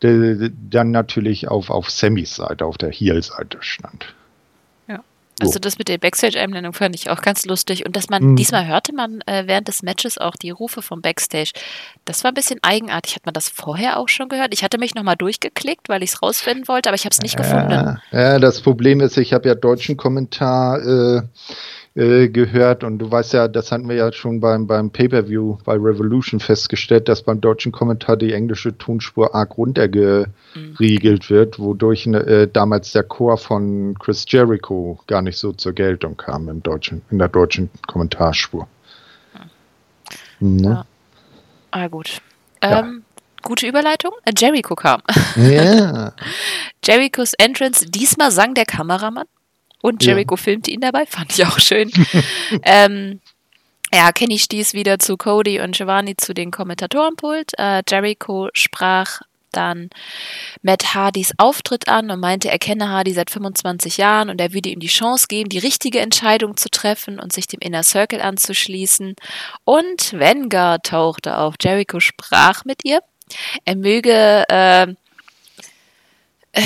dann 0.00 0.90
natürlich 0.90 1.48
auf, 1.48 1.70
auf 1.70 1.90
Sammys 1.90 2.34
Seite, 2.34 2.66
auf 2.66 2.76
der 2.76 2.90
Heel-Seite 2.90 3.58
stand. 3.60 4.14
Also 5.40 5.58
das 5.58 5.78
mit 5.78 5.88
der 5.88 5.98
Backstage-Einblendung 5.98 6.72
fand 6.72 6.94
ich 6.94 7.10
auch 7.10 7.22
ganz 7.22 7.44
lustig. 7.46 7.84
Und 7.86 7.96
dass 7.96 8.08
man, 8.08 8.22
mhm. 8.22 8.36
diesmal 8.36 8.66
hörte 8.66 8.94
man 8.94 9.22
äh, 9.22 9.44
während 9.46 9.68
des 9.68 9.82
Matches 9.82 10.18
auch 10.18 10.36
die 10.36 10.50
Rufe 10.50 10.82
vom 10.82 11.00
Backstage. 11.00 11.52
Das 12.04 12.22
war 12.22 12.30
ein 12.30 12.34
bisschen 12.34 12.60
eigenartig. 12.62 13.16
Hat 13.16 13.26
man 13.26 13.32
das 13.32 13.48
vorher 13.48 13.98
auch 13.98 14.08
schon 14.08 14.28
gehört? 14.28 14.52
Ich 14.52 14.62
hatte 14.62 14.78
mich 14.78 14.94
nochmal 14.94 15.16
durchgeklickt, 15.16 15.88
weil 15.88 16.02
ich 16.02 16.12
es 16.12 16.22
rausfinden 16.22 16.68
wollte, 16.68 16.88
aber 16.88 16.96
ich 16.96 17.04
habe 17.04 17.12
es 17.12 17.20
nicht 17.20 17.36
gefunden. 17.36 17.98
Ja, 18.12 18.38
das 18.38 18.60
Problem 18.60 19.00
ist, 19.00 19.16
ich 19.16 19.32
habe 19.32 19.48
ja 19.48 19.54
deutschen 19.54 19.96
Kommentar 19.96 20.78
äh, 20.80 21.22
äh, 21.94 22.28
gehört 22.28 22.84
und 22.84 22.98
du 22.98 23.10
weißt 23.10 23.34
ja, 23.34 23.48
das 23.48 23.70
hatten 23.70 23.86
wir 23.86 23.96
ja 23.96 24.10
schon 24.12 24.40
beim, 24.40 24.66
beim 24.66 24.90
Pay-Per-View 24.90 25.58
bei 25.64 25.74
Revolution 25.74 26.40
festgestellt, 26.40 27.06
dass 27.06 27.22
beim 27.22 27.40
deutschen 27.40 27.70
Kommentar 27.70 28.16
die 28.16 28.32
englische 28.32 28.78
Tonspur 28.78 29.34
arg 29.34 29.58
runtergeriegelt 29.58 30.32
mhm. 30.78 31.34
wird, 31.34 31.58
wodurch 31.58 32.06
äh, 32.06 32.48
damals 32.50 32.92
der 32.92 33.02
Chor 33.02 33.36
von 33.36 33.94
Chris 33.98 34.24
Jericho 34.26 35.00
gar 35.06 35.20
nicht 35.20 35.36
so 35.36 35.52
zur 35.52 35.74
Geltung 35.74 36.16
kam 36.16 36.48
im 36.48 36.62
deutschen, 36.62 37.02
in 37.10 37.18
der 37.18 37.28
deutschen 37.28 37.68
Kommentarspur. 37.86 38.66
Mhm. 40.40 40.56
Ne? 40.56 40.68
Ja. 40.70 40.86
Ah, 41.72 41.88
gut. 41.88 42.22
Ja. 42.62 42.80
Ähm, 42.80 43.02
gute 43.42 43.66
Überleitung. 43.66 44.12
Jericho 44.38 44.74
kam. 44.76 45.02
Ja. 45.36 46.12
Jerichos 46.84 47.34
Entrance, 47.34 47.84
diesmal 47.84 48.30
sang 48.30 48.54
der 48.54 48.64
Kameramann. 48.64 49.26
Und 49.82 50.02
Jericho 50.02 50.36
ja. 50.36 50.42
filmte 50.42 50.70
ihn 50.70 50.80
dabei, 50.80 51.04
fand 51.08 51.32
ich 51.32 51.44
auch 51.44 51.58
schön. 51.58 51.90
ähm, 52.62 53.20
ja, 53.92 54.10
Kenny 54.12 54.38
stieß 54.38 54.72
wieder 54.72 54.98
zu 54.98 55.18
Cody 55.18 55.60
und 55.60 55.76
Giovanni 55.76 56.16
zu 56.16 56.32
den 56.32 56.50
Kommentatorenpult. 56.50 57.52
Äh, 57.58 57.82
Jericho 57.86 58.48
sprach 58.54 59.20
dann 59.52 59.90
Matt 60.62 60.94
Hardys 60.94 61.32
Auftritt 61.36 61.88
an 61.88 62.10
und 62.10 62.20
meinte, 62.20 62.50
er 62.50 62.58
kenne 62.58 62.88
Hardy 62.88 63.12
seit 63.12 63.30
25 63.30 63.98
Jahren 63.98 64.30
und 64.30 64.40
er 64.40 64.52
würde 64.52 64.70
ihm 64.70 64.80
die 64.80 64.86
Chance 64.86 65.26
geben, 65.28 65.50
die 65.50 65.58
richtige 65.58 66.00
Entscheidung 66.00 66.56
zu 66.56 66.70
treffen 66.70 67.20
und 67.20 67.32
sich 67.32 67.46
dem 67.46 67.60
Inner 67.60 67.82
Circle 67.82 68.22
anzuschließen. 68.22 69.14
Und 69.64 70.18
Vanguard 70.18 70.86
tauchte 70.86 71.36
auf. 71.36 71.54
Jericho 71.60 72.00
sprach 72.00 72.64
mit 72.64 72.84
ihr. 72.84 73.00
Er 73.64 73.76
möge, 73.76 74.44
äh, 74.48 74.82
äh 76.52 76.62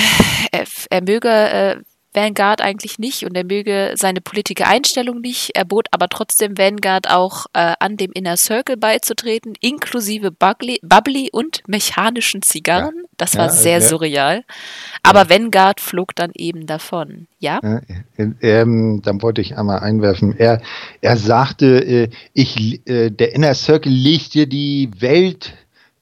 er, 0.51 0.65
er, 0.89 1.01
möge 1.01 1.29
äh, 1.29 1.77
Vanguard 2.17 2.61
eigentlich 2.61 2.97
nicht 2.97 3.25
und 3.25 3.35
er 3.35 3.43
möge 3.43 3.93
seine 3.95 4.21
politische 4.21 4.65
Einstellung 4.65 5.21
nicht. 5.21 5.51
Er 5.53 5.65
bot 5.65 5.87
aber 5.91 6.09
trotzdem 6.09 6.57
Vanguard 6.57 7.09
auch 7.09 7.45
äh, 7.53 7.73
an, 7.79 7.95
dem 7.95 8.11
Inner 8.11 8.37
Circle 8.37 8.75
beizutreten, 8.75 9.53
inklusive 9.61 10.31
Bubbly, 10.31 10.79
Bubbly 10.81 11.29
und 11.31 11.61
mechanischen 11.67 12.41
Zigarren. 12.41 12.95
Ja. 12.95 13.09
Das 13.17 13.37
war 13.37 13.45
ja, 13.45 13.51
sehr 13.51 13.79
ja. 13.79 13.81
surreal. 13.81 14.43
Aber 15.03 15.23
ja. 15.23 15.29
Vanguard 15.29 15.79
flog 15.79 16.15
dann 16.15 16.31
eben 16.33 16.65
davon. 16.65 17.27
Ja? 17.37 17.59
Ähm, 18.17 19.01
dann 19.03 19.21
wollte 19.21 19.41
ich 19.41 19.55
einmal 19.55 19.79
einwerfen. 19.79 20.35
Er, 20.37 20.61
er 21.01 21.17
sagte, 21.17 21.83
äh, 21.85 22.09
ich, 22.33 22.81
äh, 22.87 23.11
der 23.11 23.35
Inner 23.35 23.53
Circle 23.53 23.91
legt 23.91 24.33
dir 24.33 24.47
die 24.47 24.89
Welt 24.99 25.53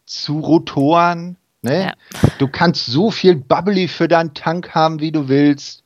zu 0.06 0.40
Rotoren. 0.40 1.36
Ne? 1.62 1.94
Du 2.38 2.48
kannst 2.48 2.86
so 2.86 3.12
viel 3.12 3.36
Bubbly 3.36 3.90
für 3.90 4.08
deinen 4.08 4.34
Tank 4.34 4.76
haben, 4.76 5.02
wie 5.02 5.12
du 5.12 5.28
willst. 5.28 5.84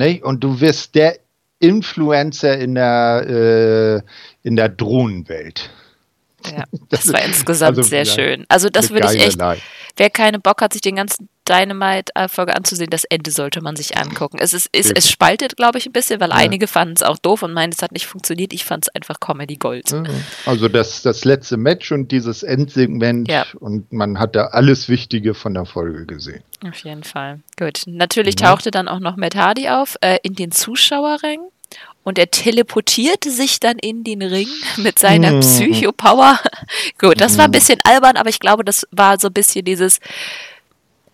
Ne? 0.00 0.20
Und 0.22 0.42
du 0.42 0.60
wirst 0.60 0.94
der 0.94 1.18
Influencer 1.58 2.56
in 2.58 2.74
der, 2.74 4.02
äh, 4.42 4.48
in 4.48 4.56
der 4.56 4.70
Drohnenwelt. 4.70 5.68
Ja, 6.46 6.64
das, 6.88 7.12
war 7.12 7.22
insgesamt 7.22 7.76
also 7.76 7.82
sehr 7.82 8.06
schön. 8.06 8.46
Also 8.48 8.70
das 8.70 8.88
würde 8.88 9.14
ich 9.14 9.20
echt, 9.20 9.38
wer 9.98 10.08
keine 10.08 10.38
Bock 10.38 10.62
hat, 10.62 10.72
sich 10.72 10.80
den 10.80 10.96
ganzen 10.96 11.28
Dynamite-Folge 11.50 12.54
anzusehen, 12.54 12.90
das 12.90 13.04
Ende 13.04 13.30
sollte 13.30 13.60
man 13.60 13.76
sich 13.76 13.96
angucken. 13.98 14.38
Es, 14.40 14.52
ist, 14.52 14.68
es, 14.72 14.90
es 14.90 15.10
spaltet, 15.10 15.56
glaube 15.56 15.78
ich, 15.78 15.86
ein 15.86 15.92
bisschen, 15.92 16.20
weil 16.20 16.30
ja. 16.30 16.36
einige 16.36 16.66
fanden 16.66 16.94
es 16.94 17.02
auch 17.02 17.18
doof 17.18 17.42
und 17.42 17.52
meinen, 17.52 17.72
es 17.72 17.82
hat 17.82 17.92
nicht 17.92 18.06
funktioniert. 18.06 18.52
Ich 18.52 18.64
fand 18.64 18.86
es 18.86 18.94
einfach 18.94 19.18
Comedy 19.20 19.56
Gold. 19.56 19.92
Also 20.46 20.68
das, 20.68 21.02
das 21.02 21.24
letzte 21.24 21.56
Match 21.56 21.90
und 21.90 22.12
dieses 22.12 22.42
Endsegment 22.42 23.28
ja. 23.28 23.44
und 23.58 23.92
man 23.92 24.18
hat 24.18 24.36
da 24.36 24.46
alles 24.48 24.88
Wichtige 24.88 25.34
von 25.34 25.54
der 25.54 25.66
Folge 25.66 26.06
gesehen. 26.06 26.42
Auf 26.66 26.78
jeden 26.84 27.04
Fall. 27.04 27.40
Gut. 27.58 27.82
Natürlich 27.86 28.38
ja. 28.38 28.48
tauchte 28.48 28.70
dann 28.70 28.86
auch 28.88 29.00
noch 29.00 29.16
Matt 29.16 29.34
Hardy 29.34 29.68
auf 29.68 29.96
äh, 30.00 30.18
in 30.22 30.34
den 30.34 30.52
Zuschauerrängen 30.52 31.48
und 32.02 32.18
er 32.18 32.30
teleportierte 32.30 33.30
sich 33.30 33.60
dann 33.60 33.78
in 33.78 34.04
den 34.04 34.22
Ring 34.22 34.48
mit 34.76 34.98
seiner 34.98 35.32
mhm. 35.32 35.40
Psychopower. 35.40 36.38
Gut, 36.98 37.20
das 37.20 37.38
war 37.38 37.44
ein 37.44 37.50
mhm. 37.50 37.54
bisschen 37.54 37.78
albern, 37.84 38.16
aber 38.16 38.28
ich 38.28 38.40
glaube, 38.40 38.64
das 38.64 38.86
war 38.90 39.18
so 39.18 39.28
ein 39.28 39.32
bisschen 39.34 39.64
dieses, 39.64 40.00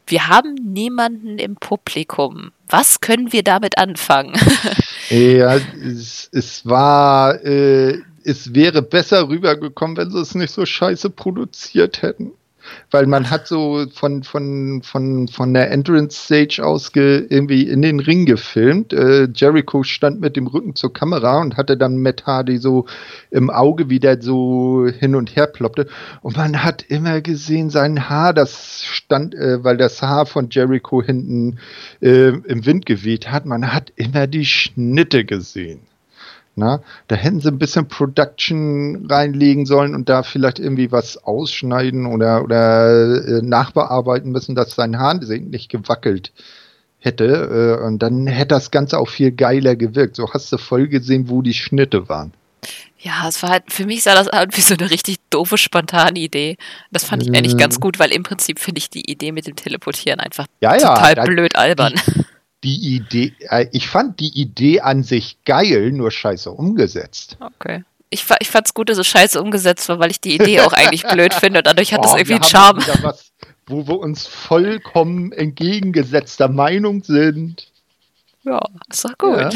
wir 0.07 0.29
haben 0.29 0.55
niemanden 0.55 1.39
im 1.39 1.57
Publikum. 1.57 2.53
Was 2.69 3.01
können 3.01 3.33
wir 3.33 3.43
damit 3.43 3.79
anfangen? 3.79 4.35
ja, 5.09 5.57
es, 5.57 6.29
es 6.33 6.65
war, 6.67 7.45
äh, 7.45 7.99
es 8.25 8.55
wäre 8.55 8.83
besser 8.83 9.29
rübergekommen, 9.29 9.97
wenn 9.97 10.11
sie 10.11 10.21
es 10.21 10.35
nicht 10.35 10.53
so 10.53 10.65
scheiße 10.65 11.11
produziert 11.11 12.03
hätten. 12.03 12.33
Weil 12.91 13.07
man 13.07 13.31
hat 13.31 13.47
so 13.47 13.87
von, 13.93 14.23
von, 14.23 14.83
von, 14.83 15.29
von 15.29 15.55
der 15.55 15.71
Entrance 15.71 16.25
Stage 16.25 16.65
aus 16.65 16.91
irgendwie 16.95 17.63
in 17.63 17.83
den 17.83 18.01
Ring 18.01 18.27
gefilmt. 18.27 18.93
Äh, 18.93 19.29
Jericho 19.35 19.83
stand 19.83 20.21
mit 20.21 20.37
dem 20.37 20.47
Rücken 20.47 20.75
zur 20.75 20.93
Kamera 20.93 21.41
und 21.41 21.57
hatte 21.57 21.77
dann 21.77 21.99
Matt 21.99 22.27
Hardy 22.27 22.59
so 22.59 22.87
im 23.31 23.51
Auge, 23.51 23.91
wie 23.91 24.01
der 24.01 24.21
so 24.21 24.89
hin 24.89 25.15
und 25.15 25.37
her 25.37 25.47
ploppte. 25.47 25.87
Und 26.23 26.37
man 26.37 26.63
hat 26.63 26.83
immer 26.83 27.21
gesehen, 27.21 27.71
sein 27.71 28.09
Haar, 28.09 28.33
das 28.33 28.85
stand, 28.85 29.35
äh, 29.35 29.63
weil 29.63 29.77
das 29.77 30.03
Haar 30.03 30.27
von 30.27 30.49
Jericho 30.51 31.03
hinten 31.03 31.59
äh, 32.01 32.29
im 32.29 32.67
Wind 32.67 32.87
geweht 32.87 33.31
hat, 33.31 33.47
man 33.47 33.73
hat 33.73 33.93
immer 33.97 34.27
die 34.27 34.45
Schnitte 34.45 35.25
gesehen. 35.25 35.81
Na, 36.59 36.81
da 37.09 37.17
hätten 37.17 37.41
sie 37.41 37.49
ein 37.49 37.59
bisschen 37.59 37.87
Production 37.87 39.07
reinlegen 39.11 39.67
sollen 39.67 39.95
und 39.95 40.09
da 40.09 40.23
vielleicht 40.23 40.59
irgendwie 40.59 40.91
was 40.91 41.23
ausschneiden 41.23 42.07
oder, 42.07 42.43
oder 42.43 43.27
äh, 43.27 43.43
nachbearbeiten 43.43 44.33
müssen, 44.33 44.55
dass 44.55 44.75
sein 44.75 44.99
Hahn 44.99 45.19
nicht 45.19 45.69
gewackelt 45.69 46.33
hätte. 46.99 47.79
Äh, 47.79 47.85
und 47.85 47.99
dann 48.03 48.27
hätte 48.27 48.55
das 48.55 48.71
Ganze 48.71 48.99
auch 48.99 49.11
viel 49.11 49.33
geiler 49.33 49.77
gewirkt. 49.77 50.17
So 50.17 50.33
hast 50.33 50.51
du 50.51 50.57
voll 50.57 50.89
gesehen, 50.89 51.29
wo 51.29 51.43
die 51.43 51.53
Schnitte 51.53 52.09
waren. 52.09 52.33
Ja, 52.99 53.29
es 53.29 53.43
war 53.43 53.51
halt, 53.51 53.65
für 53.69 53.85
mich 53.85 54.03
sah 54.03 54.15
das 54.15 54.29
halt 54.29 54.57
wie 54.57 54.63
so 54.63 54.75
eine 54.75 54.91
richtig 54.91 55.19
doofe, 55.31 55.59
spontane 55.59 56.19
Idee. 56.19 56.57
Das 56.91 57.05
fand 57.05 57.23
ich 57.23 57.29
eigentlich 57.29 57.57
ganz 57.57 57.79
gut, 57.79 57.99
weil 57.99 58.11
im 58.11 58.23
Prinzip 58.23 58.59
finde 58.59 58.79
ich 58.79 58.91
die 58.91 59.09
Idee 59.11 59.31
mit 59.31 59.47
dem 59.47 59.55
Teleportieren 59.55 60.19
einfach 60.19 60.47
ja, 60.61 60.75
ja, 60.75 60.95
total 60.95 61.27
blöd 61.27 61.55
albern. 61.55 61.95
Die, 61.95 62.25
die 62.65 62.97
Idee, 62.97 63.35
äh, 63.51 63.67
ich 63.73 63.89
fand 63.89 64.21
die 64.21 64.41
Idee 64.41 64.81
an 64.81 65.03
sich 65.03 65.39
geil, 65.45 65.93
nur 65.93 66.11
scheiße 66.11 66.51
umgesetzt. 66.51 67.37
Okay. 67.41 67.85
Ich, 68.09 68.25
ich 68.41 68.49
fand 68.49 68.67
es 68.67 68.75
gut, 68.75 68.89
dass 68.89 68.99
es 68.99 69.07
scheiße 69.07 69.41
umgesetzt 69.41 69.89
war, 69.89 69.99
weil 69.99 70.11
ich 70.11 70.21
die 70.21 70.35
Idee 70.35 70.61
auch 70.61 70.73
eigentlich 70.73 71.03
blöd 71.09 71.35
finde 71.35 71.61
und 71.61 71.67
dadurch 71.67 71.93
hat 71.93 72.05
es 72.05 72.13
oh, 72.13 72.17
irgendwie 72.17 72.35
einen 72.35 72.45
Charme. 72.45 72.83
Was, 73.03 73.33
wo 73.67 73.87
wir 73.87 73.99
uns 73.99 74.27
vollkommen 74.27 75.33
entgegengesetzter 75.33 76.49
Meinung 76.49 77.03
sind. 77.03 77.69
Ja, 78.45 78.61
ist 78.89 79.05
doch 79.05 79.19
gut. 79.19 79.39
Ja, 79.39 79.51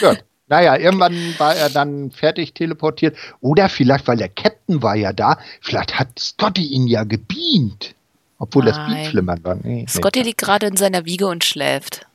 gut. 0.00 0.24
Naja, 0.48 0.76
irgendwann 0.76 1.14
war 1.38 1.54
er 1.54 1.70
dann 1.70 2.10
fertig 2.10 2.52
teleportiert. 2.52 3.16
Oder 3.40 3.68
vielleicht, 3.68 4.06
weil 4.06 4.18
der 4.18 4.28
Captain 4.28 4.82
war 4.82 4.96
ja 4.96 5.12
da, 5.12 5.38
vielleicht 5.60 5.98
hat 5.98 6.18
Scotty 6.18 6.66
ihn 6.66 6.88
ja 6.88 7.04
gebeamt. 7.04 7.94
Obwohl 8.38 8.64
Nein. 8.64 8.74
das 8.74 8.86
Beatflimmern 8.86 9.44
war. 9.44 9.54
Nee, 9.62 9.86
Scotty 9.88 10.18
nee. 10.18 10.26
liegt 10.26 10.40
gerade 10.40 10.66
in 10.66 10.76
seiner 10.76 11.04
Wiege 11.04 11.28
und 11.28 11.44
schläft. 11.44 12.06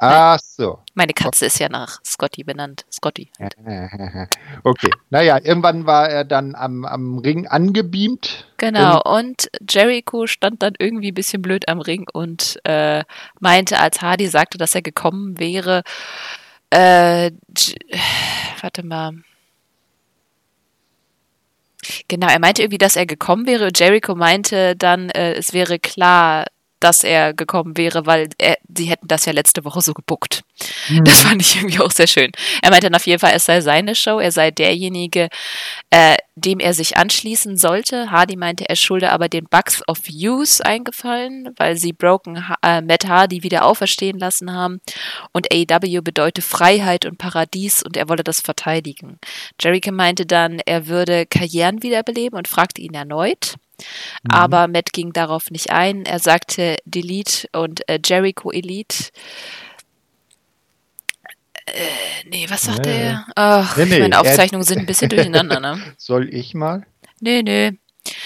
Ach 0.00 0.38
so. 0.38 0.78
Meine 0.94 1.12
Katze 1.12 1.46
ist 1.46 1.58
ja 1.58 1.68
nach 1.68 1.98
Scotty 2.04 2.44
benannt. 2.44 2.84
Scotty. 2.90 3.30
Okay. 4.62 4.90
Naja, 5.10 5.40
irgendwann 5.42 5.86
war 5.86 6.08
er 6.08 6.24
dann 6.24 6.54
am, 6.54 6.84
am 6.84 7.18
Ring 7.18 7.48
angebeamt. 7.48 8.46
Genau. 8.58 9.02
Und, 9.02 9.48
und 9.50 9.50
Jericho 9.68 10.26
stand 10.28 10.62
dann 10.62 10.74
irgendwie 10.78 11.10
ein 11.10 11.14
bisschen 11.14 11.42
blöd 11.42 11.68
am 11.68 11.80
Ring 11.80 12.06
und 12.12 12.60
äh, 12.64 13.02
meinte, 13.40 13.80
als 13.80 14.00
Hardy 14.00 14.28
sagte, 14.28 14.56
dass 14.56 14.74
er 14.74 14.82
gekommen 14.82 15.38
wäre, 15.38 15.82
äh, 16.70 17.32
warte 18.60 18.84
mal. 18.84 19.14
Genau, 22.06 22.28
er 22.28 22.38
meinte 22.38 22.62
irgendwie, 22.62 22.78
dass 22.78 22.96
er 22.96 23.06
gekommen 23.06 23.46
wäre. 23.46 23.70
Jericho 23.74 24.14
meinte 24.14 24.76
dann, 24.76 25.10
äh, 25.10 25.34
es 25.34 25.52
wäre 25.52 25.78
klar, 25.78 26.44
dass 26.80 27.04
er 27.04 27.34
gekommen 27.34 27.76
wäre, 27.76 28.06
weil 28.06 28.28
er, 28.38 28.56
sie 28.74 28.86
hätten 28.86 29.08
das 29.08 29.24
ja 29.24 29.32
letzte 29.32 29.64
Woche 29.64 29.80
so 29.80 29.94
gebuckt. 29.94 30.42
Mhm. 30.88 31.04
Das 31.04 31.22
fand 31.22 31.40
ich 31.42 31.56
irgendwie 31.56 31.80
auch 31.80 31.90
sehr 31.90 32.06
schön. 32.06 32.30
Er 32.62 32.70
meinte 32.70 32.86
dann 32.86 32.94
auf 32.94 33.06
jeden 33.06 33.18
Fall, 33.18 33.32
es 33.34 33.44
sei 33.44 33.60
seine 33.60 33.94
Show, 33.94 34.18
er 34.18 34.32
sei 34.32 34.50
derjenige, 34.50 35.28
äh, 35.90 36.16
dem 36.36 36.60
er 36.60 36.74
sich 36.74 36.96
anschließen 36.96 37.56
sollte. 37.56 38.10
Hardy 38.10 38.36
meinte, 38.36 38.68
er 38.68 38.76
schulde 38.76 39.10
aber 39.10 39.28
den 39.28 39.46
Bugs 39.46 39.82
of 39.88 39.98
Use 40.10 40.64
eingefallen, 40.64 41.50
weil 41.56 41.76
sie 41.76 41.92
Broken 41.92 42.44
äh, 42.62 42.80
Matt 42.80 43.06
Hardy 43.06 43.42
wieder 43.42 43.64
auferstehen 43.64 44.18
lassen 44.18 44.52
haben. 44.52 44.80
Und 45.32 45.48
AEW 45.52 46.02
bedeutet 46.02 46.44
Freiheit 46.44 47.06
und 47.06 47.18
Paradies 47.18 47.82
und 47.82 47.96
er 47.96 48.08
wolle 48.08 48.24
das 48.24 48.40
verteidigen. 48.40 49.18
Jericho 49.60 49.92
meinte 49.92 50.26
dann, 50.26 50.60
er 50.64 50.86
würde 50.86 51.26
Karrieren 51.26 51.82
wiederbeleben 51.82 52.38
und 52.38 52.48
fragte 52.48 52.80
ihn 52.80 52.94
erneut. 52.94 53.56
Mhm. 54.22 54.30
Aber 54.30 54.68
Matt 54.68 54.92
ging 54.92 55.12
darauf 55.12 55.50
nicht 55.50 55.70
ein. 55.70 56.04
Er 56.04 56.18
sagte 56.18 56.76
Delete 56.84 57.48
und 57.52 57.88
äh, 57.88 57.98
Jericho 58.04 58.50
Elite. 58.50 59.10
Äh, 61.66 62.28
nee, 62.28 62.46
was 62.48 62.62
sagt 62.62 62.86
nee. 62.86 63.02
er? 63.02 63.26
Ach, 63.34 63.76
nee, 63.76 63.84
nee, 63.84 64.00
meine 64.00 64.18
Aufzeichnungen 64.18 64.64
sind 64.66 64.78
ein 64.78 64.86
bisschen 64.86 65.08
durcheinander, 65.10 65.60
ne? 65.60 65.80
Soll 65.96 66.32
ich 66.32 66.54
mal? 66.54 66.86
Nee, 67.20 67.42
nee. 67.42 67.72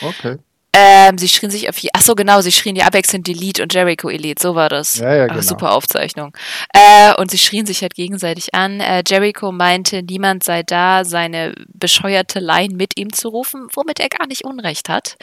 Okay. 0.01 0.39
Ähm, 0.75 1.19
sie 1.19 1.29
schrien 1.29 1.51
sich 1.51 1.69
auf, 1.69 1.77
ach 1.93 2.01
so 2.01 2.15
genau, 2.15 2.41
sie 2.41 2.51
schrien 2.51 2.77
ja 2.77 2.87
abwechselnd 2.87 3.27
Delete 3.27 3.63
und 3.63 3.75
Jericho 3.75 4.09
Elite, 4.09 4.41
so 4.41 4.55
war 4.55 4.71
das. 4.71 4.97
Ja, 4.97 5.15
ja, 5.15 5.25
ach, 5.25 5.29
genau. 5.29 5.43
super 5.43 5.73
Aufzeichnung. 5.73 6.35
Äh, 6.73 7.15
und 7.21 7.31
sie 7.31 7.37
schrien 7.37 7.67
sich 7.67 7.83
halt 7.83 7.95
gegenseitig 7.95 8.55
an. 8.55 8.81
Äh, 8.81 9.03
Jericho 9.07 9.53
meinte, 9.53 10.03
niemand 10.03 10.45
sei 10.45 10.63
da, 10.63 11.05
seine 11.05 11.55
bescheuerte 11.75 12.41
Line 12.41 12.75
mit 12.75 12.99
ihm 12.99 13.13
zu 13.13 13.29
rufen, 13.29 13.67
womit 13.75 14.01
er 14.01 14.09
gar 14.09 14.27
nicht 14.27 14.45
Unrecht 14.45 14.89
hat. 14.89 15.17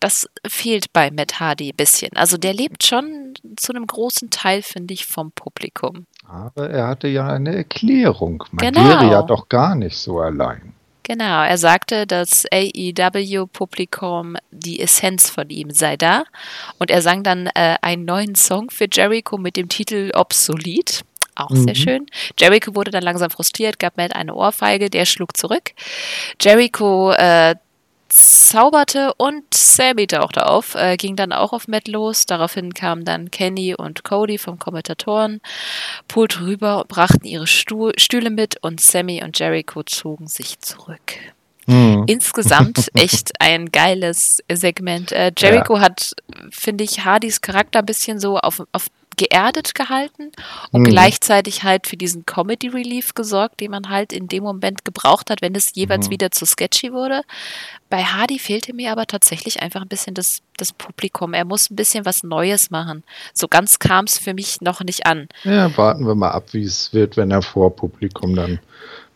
Das 0.00 0.28
fehlt 0.44 0.92
bei 0.92 1.12
Matt 1.12 1.38
Hardy 1.38 1.70
ein 1.70 1.76
bisschen. 1.76 2.10
Also 2.16 2.36
der 2.36 2.52
lebt 2.52 2.84
schon 2.84 3.34
zu 3.56 3.72
einem 3.72 3.86
großen 3.86 4.30
Teil, 4.30 4.62
finde 4.62 4.92
ich, 4.92 5.06
vom 5.06 5.30
Publikum. 5.30 6.06
Aber 6.26 6.68
er 6.68 6.88
hatte 6.88 7.06
ja 7.06 7.28
eine 7.28 7.54
Erklärung. 7.54 8.42
Man 8.50 8.72
genau. 8.72 8.88
wäre 8.88 9.10
ja 9.10 9.22
doch 9.22 9.48
gar 9.48 9.76
nicht 9.76 9.96
so 9.96 10.18
allein. 10.18 10.75
Genau, 11.08 11.44
er 11.44 11.56
sagte, 11.56 12.04
das 12.04 12.46
AEW-Publikum, 12.52 14.36
die 14.50 14.80
Essenz 14.80 15.30
von 15.30 15.50
ihm 15.50 15.70
sei 15.70 15.96
da. 15.96 16.24
Und 16.80 16.90
er 16.90 17.00
sang 17.00 17.22
dann 17.22 17.46
äh, 17.54 17.76
einen 17.80 18.04
neuen 18.04 18.34
Song 18.34 18.70
für 18.70 18.88
Jericho 18.92 19.38
mit 19.38 19.56
dem 19.56 19.68
Titel 19.68 20.10
Obsolet. 20.16 21.04
Auch 21.36 21.50
mhm. 21.50 21.62
sehr 21.62 21.76
schön. 21.76 22.06
Jericho 22.36 22.74
wurde 22.74 22.90
dann 22.90 23.04
langsam 23.04 23.30
frustriert, 23.30 23.78
gab 23.78 23.96
Matt 23.96 24.16
eine 24.16 24.34
Ohrfeige, 24.34 24.90
der 24.90 25.04
schlug 25.04 25.36
zurück. 25.36 25.74
Jericho 26.40 27.12
äh, 27.12 27.54
zauberte 28.08 29.12
und 29.14 29.42
Sammy 29.52 30.06
tauchte 30.06 30.46
auf, 30.46 30.74
äh, 30.74 30.96
ging 30.96 31.16
dann 31.16 31.32
auch 31.32 31.52
auf 31.52 31.68
Matt 31.68 31.88
los. 31.88 32.26
Daraufhin 32.26 32.74
kamen 32.74 33.04
dann 33.04 33.30
Kenny 33.30 33.74
und 33.74 34.04
Cody 34.04 34.38
vom 34.38 34.58
Kommentatoren, 34.58 35.40
Pult 36.08 36.40
rüber, 36.40 36.84
brachten 36.88 37.26
ihre 37.26 37.46
Stuhl, 37.46 37.92
Stühle 37.98 38.30
mit 38.30 38.62
und 38.62 38.80
Sammy 38.80 39.22
und 39.22 39.38
Jericho 39.38 39.82
zogen 39.82 40.28
sich 40.28 40.60
zurück. 40.60 41.18
Mhm. 41.66 42.04
Insgesamt 42.06 42.90
echt 42.94 43.32
ein 43.40 43.70
geiles 43.72 44.42
Segment. 44.50 45.12
Äh, 45.12 45.32
Jericho 45.36 45.76
ja. 45.76 45.82
hat, 45.82 46.14
finde 46.50 46.84
ich, 46.84 47.04
Hardys 47.04 47.40
Charakter 47.40 47.80
ein 47.80 47.86
bisschen 47.86 48.20
so 48.20 48.38
auf, 48.38 48.62
auf 48.72 48.86
geerdet 49.16 49.74
gehalten 49.74 50.32
und 50.72 50.82
mhm. 50.82 50.86
gleichzeitig 50.86 51.62
halt 51.62 51.86
für 51.86 51.96
diesen 51.96 52.26
Comedy 52.26 52.68
Relief 52.68 53.14
gesorgt, 53.14 53.60
den 53.60 53.70
man 53.70 53.88
halt 53.88 54.12
in 54.12 54.28
dem 54.28 54.42
Moment 54.42 54.84
gebraucht 54.84 55.30
hat, 55.30 55.42
wenn 55.42 55.54
es 55.54 55.74
jeweils 55.74 56.06
mhm. 56.06 56.12
wieder 56.12 56.30
zu 56.30 56.44
sketchy 56.46 56.92
wurde. 56.92 57.22
Bei 57.88 58.02
Hardy 58.02 58.38
fehlte 58.38 58.74
mir 58.74 58.92
aber 58.92 59.06
tatsächlich 59.06 59.62
einfach 59.62 59.82
ein 59.82 59.88
bisschen 59.88 60.14
das, 60.14 60.42
das 60.56 60.72
Publikum. 60.72 61.34
Er 61.34 61.44
muss 61.44 61.70
ein 61.70 61.76
bisschen 61.76 62.04
was 62.04 62.22
Neues 62.22 62.70
machen. 62.70 63.04
So 63.32 63.48
ganz 63.48 63.78
kam 63.78 64.06
es 64.06 64.18
für 64.18 64.34
mich 64.34 64.60
noch 64.60 64.82
nicht 64.82 65.06
an. 65.06 65.28
Ja, 65.44 65.74
warten 65.76 66.06
wir 66.06 66.14
mal 66.14 66.30
ab, 66.30 66.52
wie 66.52 66.64
es 66.64 66.92
wird, 66.92 67.16
wenn 67.16 67.30
er 67.30 67.42
vor 67.42 67.74
Publikum 67.74 68.34
dann 68.34 68.58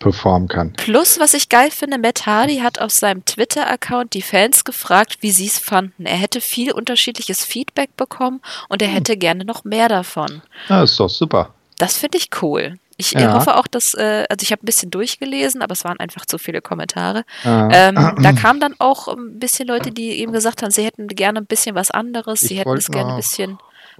performen 0.01 0.49
kann. 0.49 0.73
Plus, 0.73 1.21
was 1.21 1.35
ich 1.35 1.49
geil 1.49 1.71
finde, 1.71 1.99
Matt 1.99 2.27
Hardy 2.27 2.59
hat 2.59 2.81
auf 2.81 2.91
seinem 2.91 3.25
Twitter-Account 3.25 4.15
die 4.15 4.23
Fans 4.23 4.65
gefragt, 4.65 5.19
wie 5.21 5.31
sie 5.31 5.47
es 5.47 5.59
fanden. 5.59 6.07
Er 6.07 6.17
hätte 6.17 6.41
viel 6.41 6.73
unterschiedliches 6.73 7.45
Feedback 7.45 7.97
bekommen 7.97 8.41
und 8.69 8.83
er 8.83 8.89
hm. 8.89 8.95
hätte 8.95 9.17
gerne 9.17 9.45
noch 9.45 9.63
mehr 9.63 9.89
davon. 9.89 10.43
Ja, 10.69 10.83
ist 10.83 10.99
doch 10.99 11.11
super. 11.11 11.55
Das 11.79 11.97
finde 11.97 12.19
ich 12.19 12.31
cool. 12.43 12.79
Ich 12.97 13.13
ja. 13.13 13.33
hoffe 13.33 13.57
auch, 13.57 13.67
dass, 13.67 13.95
äh, 13.95 14.27
also 14.29 14.43
ich 14.43 14.53
habe 14.53 14.63
ein 14.63 14.67
bisschen 14.67 14.91
durchgelesen, 14.91 15.63
aber 15.63 15.73
es 15.73 15.85
waren 15.85 15.99
einfach 15.99 16.27
zu 16.27 16.37
viele 16.37 16.61
Kommentare. 16.61 17.25
Ja. 17.45 17.71
Ähm, 17.71 17.95
da 18.23 18.33
kamen 18.33 18.61
dann 18.61 18.75
auch 18.79 19.09
ein 19.09 19.39
bisschen 19.39 19.69
Leute, 19.69 19.91
die 19.91 20.11
eben 20.21 20.33
gesagt 20.33 20.63
haben, 20.63 20.71
sie 20.71 20.85
hätten 20.85 21.07
gerne 21.09 21.41
ein 21.41 21.47
bisschen 21.47 21.75
was 21.75 21.91
anderes, 21.91 22.43
ich 22.43 22.49
sie 22.49 22.59
hätten 22.59 22.77
es 22.77 22.91
gerne 22.91 23.13
ein 23.13 23.17
bisschen 23.17 23.59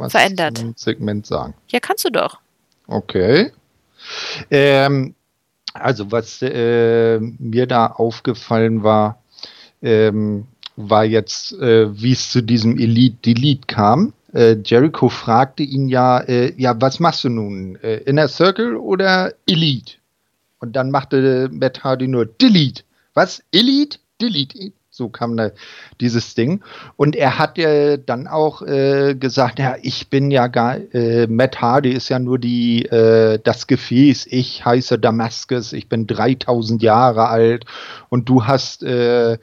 verändert. 0.09 0.63
Segment 0.77 1.27
sagen. 1.27 1.55
Ja, 1.69 1.81
kannst 1.81 2.05
du 2.05 2.11
doch. 2.11 2.41
Okay. 2.87 3.53
Ähm, 4.51 5.15
also 5.75 6.11
was 6.11 6.43
äh, 6.43 7.19
mir 7.19 7.67
da 7.67 7.87
aufgefallen 7.87 8.83
war, 8.83 9.23
ähm, 9.83 10.47
war 10.77 11.05
jetzt, 11.05 11.53
äh, 11.55 12.01
wie 12.01 12.13
es 12.13 12.31
zu 12.31 12.43
diesem 12.43 12.79
Elite-Delete 12.79 13.67
kam. 13.67 14.13
Äh, 14.33 14.57
Jericho 14.65 15.09
fragte 15.09 15.63
ihn 15.63 15.89
ja, 15.89 16.21
äh, 16.21 16.55
ja, 16.57 16.81
was 16.81 17.01
machst 17.01 17.25
du 17.25 17.29
nun? 17.29 17.77
Äh, 17.83 17.99
Inner 17.99 18.29
Circle 18.29 18.77
oder 18.77 19.33
Elite? 19.47 19.95
Und 20.61 20.75
dann 20.77 20.91
machte 20.91 21.49
Matt 21.53 21.83
Hardy 21.83 22.07
nur 22.07 22.27
Delete. 22.27 22.83
Was? 23.15 23.43
Elite? 23.51 23.99
Delete. 24.21 24.73
So 25.01 25.09
kam 25.09 25.39
da 25.39 25.51
dieses 25.99 26.35
Ding. 26.35 26.63
Und 26.97 27.17
er 27.17 27.39
hat 27.39 27.57
ja 27.57 27.97
dann 27.97 28.27
auch 28.27 28.61
äh, 28.61 29.15
gesagt, 29.15 29.59
ja, 29.59 29.77
ich 29.81 30.11
bin 30.11 30.31
ja 30.31 30.47
gar, 30.47 30.77
äh, 30.93 31.27
Matt 31.27 31.63
Hardy 31.63 31.91
ist 31.91 32.11
ja 32.11 32.19
nur 32.19 32.39
die, 32.39 32.85
äh, 32.85 33.39
das 33.43 33.67
Gefäß. 33.67 34.27
Ich 34.29 34.63
heiße 34.63 34.99
Damaskus, 34.99 35.73
ich 35.73 35.89
bin 35.89 36.07
3000 36.07 36.83
Jahre 36.83 37.29
alt 37.29 37.65
und 38.11 38.29
du 38.29 38.45
hast 38.45 38.83
äh, 38.83 39.39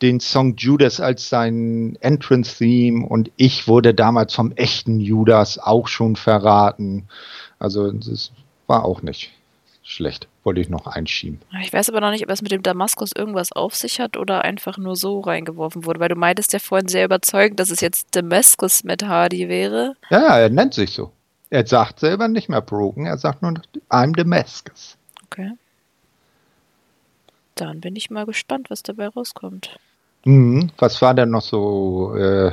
den 0.00 0.20
Song 0.20 0.56
Judas 0.56 1.00
als 1.00 1.28
sein 1.28 1.98
Entrance-Theme 2.00 3.04
und 3.06 3.30
ich 3.36 3.68
wurde 3.68 3.92
damals 3.92 4.34
vom 4.34 4.52
echten 4.52 5.00
Judas 5.00 5.58
auch 5.58 5.86
schon 5.86 6.16
verraten. 6.16 7.08
Also 7.58 7.92
das 7.92 8.32
war 8.66 8.86
auch 8.86 9.02
nicht 9.02 9.32
schlecht. 9.82 10.28
Wollte 10.44 10.60
ich 10.60 10.68
noch 10.68 10.86
einschieben. 10.86 11.40
Ich 11.62 11.72
weiß 11.72 11.88
aber 11.88 12.00
noch 12.00 12.10
nicht, 12.10 12.24
ob 12.24 12.30
es 12.30 12.42
mit 12.42 12.52
dem 12.52 12.62
Damaskus 12.62 13.12
irgendwas 13.16 13.50
auf 13.52 13.74
sich 13.74 13.98
hat 13.98 14.16
oder 14.18 14.42
einfach 14.42 14.76
nur 14.76 14.94
so 14.94 15.20
reingeworfen 15.20 15.86
wurde, 15.86 16.00
weil 16.00 16.10
du 16.10 16.16
meintest 16.16 16.52
ja 16.52 16.58
vorhin 16.58 16.86
sehr 16.86 17.06
überzeugend, 17.06 17.58
dass 17.58 17.70
es 17.70 17.80
jetzt 17.80 18.14
Damaskus 18.14 18.84
mit 18.84 19.02
Hardy 19.02 19.48
wäre. 19.48 19.94
Ja, 20.10 20.38
er 20.38 20.50
nennt 20.50 20.74
sich 20.74 20.90
so. 20.90 21.12
Er 21.48 21.66
sagt 21.66 22.00
selber 22.00 22.28
nicht 22.28 22.48
mehr 22.48 22.60
Broken, 22.60 23.06
er 23.06 23.16
sagt 23.16 23.40
nur 23.40 23.54
I'm 23.88 24.14
Damascus. 24.14 24.98
Okay. 25.26 25.52
Dann 27.54 27.80
bin 27.80 27.96
ich 27.96 28.10
mal 28.10 28.26
gespannt, 28.26 28.68
was 28.68 28.82
dabei 28.82 29.08
rauskommt. 29.08 29.78
Mhm. 30.24 30.70
Was 30.78 31.00
war 31.00 31.14
denn 31.14 31.30
noch 31.30 31.42
so 31.42 32.14
äh, 32.16 32.52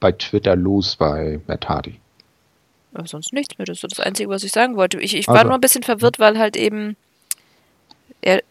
bei 0.00 0.12
Twitter 0.12 0.56
los 0.56 0.96
bei 0.96 1.40
Matt 1.46 1.68
Hardy? 1.68 2.00
Aber 2.94 3.06
sonst 3.06 3.32
nichts 3.32 3.58
mehr. 3.58 3.66
Das 3.66 3.78
ist 3.78 3.80
so 3.82 3.88
das 3.88 4.00
Einzige, 4.00 4.30
was 4.30 4.44
ich 4.44 4.52
sagen 4.52 4.76
wollte. 4.76 5.00
Ich, 5.00 5.14
ich 5.14 5.28
war 5.28 5.36
also. 5.36 5.48
nur 5.48 5.58
ein 5.58 5.60
bisschen 5.60 5.82
verwirrt, 5.82 6.18
weil 6.18 6.38
halt 6.38 6.56
eben. 6.56 6.96
Er, 8.20 8.42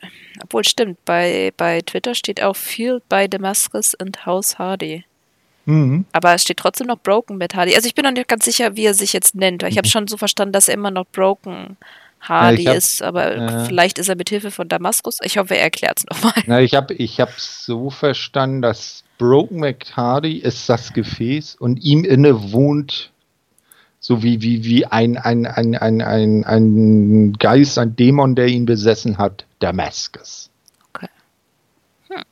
obwohl, 0.41 0.63
stimmt, 0.63 1.03
bei, 1.05 1.51
bei 1.57 1.81
Twitter 1.81 2.15
steht 2.15 2.41
auch 2.41 2.55
Field 2.55 3.07
by 3.09 3.27
Damascus 3.27 3.95
and 3.95 4.25
House 4.25 4.57
Hardy. 4.57 5.03
Mhm. 5.65 6.05
Aber 6.13 6.33
es 6.33 6.43
steht 6.43 6.57
trotzdem 6.57 6.87
noch 6.87 6.99
Broken 6.99 7.37
mit 7.37 7.55
Hardy. 7.55 7.75
Also 7.75 7.87
ich 7.87 7.95
bin 7.95 8.05
noch 8.05 8.11
nicht 8.11 8.29
ganz 8.29 8.45
sicher, 8.45 8.75
wie 8.75 8.85
er 8.85 8.93
sich 8.93 9.11
jetzt 9.13 9.35
nennt. 9.35 9.63
Weil 9.63 9.71
ich 9.71 9.77
habe 9.77 9.87
mhm. 9.87 9.91
schon 9.91 10.07
so 10.07 10.17
verstanden, 10.17 10.53
dass 10.53 10.67
er 10.67 10.75
immer 10.75 10.91
noch 10.91 11.05
Broken 11.11 11.77
Hardy 12.21 12.63
ja, 12.63 12.71
hab, 12.71 12.77
ist, 12.77 13.03
aber 13.03 13.35
äh, 13.35 13.65
vielleicht 13.65 13.99
ist 13.99 14.09
er 14.09 14.15
mit 14.15 14.29
Hilfe 14.29 14.49
von 14.49 14.67
Damaskus. 14.67 15.19
Ich 15.23 15.37
hoffe, 15.37 15.55
er 15.55 15.63
erklärt 15.63 15.99
es 15.99 16.05
nochmal. 16.05 16.63
ich 16.63 16.73
habe 16.73 16.93
ich 16.93 17.19
hab 17.19 17.31
so 17.39 17.89
verstanden, 17.89 18.61
dass 18.61 19.03
Broken 19.17 19.59
McHardy 19.59 20.37
ist 20.37 20.67
das 20.67 20.93
Gefäß 20.93 21.55
und 21.55 21.83
ihm 21.83 22.03
inne 22.03 22.51
wohnt 22.51 23.11
so 23.99 24.23
wie, 24.23 24.41
wie, 24.41 24.63
wie 24.63 24.85
ein, 24.85 25.17
ein, 25.17 25.45
ein, 25.45 25.75
ein, 25.75 26.01
ein, 26.01 26.43
ein 26.45 27.33
Geist, 27.33 27.77
ein 27.77 27.95
Dämon, 27.95 28.35
der 28.35 28.47
ihn 28.47 28.65
besessen 28.65 29.17
hat, 29.17 29.45
Damaskus. 29.59 30.49
Okay. 30.89 31.09
Hm. 32.09 32.23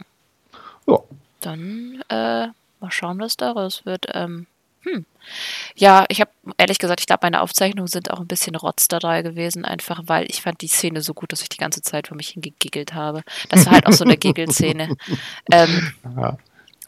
Ja. 0.88 1.00
Dann 1.42 2.04
äh, 2.10 2.48
mal 2.80 2.92
schauen, 2.92 3.20
was 3.20 3.38
daraus 3.38 3.86
wird. 3.86 4.08
Ähm, 4.14 4.48
hm. 4.82 5.06
Ja, 5.76 6.06
ich 6.10 6.22
habe 6.22 6.32
ehrlich 6.58 6.78
gesagt, 6.78 7.00
ich 7.00 7.08
glaube, 7.08 7.22
meine 7.24 7.42
Aufzeichnungen 7.42 7.88
sind 7.88 8.12
auch 8.12 8.20
ein 8.20 8.28
bisschen 8.28 8.56
rotz 8.56 8.88
dabei 8.88 9.24
gewesen, 9.24 9.66
einfach 9.66 10.04
weil 10.06 10.26
ich 10.30 10.42
fand 10.42 10.62
die 10.62 10.68
Szene 10.68 11.02
so 11.02 11.14
gut, 11.14 11.32
dass 11.32 11.42
ich 11.42 11.50
die 11.50 11.58
ganze 11.58 11.82
Zeit 11.82 12.08
vor 12.08 12.18
mich 12.18 12.30
hingegiggelt 12.30 12.94
habe. 12.94 13.24
Das 13.50 13.66
war 13.66 13.74
halt 13.74 13.88
auch 13.88 13.94
so 13.94 14.04
eine 14.06 14.18
Giggelszene. 14.18 14.96
ähm, 15.52 15.94
ja. 16.16 16.38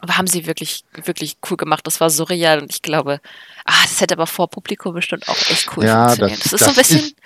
Aber 0.00 0.16
haben 0.16 0.26
sie 0.26 0.46
wirklich, 0.46 0.84
wirklich 1.04 1.38
cool 1.50 1.56
gemacht. 1.56 1.86
Das 1.86 2.00
war 2.00 2.10
surreal 2.10 2.60
und 2.60 2.72
ich 2.72 2.82
glaube, 2.82 3.20
ah, 3.64 3.82
das 3.82 4.00
hätte 4.00 4.14
aber 4.14 4.26
vor 4.26 4.48
Publikum 4.48 4.94
bestimmt 4.94 5.28
auch 5.28 5.36
echt 5.50 5.76
cool 5.76 5.84
ja, 5.84 6.08
funktioniert. 6.08 6.44
Das, 6.44 6.50
das 6.50 6.60
ist 6.60 6.64
so 6.64 6.70
ein 6.70 6.76
bisschen, 6.76 7.00
ist 7.00 7.16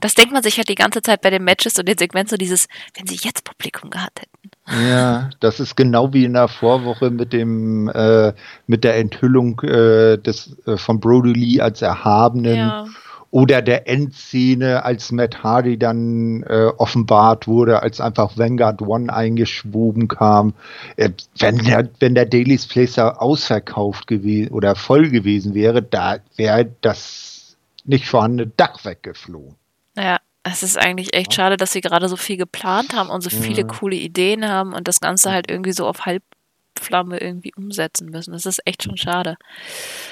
das 0.00 0.14
denkt 0.14 0.32
man 0.32 0.42
sich 0.42 0.56
halt 0.56 0.68
die 0.68 0.74
ganze 0.74 1.02
Zeit 1.02 1.20
bei 1.20 1.30
den 1.30 1.44
Matches 1.44 1.78
und 1.78 1.86
den 1.88 1.96
Segmenten 1.96 2.30
so 2.30 2.36
dieses, 2.36 2.66
wenn 2.96 3.06
sie 3.06 3.18
jetzt 3.22 3.44
Publikum 3.44 3.90
gehabt 3.90 4.20
hätten. 4.20 4.50
Ja, 4.88 5.30
das 5.40 5.60
ist 5.60 5.76
genau 5.76 6.12
wie 6.12 6.24
in 6.24 6.32
der 6.32 6.48
Vorwoche 6.48 7.10
mit 7.10 7.32
dem, 7.32 7.88
äh, 7.88 8.32
mit 8.66 8.84
der 8.84 8.96
Enthüllung 8.96 9.60
äh, 9.60 10.18
des, 10.18 10.56
äh, 10.66 10.76
von 10.76 11.00
Brody 11.00 11.32
Lee 11.32 11.60
als 11.60 11.82
Erhabenen. 11.82 12.56
Ja 12.56 12.86
oder 13.34 13.62
der 13.62 13.88
Endszene, 13.88 14.84
als 14.84 15.10
Matt 15.10 15.42
Hardy 15.42 15.76
dann 15.76 16.44
äh, 16.44 16.70
offenbart 16.76 17.48
wurde, 17.48 17.82
als 17.82 18.00
einfach 18.00 18.38
Vanguard 18.38 18.80
One 18.80 19.12
eingeschwoben 19.12 20.06
kam. 20.06 20.54
Äh, 20.94 21.10
wenn, 21.40 21.58
der, 21.58 21.88
wenn 21.98 22.14
der 22.14 22.26
Daily's 22.26 22.64
Placer 22.68 23.20
ausverkauft 23.20 24.06
gewesen 24.06 24.52
oder 24.52 24.76
voll 24.76 25.10
gewesen 25.10 25.52
wäre, 25.52 25.82
da 25.82 26.18
wäre 26.36 26.70
das 26.80 27.56
nicht 27.84 28.06
vorhandene 28.06 28.52
Dach 28.56 28.84
weggeflogen. 28.84 29.56
Ja, 29.96 30.18
es 30.44 30.62
ist 30.62 30.78
eigentlich 30.78 31.12
echt 31.12 31.34
schade, 31.34 31.56
dass 31.56 31.72
sie 31.72 31.80
gerade 31.80 32.08
so 32.08 32.14
viel 32.14 32.36
geplant 32.36 32.94
haben 32.94 33.10
und 33.10 33.20
so 33.20 33.30
viele 33.30 33.62
ja. 33.62 33.66
coole 33.66 33.96
Ideen 33.96 34.48
haben 34.48 34.72
und 34.72 34.86
das 34.86 35.00
Ganze 35.00 35.32
halt 35.32 35.50
irgendwie 35.50 35.72
so 35.72 35.88
auf 35.88 36.06
Halbflamme 36.06 37.18
irgendwie 37.18 37.52
umsetzen 37.56 38.10
müssen. 38.10 38.30
Das 38.30 38.46
ist 38.46 38.64
echt 38.64 38.84
schon 38.84 38.96
schade. 38.96 39.34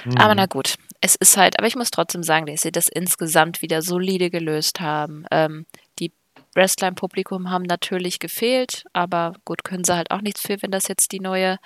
Mhm. 0.06 0.18
Aber 0.18 0.34
na 0.34 0.46
gut, 0.46 0.74
es 1.02 1.16
ist 1.16 1.36
halt, 1.36 1.58
aber 1.58 1.66
ich 1.66 1.74
muss 1.74 1.90
trotzdem 1.90 2.22
sagen, 2.22 2.46
dass 2.46 2.62
sie 2.62 2.70
das 2.70 2.86
insgesamt 2.86 3.60
wieder 3.60 3.82
solide 3.82 4.30
gelöst 4.30 4.80
haben. 4.80 5.26
Ähm, 5.32 5.66
die 5.98 6.12
Wrestler 6.54 6.88
im 6.88 6.94
Publikum 6.94 7.50
haben 7.50 7.64
natürlich 7.64 8.20
gefehlt, 8.20 8.84
aber 8.92 9.34
gut, 9.44 9.64
können 9.64 9.82
sie 9.82 9.96
halt 9.96 10.12
auch 10.12 10.20
nichts 10.20 10.42
für, 10.42 10.62
wenn 10.62 10.70
das 10.70 10.86
jetzt 10.86 11.10
die 11.10 11.18
neue, 11.18 11.58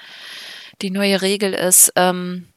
die 0.80 0.90
neue 0.90 1.20
Regel 1.20 1.52
ist. 1.52 1.92
Ähm, 1.96 2.48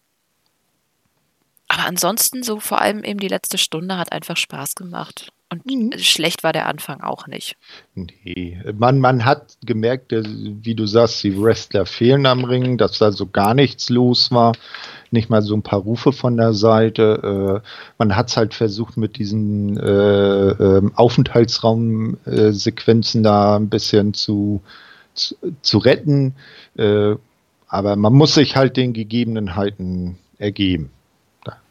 aber 1.67 1.83
ansonsten, 1.85 2.43
so 2.43 2.61
vor 2.61 2.81
allem 2.81 3.03
eben 3.03 3.19
die 3.19 3.27
letzte 3.27 3.57
Stunde 3.57 3.97
hat 3.97 4.13
einfach 4.13 4.37
Spaß 4.37 4.75
gemacht. 4.75 5.33
Und 5.51 5.65
mhm. 5.65 5.91
schlecht 5.97 6.43
war 6.43 6.53
der 6.53 6.67
Anfang 6.67 7.01
auch 7.01 7.27
nicht. 7.27 7.55
Nee, 7.95 8.61
man, 8.77 8.99
man 8.99 9.25
hat 9.25 9.57
gemerkt, 9.65 10.11
wie 10.11 10.75
du 10.75 10.85
sagst, 10.85 11.23
die 11.23 11.41
Wrestler 11.41 11.85
fehlen 11.85 12.25
am 12.25 12.43
Ring, 12.43 12.77
dass 12.77 12.99
da 12.99 13.11
so 13.11 13.27
gar 13.27 13.53
nichts 13.53 13.89
los 13.89 14.31
war 14.31 14.53
nicht 15.11 15.29
mal 15.29 15.41
so 15.41 15.55
ein 15.55 15.63
paar 15.63 15.79
Rufe 15.79 16.13
von 16.13 16.37
der 16.37 16.53
Seite. 16.53 17.61
Äh, 17.63 17.67
man 17.97 18.15
hat 18.15 18.29
es 18.29 18.37
halt 18.37 18.53
versucht, 18.53 18.95
mit 18.97 19.17
diesen 19.17 19.75
äh, 19.77 20.49
äh, 20.49 20.87
Aufenthaltsraumsequenzen 20.95 23.23
da 23.23 23.55
ein 23.55 23.69
bisschen 23.69 24.13
zu, 24.13 24.61
zu, 25.13 25.35
zu 25.61 25.77
retten. 25.79 26.35
Äh, 26.77 27.15
aber 27.67 27.95
man 27.95 28.13
muss 28.13 28.35
sich 28.35 28.55
halt 28.55 28.77
den 28.77 28.93
Gegebenheiten 28.93 30.19
ergeben. 30.37 30.91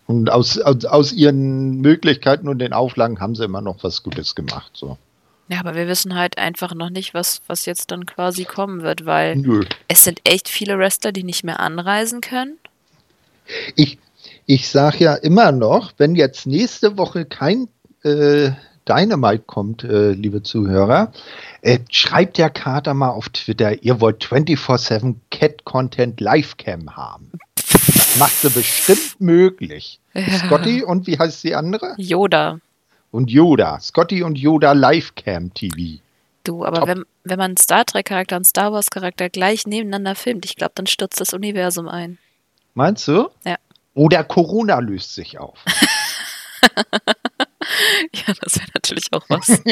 Und 0.09 0.31
aus, 0.31 0.59
aus, 0.59 0.87
aus 0.87 1.13
ihren 1.13 1.83
Möglichkeiten 1.83 2.49
und 2.49 2.61
den 2.61 2.73
Auflagen 2.73 3.21
haben 3.21 3.35
sie 3.35 3.45
immer 3.45 3.61
noch 3.61 3.85
was 3.85 4.03
Gutes 4.03 4.35
gemacht. 4.35 4.73
So. 4.73 4.97
Ja, 5.49 5.61
aber 5.61 5.75
wir 5.75 5.87
wissen 5.87 6.15
halt 6.15 6.39
einfach 6.39 6.75
noch 6.75 6.89
nicht, 6.89 7.13
was, 7.13 7.43
was 7.47 7.67
jetzt 7.67 7.91
dann 7.91 8.07
quasi 8.07 8.45
kommen 8.45 8.83
wird, 8.83 9.05
weil 9.05 9.37
Nö. 9.37 9.65
es 9.87 10.05
sind 10.05 10.21
echt 10.25 10.49
viele 10.49 10.79
Wrestler, 10.79 11.13
die 11.13 11.25
nicht 11.25 11.45
mehr 11.45 11.61
anreisen 11.61 12.23
können. 12.23 12.57
Ich, 13.77 13.99
ich 14.47 14.69
sage 14.69 15.05
ja 15.05 15.15
immer 15.15 15.53
noch, 15.53 15.93
wenn 15.99 16.15
jetzt 16.15 16.47
nächste 16.47 16.97
Woche 16.97 17.27
kein 17.27 17.69
äh, 18.03 18.51
Dynamite 18.89 19.45
kommt, 19.45 19.85
äh, 19.85 20.13
liebe 20.13 20.43
Zuhörer, 20.43 21.13
äh, 21.61 21.81
schreibt 21.91 22.39
der 22.39 22.49
Kater 22.49 22.95
mal 22.95 23.11
auf 23.11 23.29
Twitter, 23.29 23.83
ihr 23.83 24.01
wollt 24.01 24.25
24-7 24.25 25.17
Cat-Content 25.31 26.19
Livecam 26.21 26.97
haben. 26.97 27.31
Macht 28.19 28.41
sie 28.41 28.51
bestimmt 28.51 29.21
möglich. 29.21 30.01
Ja. 30.15 30.47
Scotty 30.47 30.83
und 30.83 31.07
wie 31.07 31.19
heißt 31.19 31.45
die 31.45 31.55
andere? 31.55 31.95
Yoda. 31.97 32.59
Und 33.11 33.31
Yoda. 33.31 33.81
Scotty 33.81 34.23
und 34.23 34.37
Yoda 34.39 34.73
Livecam 34.73 35.53
TV. 35.55 36.01
Du, 36.45 36.65
aber 36.65 36.87
wenn, 36.87 37.05
wenn 37.25 37.39
man 37.39 37.57
Star 37.57 37.85
Trek-Charakter 37.85 38.37
und 38.37 38.47
Star 38.47 38.73
Wars-Charakter 38.73 39.29
gleich 39.29 39.67
nebeneinander 39.67 40.15
filmt, 40.15 40.45
ich 40.45 40.57
glaube, 40.57 40.73
dann 40.75 40.87
stürzt 40.87 41.21
das 41.21 41.35
Universum 41.35 41.89
ein. 41.89 42.19
Meinst 42.75 43.07
du? 43.09 43.29
Ja. 43.45 43.57
Oder 43.95 44.25
Corona 44.25 44.79
löst 44.79 45.15
sich 45.15 45.39
auf. 45.39 45.59
ja, 48.15 48.35
das 48.41 48.57
wäre 48.57 48.69
natürlich 48.75 49.07
auch 49.13 49.25
was. 49.29 49.63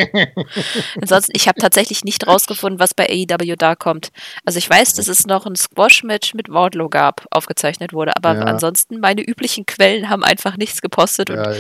Ansonsten, 1.01 1.33
ich 1.35 1.49
habe 1.49 1.61
tatsächlich 1.61 2.05
nicht 2.05 2.27
rausgefunden, 2.27 2.81
was 2.81 2.95
bei 2.95 3.07
AEW 3.09 3.57
da 3.57 3.75
kommt. 3.75 4.11
Also 4.45 4.59
ich 4.59 4.69
weiß, 4.69 4.95
dass 4.95 5.09
es 5.09 5.27
noch 5.27 5.47
ein 5.47 5.57
Squash-Match 5.57 6.35
mit 6.35 6.49
Wardlow 6.49 6.89
gab, 6.89 7.27
aufgezeichnet 7.31 7.93
wurde, 7.93 8.17
aber 8.17 8.35
ja. 8.35 8.43
ansonsten, 8.43 9.01
meine 9.01 9.23
üblichen 9.23 9.67
Quellen 9.67 10.09
haben 10.09 10.25
einfach 10.25 10.57
nichts 10.57 10.81
gepostet 10.81 11.31
und 11.31 11.37
ja, 11.37 11.53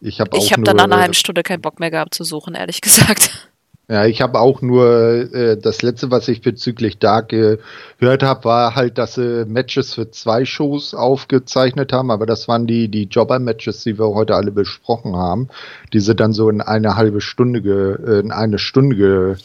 ich 0.00 0.20
habe 0.20 0.38
hab 0.38 0.64
dann 0.64 0.76
nach 0.76 0.84
einer 0.84 1.00
halben 1.00 1.14
Stunde 1.14 1.42
keinen 1.42 1.62
Bock 1.62 1.80
mehr 1.80 1.90
gehabt 1.90 2.14
zu 2.14 2.24
suchen, 2.24 2.54
ehrlich 2.54 2.80
gesagt. 2.80 3.48
Ja, 3.86 4.06
ich 4.06 4.22
habe 4.22 4.40
auch 4.40 4.62
nur 4.62 5.34
äh, 5.34 5.58
das 5.58 5.82
letzte, 5.82 6.10
was 6.10 6.28
ich 6.28 6.40
bezüglich 6.40 6.98
Dark 6.98 7.28
gehört 7.28 8.22
habe, 8.22 8.44
war 8.44 8.74
halt, 8.74 8.96
dass 8.96 9.16
sie 9.16 9.44
Matches 9.46 9.92
für 9.92 10.10
zwei 10.10 10.46
Shows 10.46 10.94
aufgezeichnet 10.94 11.92
haben, 11.92 12.10
aber 12.10 12.24
das 12.24 12.48
waren 12.48 12.66
die, 12.66 12.88
die 12.88 13.04
Jobber-Matches, 13.04 13.82
die 13.84 13.98
wir 13.98 14.08
heute 14.14 14.36
alle 14.36 14.52
besprochen 14.52 15.16
haben, 15.16 15.48
die 15.92 16.00
sie 16.00 16.14
dann 16.14 16.32
so 16.32 16.48
in 16.48 16.62
eine 16.62 16.96
halbe 16.96 17.20
Stunde, 17.20 17.60
ge, 17.60 17.96
äh, 18.06 18.20
in 18.20 18.32
eine 18.32 18.58
Stunde 18.58 19.36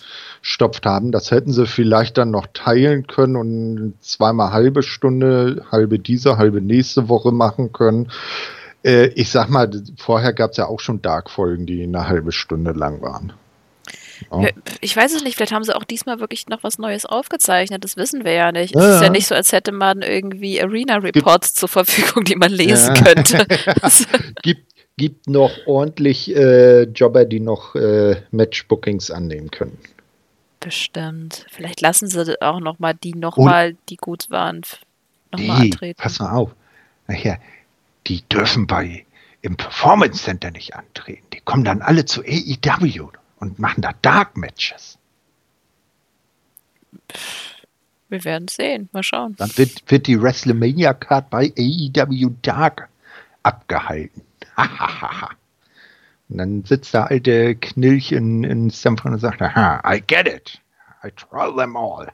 gestopft 0.42 0.86
haben. 0.86 1.12
Das 1.12 1.32
hätten 1.32 1.52
sie 1.52 1.68
vielleicht 1.68 2.18
dann 2.18 2.32
noch 2.32 2.48
teilen 2.54 3.08
können 3.08 3.36
und 3.36 3.96
zweimal 4.00 4.54
halbe 4.54 4.84
Stunde, 4.84 5.66
halbe 5.70 6.00
diese, 6.00 6.38
halbe 6.38 6.62
nächste 6.62 7.10
Woche 7.10 7.34
machen 7.34 7.74
können. 7.74 8.10
Äh, 8.86 9.08
ich 9.16 9.32
sag 9.32 9.50
mal, 9.50 9.70
vorher 9.98 10.32
gab 10.32 10.52
es 10.52 10.58
ja 10.58 10.68
auch 10.68 10.80
schon 10.80 11.02
Dark-Folgen, 11.02 11.66
die 11.66 11.84
eine 11.84 12.08
halbe 12.08 12.32
Stunde 12.32 12.72
lang 12.72 13.02
waren. 13.02 13.34
Oh. 14.30 14.46
Ich 14.82 14.96
weiß 14.96 15.14
es 15.14 15.24
nicht, 15.24 15.36
vielleicht 15.36 15.52
haben 15.52 15.64
sie 15.64 15.76
auch 15.76 15.84
diesmal 15.84 16.20
wirklich 16.20 16.48
noch 16.48 16.64
was 16.64 16.78
Neues 16.78 17.06
aufgezeichnet, 17.06 17.84
das 17.84 17.98
wissen 17.98 18.24
wir 18.24 18.34
ja 18.34 18.52
nicht. 18.52 18.76
Ja. 18.76 18.82
Es 18.82 18.96
ist 18.96 19.02
ja 19.02 19.10
nicht 19.10 19.28
so, 19.28 19.36
als 19.36 19.52
hätte 19.52 19.72
man 19.72 20.02
irgendwie 20.02 20.62
Arena-Reports 20.62 21.54
zur 21.54 21.70
Verfügung, 21.70 22.24
die 22.24 22.36
man 22.36 22.52
lesen 22.52 22.96
ja. 22.96 23.02
könnte. 23.02 23.46
gibt, 24.44 24.74
gibt 24.98 25.28
noch 25.28 25.52
ordentlich 25.66 26.36
äh, 26.36 26.84
Jobber, 26.84 27.26
die 27.26 27.40
noch 27.40 27.76
äh, 27.76 28.22
Matchbookings 28.32 29.12
annehmen 29.12 29.52
können. 29.52 29.78
Bestimmt. 30.60 31.46
Vielleicht 31.50 31.80
lassen 31.82 32.08
sie 32.08 32.42
auch 32.42 32.60
noch 32.60 32.80
mal 32.80 32.94
die 32.94 33.16
noch 33.16 33.38
mal, 33.38 33.78
die 33.88 33.96
gut 33.96 34.30
waren, 34.30 34.62
noch 35.32 35.40
mal 35.40 35.62
Die, 35.62 35.72
antreten. 35.72 36.02
pass 36.02 36.20
mal 36.20 36.32
auf. 36.32 36.54
Nachher, 37.08 37.40
die 38.08 38.22
dürfen 38.28 38.68
bei 38.68 39.06
im 39.42 39.56
Performance 39.56 40.24
Center 40.24 40.52
nicht 40.52 40.76
antreten. 40.76 41.26
Die 41.34 41.40
kommen 41.40 41.64
dann 41.64 41.82
alle 41.82 42.04
zu 42.06 42.22
AEW 42.22 43.10
und 43.40 43.60
machen 43.60 43.82
da 43.82 43.94
Dark 44.02 44.38
Matches. 44.38 44.98
Wir 48.10 48.24
werden 48.24 48.48
sehen. 48.48 48.90
Mal 48.92 49.04
schauen. 49.04 49.36
Dann 49.38 49.56
wird, 49.56 49.90
wird 49.90 50.08
die 50.08 50.22
WrestleMania 50.22 50.94
Card 50.94 51.30
bei 51.30 51.54
AEW 51.58 52.32
Dark 52.42 52.90
abgehalten. 53.44 54.24
und 56.30 56.38
dann 56.38 56.64
sitzt 56.66 56.94
der 56.94 57.10
alte 57.10 57.56
Knilch 57.56 58.12
in, 58.12 58.44
in 58.44 58.72
Stamford 58.72 59.14
und 59.14 59.20
sagt, 59.20 59.42
aha, 59.42 59.82
I 59.86 60.02
get 60.02 60.28
it. 60.28 60.60
I 61.04 61.12
troll 61.12 61.56
them 61.56 61.78
all. 61.78 62.08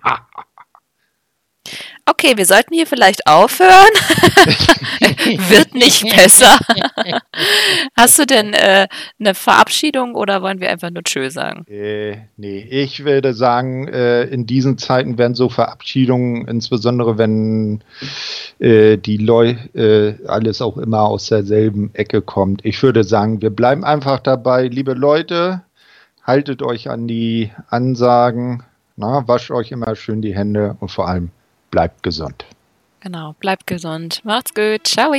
Okay, 2.08 2.38
wir 2.38 2.46
sollten 2.46 2.74
hier 2.74 2.86
vielleicht 2.86 3.26
aufhören. 3.26 3.72
Wird 5.50 5.74
nicht 5.74 6.04
besser. 6.16 6.58
Hast 7.98 8.20
du 8.20 8.26
denn 8.26 8.54
äh, 8.54 8.88
eine 9.20 9.34
Verabschiedung 9.34 10.14
oder 10.14 10.44
wollen 10.44 10.60
wir 10.60 10.70
einfach 10.70 10.92
nur 10.92 11.04
Tschö 11.04 11.32
sagen? 11.32 11.66
Äh, 11.68 12.18
nee, 12.38 12.60
ich 12.60 13.04
würde 13.06 13.34
sagen, 13.34 13.88
äh, 13.88 14.24
in 14.26 14.46
diesen 14.46 14.78
Zeiten 14.78 15.18
werden 15.18 15.34
so 15.34 15.50
Verabschiedungen, 15.50 16.48
insbesondere 16.48 17.18
wenn 17.18 17.84
äh, 18.60 18.98
die 18.98 19.18
Leute 19.18 20.20
äh, 20.24 20.28
alles 20.28 20.62
auch 20.62 20.78
immer 20.78 21.02
aus 21.02 21.28
derselben 21.28 21.90
Ecke 21.96 22.22
kommt. 22.22 22.64
Ich 22.64 22.82
würde 22.84 23.04
sagen, 23.04 23.42
wir 23.42 23.50
bleiben 23.50 23.84
einfach 23.84 24.20
dabei. 24.20 24.68
Liebe 24.68 24.94
Leute, 24.94 25.64
haltet 26.24 26.62
euch 26.62 26.90
an 26.90 27.08
die 27.08 27.52
Ansagen, 27.70 28.64
na, 28.96 29.28
wascht 29.28 29.52
euch 29.52 29.72
immer 29.72 29.96
schön 29.96 30.22
die 30.22 30.36
Hände 30.36 30.78
und 30.80 30.90
vor 30.90 31.08
allem 31.08 31.32
bleibt 31.76 32.04
gesund. 32.04 32.46
Genau, 33.02 33.36
bleibt 33.42 33.68
gesund. 33.68 34.24
Macht's 34.24 34.54
gut. 34.54 34.88
Ciao. 34.88 35.12